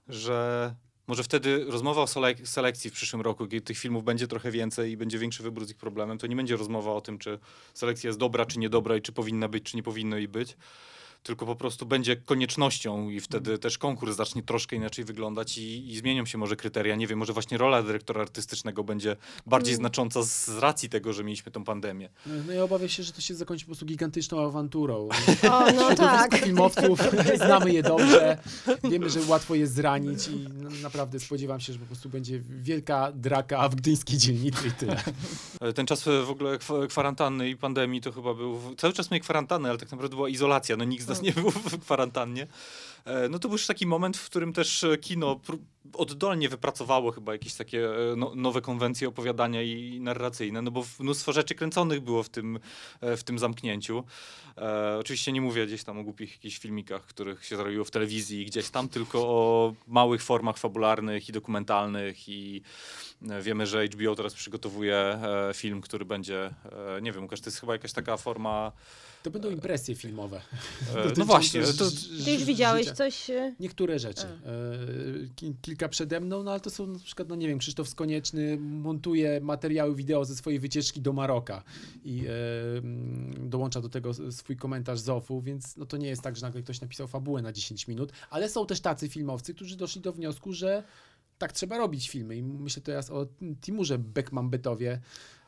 że 0.09 0.75
może 1.11 1.23
wtedy 1.23 1.64
rozmowa 1.64 2.03
o 2.03 2.05
selek- 2.05 2.46
selekcji 2.46 2.90
w 2.90 2.92
przyszłym 2.92 3.23
roku, 3.23 3.46
kiedy 3.46 3.61
tych 3.61 3.79
filmów 3.79 4.05
będzie 4.05 4.27
trochę 4.27 4.51
więcej 4.51 4.92
i 4.92 4.96
będzie 4.96 5.18
większy 5.18 5.42
wybór 5.42 5.66
z 5.66 5.70
ich 5.70 5.77
problemem, 5.77 6.18
to 6.18 6.27
nie 6.27 6.37
będzie 6.37 6.57
rozmowa 6.57 6.92
o 6.92 7.01
tym, 7.01 7.18
czy 7.18 7.38
selekcja 7.75 8.09
jest 8.09 8.18
dobra, 8.18 8.46
czy 8.46 8.59
niedobra 8.59 8.96
i 8.96 9.03
czy 9.03 9.12
powinna 9.12 9.49
być, 9.49 9.64
czy 9.64 9.77
nie 9.77 9.83
powinno 9.83 10.16
jej 10.16 10.29
być, 10.29 10.57
tylko 11.22 11.46
po 11.46 11.56
prostu 11.56 11.87
będzie 11.87 12.16
koniecznością 12.16 13.11
i 13.11 13.20
wtedy 13.20 13.59
też 13.59 13.78
konkurs 13.78 14.16
zacznie 14.16 14.42
troszkę 14.42 14.76
inaczej 14.76 15.04
wyglądać 15.04 15.59
i, 15.59 15.88
i 15.92 15.96
zmienią 15.96 16.26
się 16.26 16.38
może 16.38 16.56
kryteria. 16.56 16.96
Nie 16.96 17.06
wiem, 17.06 17.18
może 17.18 17.33
właśnie 17.33 17.59
rola 17.59 17.83
dyrektora 17.83 18.22
artystycznego 18.22 18.85
będzie 18.85 19.16
bardziej 19.46 19.74
Mm. 19.74 19.83
znacząca 19.83 20.22
z 20.22 20.48
racji 20.48 20.88
tego, 20.88 21.12
że 21.12 21.24
mieliśmy 21.24 21.52
tą 21.52 21.64
pandemię. 21.64 22.09
No, 22.26 22.35
no 22.46 22.52
ja 22.52 22.64
obawiam 22.64 22.88
się, 22.88 23.02
że 23.02 23.12
to 23.12 23.20
się 23.20 23.35
zakończy 23.35 23.64
po 23.64 23.68
prostu 23.68 23.87
gigantyczną 23.87 24.46
awanturą. 24.46 25.09
O, 25.50 25.72
no 25.72 25.94
tak. 25.94 26.37
filmowców, 26.37 27.00
znamy 27.46 27.72
je 27.72 27.83
dobrze, 27.83 28.38
wiemy, 28.90 29.11
że 29.11 29.20
łatwo 29.28 29.54
je 29.54 29.66
zranić 29.66 30.28
i 30.28 30.46
no, 30.62 30.70
naprawdę 30.83 31.20
spodziewam 31.20 31.61
się, 31.61 31.72
że 31.72 31.78
po 31.78 31.87
prostu 31.87 32.09
będzie 32.09 32.42
wielka 32.48 33.12
draka 33.12 33.68
w 33.68 33.74
gdyńskiej 33.74 34.18
dzielnicy 34.18 34.68
i 34.68 34.70
tyle. 34.72 35.02
Ten 35.74 35.87
czas 35.87 36.04
w 36.04 36.30
ogóle 36.30 36.59
kwa- 36.59 36.87
kwarantanny 36.87 37.50
i 37.50 37.56
pandemii 37.56 38.00
to 38.00 38.12
chyba 38.12 38.35
był. 38.35 38.61
Cały 38.78 38.92
czas 38.92 39.11
miał 39.11 39.20
kwarantannę, 39.20 39.68
ale 39.68 39.78
tak 39.78 39.90
naprawdę 39.92 40.16
była 40.16 40.28
izolacja. 40.28 40.76
No 40.76 40.85
nikt 40.85 41.04
z 41.04 41.06
nas 41.11 41.23
nie 41.23 41.33
był 41.33 41.51
w 41.51 41.81
kwarantannie. 41.81 42.46
E, 43.05 43.29
No 43.29 43.39
to 43.39 43.49
był 43.49 43.55
już 43.55 43.67
taki 43.67 43.87
moment, 43.87 44.17
w 44.17 44.27
którym 44.27 44.53
też 44.53 44.85
e, 44.85 44.99
kino 44.99 45.41
oddolnie 45.93 46.49
wypracowało 46.49 47.13
chyba 47.13 47.33
jakieś 47.33 47.55
takie 47.55 47.89
e, 47.89 48.17
no, 48.17 48.33
nowe 48.35 48.61
konwencje 48.61 49.09
opowiadania 49.09 49.63
i 49.63 50.01
narracyjne, 50.01 50.63
no 50.63 50.71
bo 50.71 50.85
mnóstwo 51.01 51.33
rzeczy 51.33 51.55
kręconych 51.55 52.01
było 52.01 52.23
w 52.23 52.29
tym, 52.29 52.59
w 53.03 53.23
tym 53.23 53.39
zamknięciu. 53.39 54.05
E, 54.59 54.97
oczywiście 54.99 55.33
nie 55.33 55.41
mówię 55.41 55.67
gdzieś 55.67 55.85
tam 55.85 55.99
o 55.99 56.05
głupich 56.05 56.33
jakichś 56.33 56.59
filmikach, 56.59 57.07
których 57.07 57.45
się 57.45 57.57
zrobiło 57.57 57.85
w 57.85 57.91
telewizji 57.91 58.43
i 58.43 58.47
gdzieś 58.47 58.71
tam, 58.71 58.89
tylko 58.89 59.19
o 59.29 59.75
małych 59.87 60.23
formach 60.23 60.59
fabularnych 60.59 61.29
i 61.29 61.33
dokumentalnych 61.33 62.29
i 62.29 62.63
wiemy, 63.43 63.67
że 63.67 63.87
HBO 63.87 64.15
teraz 64.15 64.35
przygotowuje 64.35 65.21
film, 65.55 65.81
który 65.81 66.05
będzie, 66.05 66.55
nie 67.03 67.13
wiem, 67.13 67.23
Łukasz, 67.23 67.41
to 67.41 67.47
jest 67.51 67.61
chyba 67.61 67.73
jakaś 67.73 67.93
taka 67.93 68.17
forma... 68.17 68.73
To 69.23 69.31
będą 69.31 69.51
impresje 69.51 69.95
filmowe. 69.95 70.41
E, 70.97 71.13
no 71.17 71.25
właśnie, 71.25 71.63
to, 71.63 71.85
Ty 72.25 72.33
już 72.33 72.45
widziałeś. 72.45 72.87
Coś? 72.92 73.31
e? 73.31 73.55
Niektóre 73.61 73.98
rzeczy. 73.98 74.26
E, 74.26 74.48
ki- 75.37 75.55
kilka 75.62 75.88
przede 75.88 76.20
mną, 76.20 76.42
no 76.42 76.50
ale 76.50 76.61
to 76.61 76.70
są 76.70 76.87
na 76.87 76.98
przykład, 76.98 77.29
no 77.29 77.37
nie 77.37 77.48
wiem, 77.48 77.59
Krzysztof 77.59 77.88
Skonieczny 77.88 78.57
montuje 78.59 79.40
materiały 79.40 79.94
wideo 79.94 80.24
ze 80.24 80.37
swojej 80.37 80.61
wycieczki 80.61 81.00
do 81.00 81.12
Maroka 81.12 81.62
i 82.05 82.26
e, 82.26 82.31
mm, 82.79 83.50
dołącza 83.50 83.81
do 83.81 83.88
tego 83.88 84.33
swój 84.33 84.57
komentarz 84.57 85.00
z 85.00 85.09
OFU, 85.09 85.40
więc 85.40 85.76
no 85.76 85.87
to 85.87 85.96
nie 85.96 86.09
jest 86.09 86.22
tak, 86.22 86.37
że 86.37 86.42
nagle 86.42 86.62
ktoś 86.62 86.81
napisał 86.81 87.09
fabułę 87.09 87.42
na 87.42 87.53
10 87.53 87.88
minut, 87.88 88.12
ale 88.31 88.48
są 88.48 88.66
też 88.66 88.81
tacy 88.81 89.09
filmowcy, 89.09 89.55
którzy 89.55 89.76
doszli 89.76 90.00
do 90.00 90.12
wniosku, 90.12 90.53
że 90.53 90.83
tak 91.38 91.53
trzeba 91.53 91.79
robić 91.79 92.11
filmy 92.11 92.37
i 92.37 92.42
myślę 92.42 92.83
teraz 92.83 93.11
o 93.11 93.26
Timurze 93.61 93.98
Beckman-Betowie, 93.98 94.98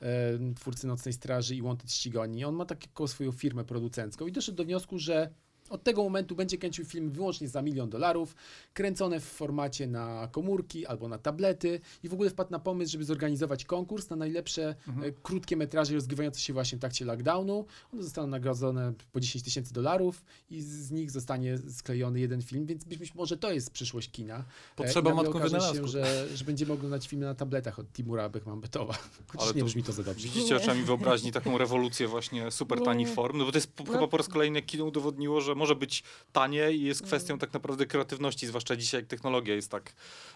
e, 0.02 0.54
twórcy 0.54 0.86
Nocnej 0.86 1.12
Straży 1.12 1.56
i 1.56 1.62
Wanted 1.62 1.92
Ścigoni. 1.92 2.44
On 2.44 2.54
ma 2.54 2.64
taką 2.64 3.06
swoją 3.06 3.32
firmę 3.32 3.64
producencką 3.64 4.26
i 4.26 4.32
doszedł 4.32 4.56
do 4.56 4.64
wniosku, 4.64 4.98
że 4.98 5.30
od 5.72 5.82
tego 5.82 6.02
momentu 6.04 6.36
będzie 6.36 6.58
kręcił 6.58 6.84
film 6.84 7.10
wyłącznie 7.10 7.48
za 7.48 7.62
milion 7.62 7.90
dolarów, 7.90 8.34
kręcone 8.74 9.20
w 9.20 9.24
formacie 9.24 9.86
na 9.86 10.28
komórki 10.32 10.86
albo 10.86 11.08
na 11.08 11.18
tablety 11.18 11.80
i 12.02 12.08
w 12.08 12.12
ogóle 12.14 12.30
wpadł 12.30 12.50
na 12.50 12.58
pomysł, 12.58 12.92
żeby 12.92 13.04
zorganizować 13.04 13.64
konkurs 13.64 14.10
na 14.10 14.16
najlepsze 14.16 14.74
e, 15.02 15.12
krótkie 15.22 15.56
metraże 15.56 15.94
rozgrywające 15.94 16.40
się 16.40 16.52
właśnie 16.52 16.78
w 16.78 16.80
trakcie 16.80 17.04
lockdownu. 17.04 17.66
One 17.92 18.02
zostaną 18.02 18.28
nagrodzone 18.28 18.92
po 19.12 19.20
10 19.20 19.44
tysięcy 19.44 19.72
dolarów 19.74 20.22
i 20.50 20.60
z 20.62 20.90
nich 20.90 21.10
zostanie 21.10 21.58
sklejony 21.58 22.20
jeden 22.20 22.42
film, 22.42 22.66
więc 22.66 22.84
być 22.84 23.14
może 23.14 23.36
to 23.36 23.52
jest 23.52 23.70
przyszłość 23.70 24.10
kina. 24.10 24.36
E, 24.38 24.44
Potrzeba 24.76 25.10
nagle 25.10 25.24
matką 25.24 25.38
okaże 25.38 25.56
się, 25.56 25.72
wynalazku. 25.72 25.88
że, 25.88 26.26
że 26.36 26.44
będziemy 26.44 26.72
oglądać 26.72 27.08
filmy 27.08 27.26
na 27.26 27.34
tabletach 27.34 27.78
od 27.78 27.92
Timura 27.92 28.28
Beckman-Betowa. 28.30 28.94
Chociaż 29.28 29.46
Ale 29.46 29.54
nie 29.54 29.60
to- 29.60 29.66
brzmi 29.66 29.82
to 29.82 29.92
za 29.92 30.02
dobrze. 30.02 30.28
Widzicie 30.28 30.56
oczami 30.56 30.82
wyobraźni 30.92 31.32
taką 31.32 31.58
rewolucję 31.58 32.08
właśnie 32.08 32.50
super 32.50 32.80
tanich 32.80 33.08
Nie. 33.08 33.14
form? 33.14 33.38
No 33.38 33.44
bo 33.44 33.52
to 33.52 33.58
jest 33.58 33.72
po, 33.72 33.84
No. 33.84 33.92
chyba 33.92 34.08
po 34.08 34.16
raz 34.16 34.28
kolejny 34.28 34.62
kino 34.62 34.84
udowodniło, 34.84 35.40
że 35.40 35.54
może 35.62 35.76
być 35.76 36.02
tanie 36.32 36.72
i 36.72 36.82
jest 36.82 37.02
kwestią 37.02 37.38
tak 37.38 37.52
naprawdę 37.52 37.86
kreatywności, 37.86 38.46
zwłaszcza 38.46 38.76
dzisiaj 38.76 39.00
jak 39.00 39.08
technologia 39.08 39.54
jest 39.54 39.70
tak 39.70 39.92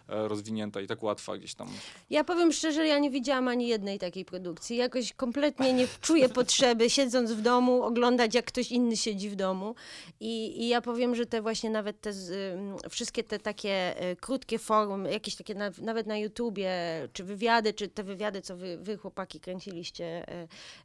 e, 0.09 0.29
rozwinięta 0.29 0.81
i 0.81 0.87
tak 0.87 1.03
łatwa 1.03 1.37
gdzieś 1.39 1.55
tam. 1.55 1.69
Ja 2.11 2.25
powiem 2.25 2.53
szczerze, 2.53 2.87
ja 2.87 2.99
nie 2.99 3.11
widziałam 3.11 3.49
ani 3.49 3.69
jednej 3.69 3.99
takiej 3.99 4.25
produkcji. 4.25 4.77
Jakoś 4.77 5.13
kompletnie 5.13 5.73
nie 5.73 5.89
czuję 6.01 6.29
potrzeby, 6.41 6.91
siedząc 6.91 7.33
w 7.33 7.43
domu, 7.43 7.83
oglądać 7.83 8.35
jak 8.35 8.45
ktoś 8.45 8.73
inny 8.73 8.97
siedzi 8.97 9.31
w 9.31 9.35
domu. 9.35 9.75
I, 10.21 10.63
i 10.63 10.69
ja 10.69 10.81
powiem, 10.81 11.15
że 11.15 11.27
te 11.27 11.43
właśnie 11.43 11.71
nawet 11.71 12.01
te 12.01 12.13
wszystkie 12.91 13.25
te 13.25 13.39
takie 13.39 14.03
y, 14.13 14.17
krótkie 14.17 14.59
forum, 14.59 15.05
jakieś 15.05 15.37
takie 15.37 15.55
na, 15.55 15.71
nawet 15.83 16.07
na 16.07 16.17
YouTubie, 16.17 16.73
czy 17.13 17.25
wywiady, 17.25 17.75
czy 17.75 17.89
te 17.89 18.05
wywiady, 18.05 18.43
co 18.43 18.57
wy, 18.57 18.79
wy 18.79 18.97
chłopaki 18.97 19.41
kręciliście, 19.41 20.27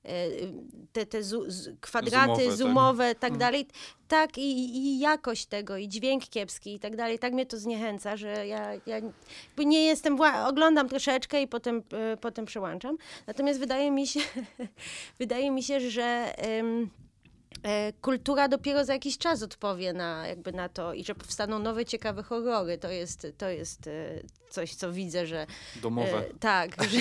y, 0.06 0.54
te, 0.92 1.06
te 1.06 1.24
zu, 1.24 1.52
z, 1.52 1.80
kwadraty 1.80 2.32
Zoomowe, 2.32 2.48
tak. 2.48 2.58
zoomowe, 2.58 3.16
tak, 3.16 3.38
dalej. 3.38 3.68
Tak, 4.12 4.38
i, 4.38 4.78
i 4.78 5.00
jakość 5.00 5.46
tego, 5.46 5.78
i 5.78 5.88
dźwięk 5.88 6.30
kiepski 6.30 6.76
i 6.76 6.80
tak 6.80 6.96
dalej. 6.96 7.20
Tak 7.20 7.34
mnie 7.34 7.46
to 7.46 7.58
zniechęca, 7.58 8.18
że 8.18 8.48
ja, 8.48 8.74
ja 8.86 8.98
nie 9.58 9.86
jestem, 9.86 10.18
oglądam 10.46 10.90
troszeczkę 10.90 11.42
i 11.42 11.48
potem, 11.48 11.84
e, 11.94 12.18
potem 12.18 12.46
przełączam. 12.46 12.98
Natomiast 13.28 13.60
wydaje 13.60 13.92
mi 13.92 14.08
się, 14.08 14.20
wydaje 15.20 15.52
mi 15.52 15.64
się, 15.64 15.80
że 15.80 16.34
e, 17.64 17.94
kultura 18.02 18.48
dopiero 18.48 18.86
za 18.86 18.94
jakiś 18.94 19.18
czas 19.18 19.44
odpowie 19.44 19.94
na, 19.94 20.28
jakby 20.28 20.52
na 20.52 20.70
to 20.70 20.94
i 20.94 21.04
że 21.04 21.16
powstaną 21.16 21.60
nowe, 21.60 21.86
ciekawe 21.86 22.24
horrory. 22.24 22.78
To 22.78 22.90
jest, 22.90 23.28
to 23.38 23.50
jest 23.50 23.88
e, 23.88 24.22
coś, 24.52 24.76
co 24.76 24.92
widzę, 24.94 25.26
że 25.28 25.48
Domowe. 25.82 26.18
e, 26.30 26.34
tak, 26.40 26.84
że, 26.92 27.00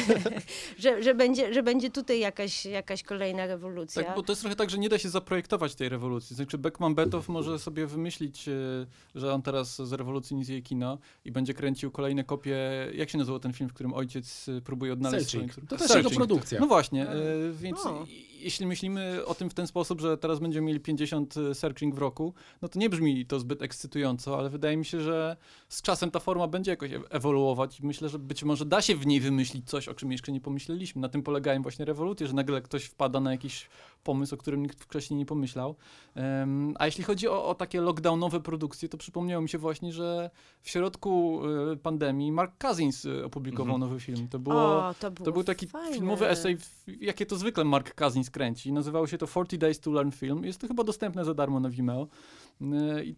że, 0.78 1.02
że, 1.02 1.14
będzie, 1.14 1.54
że 1.54 1.62
będzie 1.62 1.90
tutaj 1.90 2.20
jakaś, 2.20 2.64
jakaś 2.66 3.02
kolejna 3.02 3.46
rewolucja. 3.46 4.04
Tak, 4.04 4.16
bo 4.16 4.22
to 4.22 4.32
jest 4.32 4.42
trochę 4.42 4.56
tak, 4.56 4.70
że 4.70 4.78
nie 4.78 4.88
da 4.88 4.98
się 4.98 5.08
zaprojektować 5.08 5.74
tej 5.74 5.88
rewolucji. 5.88 6.36
Znaczy 6.36 6.58
Beckman 6.58 6.94
Betow 6.94 7.28
może 7.28 7.58
sobie 7.58 7.86
wymyślić, 7.86 8.48
e, 8.48 8.52
że 9.14 9.32
on 9.34 9.42
teraz 9.42 9.76
zrewolucjonizuje 9.88 10.62
kino 10.62 10.98
i 11.24 11.32
będzie 11.32 11.54
kręcił 11.54 11.90
kolejne 11.90 12.24
kopie. 12.24 12.56
Jak 12.94 13.10
się 13.10 13.18
nazywał 13.18 13.40
ten 13.40 13.52
film, 13.52 13.70
w 13.70 13.72
którym 13.72 13.94
ojciec 13.94 14.48
e, 14.48 14.60
próbuje 14.60 14.92
odnaleźć 14.92 15.30
Searching. 15.30 15.52
swoją- 15.52 15.66
To 15.66 15.76
też 15.76 15.86
Searching. 15.88 16.04
jego 16.12 16.16
produkcja. 16.26 16.60
No 16.60 16.66
właśnie, 16.66 17.08
e, 17.08 17.14
więc 17.52 17.86
O. 17.86 18.04
i- 18.08 18.30
jeśli 18.40 18.66
myślimy 18.66 19.26
o 19.26 19.34
tym 19.34 19.50
w 19.50 19.54
ten 19.54 19.66
sposób, 19.66 20.00
że 20.00 20.18
teraz 20.18 20.38
będziemy 20.38 20.66
mieli 20.66 20.80
50 20.80 21.34
searching 21.54 21.94
w 21.94 21.98
roku, 21.98 22.34
no 22.62 22.68
to 22.68 22.78
nie 22.78 22.90
brzmi 22.90 23.26
to 23.26 23.40
zbyt 23.40 23.62
ekscytująco, 23.62 24.38
ale 24.38 24.50
wydaje 24.50 24.76
mi 24.76 24.84
się, 24.84 25.00
że 25.00 25.36
z 25.68 25.82
czasem 25.82 26.10
ta 26.10 26.20
forma 26.20 26.46
będzie 26.48 26.70
jakoś 26.70 26.92
e- 26.92 27.00
ewoluować 27.40 27.81
i 27.81 27.87
myślę, 27.87 28.09
że 28.09 28.18
być 28.18 28.44
może 28.44 28.64
da 28.64 28.83
się 28.83 28.96
w 28.96 29.07
niej 29.07 29.20
wymyślić 29.20 29.68
coś, 29.68 29.88
o 29.88 29.94
czym 29.94 30.12
jeszcze 30.12 30.33
nie 30.33 30.40
pomyśleliśmy. 30.40 31.03
Na 31.03 31.09
tym 31.09 31.22
polegają 31.22 31.62
właśnie 31.62 31.85
rewolucje, 31.85 32.26
że 32.26 32.35
nagle 32.35 32.62
ktoś 32.62 32.85
wpada 32.85 33.20
na 33.20 33.31
jakiś 33.31 33.68
pomysł, 34.02 34.34
o 34.34 34.38
którym 34.38 34.62
nikt 34.62 34.84
wcześniej 34.84 35.18
nie 35.18 35.26
pomyślał. 35.26 35.76
A 36.78 36.86
jeśli 36.86 37.04
chodzi 37.04 37.28
o, 37.28 37.46
o 37.46 37.54
takie 37.54 37.80
lockdownowe 37.80 38.40
produkcje, 38.40 38.88
to 38.88 38.98
przypomniało 38.98 39.42
mi 39.42 39.48
się 39.48 39.58
właśnie, 39.58 39.92
że 39.92 40.30
w 40.60 40.70
środku 40.70 41.40
e, 41.72 41.76
pandemii 41.76 42.32
Mark 42.32 42.58
Cousins 42.58 43.06
e, 43.06 43.24
opublikował 43.24 43.74
Mhm. 43.74 43.80
nowy 43.90 44.00
film. 44.00 44.28
To 44.28 44.38
było... 44.38 44.86
o, 44.88 44.94
to, 45.00 45.10
było 45.10 45.24
To 45.24 45.32
był 45.32 45.44
taki 45.44 45.66
fajne. 45.66 45.94
filmowy 45.96 46.28
esej, 46.28 46.56
jakie 47.00 47.26
to 47.26 47.36
zwykle 47.36 47.64
Mark 47.64 47.94
Cousins 47.94 48.30
kręci. 48.30 48.72
Nazywało 48.72 49.06
się 49.06 49.18
to 49.18 49.26
40 49.26 49.58
Days 49.58 49.80
to 49.80 49.90
Learn 49.90 50.10
Film. 50.10 50.44
Jest 50.44 50.60
to 50.60 50.68
chyba 50.68 50.84
dostępne 50.84 51.24
za 51.24 51.34
darmo 51.34 51.60
na 51.60 51.70
Vimeo. 51.70 52.06
Yy, 52.60 53.04
I 53.04 53.16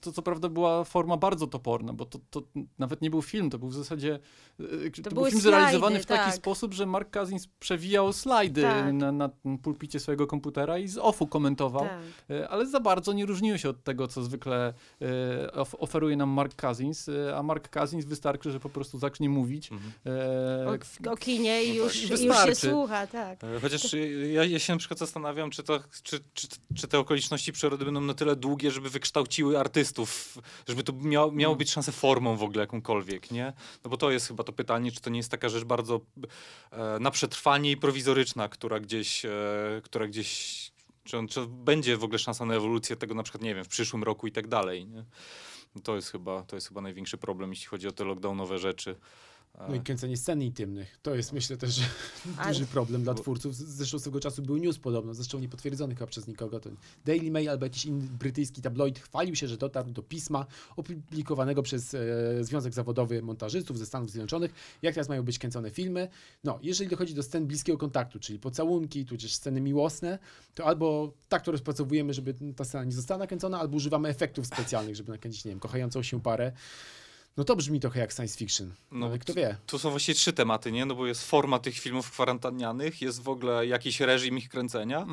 to 0.00 0.12
co 0.12 0.22
prawda 0.22 0.48
była 0.48 0.84
forma 0.84 1.16
bardzo 1.16 1.46
toporna, 1.46 1.92
bo 1.92 2.04
to, 2.06 2.18
to 2.30 2.42
nawet 2.78 3.02
nie 3.02 3.10
był 3.10 3.22
film, 3.22 3.50
to 3.50 3.58
był 3.58 3.68
w 3.68 3.74
zasadzie 3.74 4.18
yy, 4.58 4.90
to, 4.90 5.10
był 5.10 5.24
film 5.24 5.40
slajdy, 5.40 5.40
zrealizowany 5.40 6.00
w 6.00 6.06
taki 6.06 6.24
tak. 6.24 6.34
sposób, 6.34 6.74
że 6.74 6.86
Mark 6.86 7.10
Cousins 7.10 7.46
przewijał 7.58 8.12
slajdy 8.12 8.62
Tak. 8.62 8.92
na, 8.94 9.12
na 9.12 9.30
pulpicie 9.62 10.00
swojego 10.00 10.21
komputera 10.26 10.78
i 10.78 10.88
z 10.88 10.98
offu 10.98 11.26
komentował. 11.26 11.82
Tak. 11.82 12.00
E, 12.30 12.48
ale 12.48 12.66
za 12.66 12.80
bardzo 12.80 13.12
nie 13.12 13.26
różniły 13.26 13.58
się 13.58 13.68
od 13.68 13.84
tego, 13.84 14.08
co 14.08 14.22
zwykle 14.22 14.74
e, 15.02 15.52
of 15.52 15.74
oferuje 15.78 16.16
nam 16.16 16.30
Mark 16.30 16.54
Cousins, 16.54 17.08
e, 17.08 17.36
a 17.36 17.42
Mark 17.42 17.68
Cousins 17.68 18.04
wystarczy, 18.04 18.50
że 18.50 18.60
po 18.60 18.68
prostu 18.68 18.98
zacznie 18.98 19.28
mówić. 19.28 19.72
Mhm. 19.72 19.92
e, 20.06 21.08
O, 21.08 21.12
o 21.12 21.16
kinie 21.16 21.64
i 21.64 21.74
już, 21.74 21.96
I 21.96 22.22
i 22.22 22.26
już 22.26 22.36
się 22.46 22.54
słucha, 22.54 23.06
tak. 23.06 23.38
Chociaż 23.62 23.94
ja, 24.32 24.44
ja 24.44 24.58
się 24.58 24.72
na 24.72 24.78
przykład 24.78 24.98
zastanawiam, 24.98 25.50
czy, 25.50 25.62
to, 25.62 25.80
czy, 26.02 26.20
czy, 26.34 26.46
czy 26.74 26.88
te 26.88 26.98
okoliczności 26.98 27.52
przyrody 27.52 27.84
będą 27.84 28.00
na 28.00 28.14
tyle 28.14 28.36
długie, 28.36 28.70
żeby 28.70 28.90
wykształciły 28.90 29.58
artystów, 29.58 30.38
żeby 30.68 30.82
to 30.82 30.92
miało, 30.92 31.32
miało 31.32 31.56
być 31.56 31.70
szansę 31.70 31.92
formą 31.92 32.36
w 32.36 32.42
ogóle 32.42 32.60
jakąkolwiek, 32.60 33.30
nie? 33.30 33.52
No 33.84 33.90
bo 33.90 33.96
to 33.96 34.10
jest 34.10 34.28
chyba 34.28 34.44
to 34.44 34.52
pytanie, 34.52 34.92
czy 34.92 35.00
to 35.00 35.10
nie 35.10 35.16
jest 35.16 35.30
taka 35.30 35.48
rzecz 35.48 35.64
bardzo 35.64 36.00
e, 36.70 36.98
na 37.00 37.10
przetrwanie 37.10 37.70
i 37.70 37.76
prowizoryczna, 37.76 38.48
która 38.48 38.80
gdzieś, 38.80 39.24
e, 39.24 39.30
która 39.82 40.06
gdzieś 40.12 40.72
czy, 41.04 41.18
on, 41.18 41.28
czy 41.28 41.46
będzie 41.46 41.96
w 41.96 42.04
ogóle 42.04 42.18
szansa 42.18 42.46
na 42.46 42.54
ewolucję 42.54 42.96
tego 42.96 43.14
na 43.14 43.22
przykład, 43.22 43.42
nie 43.42 43.54
wiem, 43.54 43.64
w 43.64 43.68
przyszłym 43.68 44.02
roku 44.02 44.26
i 44.26 44.32
tak 44.32 44.48
dalej, 44.48 44.86
nie? 44.86 45.04
No 45.74 45.80
To 45.82 45.96
jest 45.96 46.10
chyba, 46.10 46.42
to 46.42 46.56
jest 46.56 46.68
chyba 46.68 46.80
największy 46.80 47.18
problem, 47.18 47.50
jeśli 47.50 47.66
chodzi 47.66 47.88
o 47.88 47.92
te 47.92 48.04
lockdownowe 48.04 48.58
rzeczy. 48.58 48.96
No 49.68 49.74
i 49.74 49.80
kręcenie 49.80 50.16
scen 50.16 50.42
intymnych. 50.42 50.98
To 51.02 51.14
jest 51.14 51.32
myślę 51.32 51.56
też 51.56 51.74
że 51.74 51.84
A- 52.38 52.48
duży 52.48 52.66
problem 52.66 53.02
dla 53.02 53.14
twórców. 53.14 53.56
Zresztą 53.56 53.98
swego 53.98 54.20
czasu 54.20 54.42
był 54.42 54.56
news 54.56 54.78
podobno, 54.78 55.14
zresztą 55.14 55.38
niepotwierdzony 55.38 55.94
chyba 55.94 56.06
przez 56.06 56.26
nikogo. 56.26 56.60
To 56.60 56.70
Daily 57.04 57.30
Mail 57.30 57.48
albo 57.48 57.66
jakiś 57.66 57.84
inny 57.84 58.06
brytyjski 58.18 58.62
tabloid 58.62 58.98
chwalił 58.98 59.36
się, 59.36 59.48
że 59.48 59.56
dotarł 59.56 59.90
do 59.90 60.02
pisma 60.02 60.46
opublikowanego 60.76 61.62
przez 61.62 61.94
e, 61.94 61.98
Związek 62.44 62.74
Zawodowy 62.74 63.22
Montażystów 63.22 63.78
ze 63.78 63.86
Stanów 63.86 64.10
Zjednoczonych, 64.10 64.54
jak 64.82 64.94
teraz 64.94 65.08
mają 65.08 65.22
być 65.22 65.38
kręcone 65.38 65.70
filmy. 65.70 66.08
No, 66.44 66.58
jeżeli 66.62 66.90
dochodzi 66.90 67.14
do 67.14 67.22
scen 67.22 67.46
bliskiego 67.46 67.78
kontaktu, 67.78 68.20
czyli 68.20 68.38
pocałunki, 68.38 69.04
tudzież 69.04 69.34
sceny 69.34 69.60
miłosne, 69.60 70.18
to 70.54 70.64
albo 70.64 71.12
tak 71.28 71.42
to 71.42 71.52
rozpracowujemy, 71.52 72.14
żeby 72.14 72.34
ta 72.56 72.64
scena 72.64 72.84
nie 72.84 72.92
została 72.92 73.18
nakręcona, 73.18 73.60
albo 73.60 73.76
używamy 73.76 74.08
efektów 74.08 74.46
specjalnych, 74.46 74.96
żeby 74.96 75.12
nakręcić, 75.12 75.44
nie 75.44 75.50
wiem, 75.50 75.60
kochającą 75.60 76.02
się 76.02 76.20
parę. 76.20 76.52
No 77.36 77.44
to 77.44 77.56
brzmi 77.56 77.80
trochę 77.80 78.00
jak 78.00 78.12
science 78.12 78.38
fiction, 78.38 78.72
no, 78.92 78.98
No, 78.98 79.06
ale 79.06 79.18
kto 79.18 79.34
wie. 79.34 79.56
Tu 79.66 79.78
są 79.78 79.90
właściwie 79.90 80.16
trzy 80.16 80.32
tematy, 80.32 80.72
nie? 80.72 80.86
No 80.86 80.94
bo 80.94 81.06
jest 81.06 81.24
forma 81.30 81.58
tych 81.58 81.78
filmów 81.78 82.10
kwarantannianych, 82.10 83.02
jest 83.02 83.22
w 83.22 83.28
ogóle 83.28 83.66
jakiś 83.66 84.00
reżim 84.00 84.38
ich 84.38 84.48
kręcenia, 84.48 85.06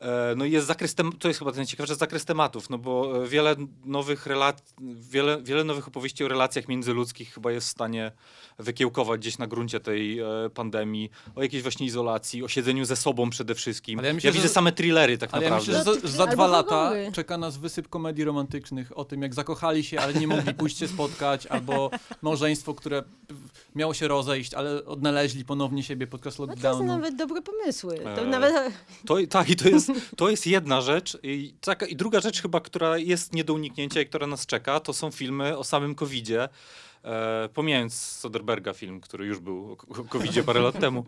e, 0.00 0.34
no 0.36 0.44
i 0.44 0.50
jest 0.52 0.66
zakres, 0.66 0.94
tem- 0.94 1.18
to 1.18 1.28
jest 1.28 1.38
chyba 1.38 1.50
najciekawsze, 1.50 1.94
zakres 1.94 2.24
tematów, 2.24 2.70
no 2.70 2.78
bo 2.78 3.24
e, 3.24 3.28
wiele 3.28 3.56
nowych 3.84 4.26
relacji, 4.26 4.64
wiele, 5.10 5.42
wiele 5.42 5.64
nowych 5.64 5.88
opowieści 5.88 6.24
o 6.24 6.28
relacjach 6.28 6.68
międzyludzkich 6.68 7.34
chyba 7.34 7.52
jest 7.52 7.66
w 7.66 7.70
stanie 7.70 8.12
wykiełkować 8.58 9.20
gdzieś 9.20 9.38
na 9.38 9.46
gruncie 9.46 9.80
tej 9.80 10.18
e, 10.20 10.24
pandemii, 10.54 11.10
o 11.34 11.42
jakiejś 11.42 11.62
właśnie 11.62 11.86
izolacji, 11.86 12.42
o 12.42 12.48
siedzeniu 12.48 12.84
ze 12.84 12.96
sobą 12.96 13.30
przede 13.30 13.54
wszystkim. 13.54 13.98
Ale 13.98 14.06
ja 14.08 14.10
ja, 14.10 14.14
myślę, 14.14 14.32
widzę 14.32 14.48
że- 14.48 14.54
same 14.54 14.72
thrillery 14.72 15.18
tak 15.18 15.30
Ale 15.34 15.44
ja 15.44 15.50
naprawdę. 15.50 15.78
myślę, 15.78 15.94
że 15.94 16.08
za, 16.08 16.16
za 16.16 16.26
dwa 16.26 16.46
lata 16.46 16.92
czeka 17.12 17.38
nas 17.38 17.56
wysyp 17.56 17.88
komedii 17.88 18.24
romantycznych 18.24 18.98
o 18.98 19.04
tym, 19.04 19.22
jak 19.22 19.34
zakochali 19.34 19.84
się, 19.84 20.00
ale 20.00 20.14
nie 20.14 20.26
mogli 20.26 20.54
pójść 20.54 20.78
się 20.78 20.88
spotkać, 20.88 21.46
albo 21.62 21.90
małżeństwo, 22.22 22.74
które 22.74 23.02
miało 23.74 23.94
się 23.94 24.08
rozejść, 24.08 24.54
ale 24.54 24.84
odnaleźli 24.84 25.44
ponownie 25.44 25.82
siebie 25.82 26.06
podczas 26.06 26.38
No 26.38 26.46
to 26.46 26.52
są 26.52 26.52
lockdownu. 26.52 26.84
nawet 26.86 27.16
dobre 27.16 27.42
pomysły. 27.42 27.98
To 27.98 28.20
Eee, 28.22 28.28
nawet 28.28 28.54
To, 29.06 29.16
tak, 29.30 29.50
i 29.50 29.56
to 29.56 29.68
jest, 29.68 29.90
to 30.16 30.28
jest 30.30 30.46
jedna 30.46 30.80
rzecz. 30.80 31.18
I, 31.22 31.54
taka, 31.60 31.86
I 31.86 31.96
druga 31.96 32.20
rzecz 32.20 32.42
chyba, 32.42 32.60
która 32.60 32.98
jest 32.98 33.32
nie 33.34 33.44
do 33.44 33.54
uniknięcia 33.54 34.00
i 34.00 34.06
która 34.06 34.26
nas 34.26 34.46
czeka, 34.46 34.80
to 34.80 34.92
są 34.92 35.10
filmy 35.10 35.58
o 35.58 35.64
samym 35.64 35.94
covidzie. 35.94 36.48
E, 37.04 37.48
pomijając 37.54 37.94
Soderberga 37.94 38.72
film, 38.72 39.00
który 39.00 39.26
już 39.26 39.38
był 39.38 39.72
o 39.72 40.04
covid 40.04 40.44
parę 40.46 40.60
lat 40.60 40.78
temu, 40.80 41.04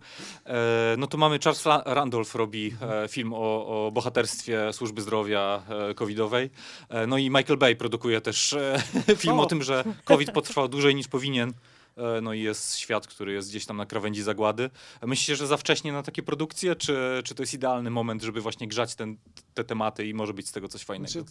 e, 0.47 0.95
no 0.99 1.07
to 1.07 1.19
mamy 1.19 1.39
Charles 1.39 1.65
Randolph 1.85 2.35
robi 2.35 2.75
e, 2.83 3.09
film 3.09 3.33
o, 3.33 3.87
o 3.87 3.91
bohaterstwie 3.91 4.73
służby 4.73 5.03
zdrowia 5.03 5.63
e, 5.91 5.95
covidowej. 5.95 6.51
E, 6.89 7.07
no 7.07 7.19
i 7.19 7.31
Michael 7.31 7.59
Bay 7.59 7.77
produkuje 7.77 8.21
też 8.21 8.53
e, 8.53 8.83
film 9.17 9.41
o. 9.41 9.43
O. 9.43 9.47
tym, 9.47 9.63
że 9.63 9.85
COVID 10.05 10.31
potrwał 10.31 10.69
dłużej 10.69 10.95
niż 10.95 11.09
powinien. 11.09 11.53
E, 11.97 12.21
No 12.21 12.33
i 12.33 12.40
jest 12.40 12.77
świat, 12.77 13.07
który 13.07 13.33
jest 13.33 13.49
gdzieś 13.49 13.67
tam 13.67 13.77
na 13.77 13.87
krawędzi 13.87 14.23
zagłady. 14.23 14.71
Myślicie, 15.03 15.37
że 15.37 15.47
za 15.47 15.57
wcześnie 15.57 15.92
na 15.92 16.03
takie 16.03 16.23
produkcje, 16.23 16.77
czy, 16.77 17.23
czy 17.25 17.35
to 17.35 17.42
jest 17.42 17.55
idealny 17.55 17.90
moment, 17.90 18.23
żeby 18.23 18.40
właśnie 18.40 18.69
grzać 18.69 18.95
ten, 18.95 19.17
te 19.55 19.65
tematy 19.65 20.07
i 20.07 20.15
może 20.15 20.35
być 20.35 20.49
z 20.49 20.53
tego 20.53 20.69
coś 20.69 20.83
fajnego? 20.83 21.13
Znaczy, 21.13 21.27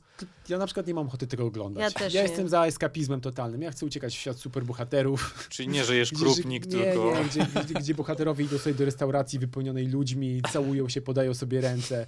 ja 0.49 0.57
na 0.57 0.65
przykład 0.65 0.87
nie 0.87 0.93
mam 0.93 1.07
ochoty 1.07 1.27
tego 1.27 1.45
oglądać. 1.45 1.83
Ja 1.83 1.99
też 1.99 2.13
ja 2.13 2.23
nie. 2.23 2.27
jestem 2.27 2.49
za 2.49 2.65
eskapizmem 2.65 3.21
totalnym. 3.21 3.61
Ja 3.61 3.71
chcę 3.71 3.85
uciekać 3.85 4.15
w 4.15 4.19
świat 4.19 4.37
superbohaterów. 4.37 5.47
Czyli 5.49 5.69
nie, 5.69 5.85
że 5.85 5.95
jesz 5.95 6.11
Gdzie- 6.11 6.23
krupnik, 6.25 6.65
nie, 6.65 6.71
tylko... 6.71 7.15
Nie, 7.15 7.25
gdzie, 7.25 7.45
gdzie, 7.63 7.73
gdzie 7.73 7.93
bohaterowie 7.95 8.45
idą 8.45 8.57
sobie 8.57 8.75
do 8.75 8.85
restauracji 8.85 9.39
wypełnionej 9.39 9.87
ludźmi, 9.87 10.41
całują 10.53 10.89
się, 10.89 11.01
podają 11.01 11.33
sobie 11.33 11.61
ręce 11.61 12.05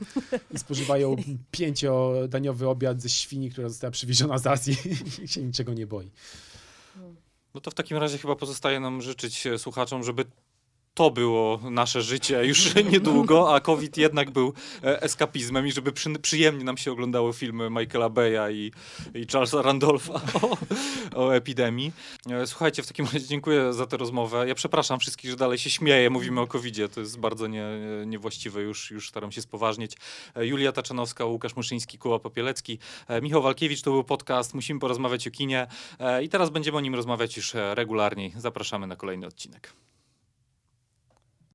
i 0.54 0.60
spożywają 0.60 1.16
pięciodaniowy 1.52 2.68
obiad 2.68 3.02
ze 3.02 3.10
świni, 3.10 3.50
która 3.52 3.70
została 3.70 3.92
przywieziona 3.92 4.38
z 4.38 4.48
Azji 4.48 4.78
i 5.24 5.28
się 5.34 5.44
niczego 5.44 5.74
nie 5.74 5.88
boi. 5.88 6.12
No 7.56 7.62
to 7.62 7.72
w 7.72 7.74
takim 7.74 7.98
razie 7.98 8.18
chyba 8.18 8.36
pozostaje 8.36 8.80
nam 8.80 9.02
życzyć 9.02 9.48
e, 9.48 9.58
słuchaczom, 9.58 10.04
żeby 10.04 10.26
to 10.96 11.12
było 11.12 11.60
nasze 11.72 12.02
życie 12.02 12.46
już 12.46 12.76
niedługo, 12.92 13.56
a 13.56 13.60
COVID 13.60 13.98
jednak 13.98 14.32
był 14.32 14.54
e, 14.84 15.02
eskapizmem 15.02 15.68
i 15.68 15.72
żeby 15.72 15.92
przy, 15.92 16.20
przyjemnie 16.20 16.64
nam 16.64 16.78
się 16.78 16.92
oglądało 16.92 17.34
filmy 17.34 17.70
Michaela 17.70 18.10
Beya 18.10 18.52
i, 18.52 18.72
i 19.14 19.26
Charlesa 19.32 19.62
Randolpha 19.62 20.22
o, 20.42 20.58
o 21.16 21.36
epidemii. 21.36 21.92
E, 22.30 22.48
Słuchajcie, 22.48 22.84
w 22.84 22.88
takim 22.88 23.06
razie 23.06 23.28
dziękuję 23.28 23.74
za 23.74 23.86
tę 23.86 23.98
rozmowę. 23.98 24.48
Ja 24.48 24.56
przepraszam 24.56 25.00
wszystkich, 25.00 25.32
że 25.32 25.38
dalej 25.38 25.58
się 25.58 25.70
śmieję, 25.70 26.10
mówimy 26.10 26.42
o 26.42 26.48
COVID-zie, 26.48 26.90
to 26.90 27.00
jest 27.00 27.20
bardzo 27.20 27.48
nie, 27.48 27.66
niewłaściwe, 28.06 28.62
już, 28.62 28.92
już 28.92 29.10
staram 29.10 29.32
się 29.32 29.42
spoważnieć. 29.42 29.98
E, 30.36 30.48
Julia 30.48 30.72
Taczanowska, 30.72 31.26
Łukasz 31.26 31.56
Muszyński, 31.56 31.98
Kuba 31.98 32.20
Popielecki, 32.20 32.80
e, 33.08 33.22
Michał 33.22 33.42
Walkiewicz, 33.42 33.82
to 33.82 33.92
był 33.92 34.04
podcast 34.04 34.54
Musimy 34.54 34.80
porozmawiać 34.80 35.28
o 35.28 35.32
kinie 35.32 35.68
e, 36.00 36.24
i 36.24 36.30
teraz 36.30 36.50
będziemy 36.50 36.78
o 36.78 36.82
nim 36.82 36.96
rozmawiać 36.96 37.38
już 37.38 37.56
e, 37.56 37.76
regularniej. 37.76 38.34
Zapraszamy 38.38 38.88
na 38.88 38.96
kolejny 38.96 39.28
odcinek. 39.28 39.74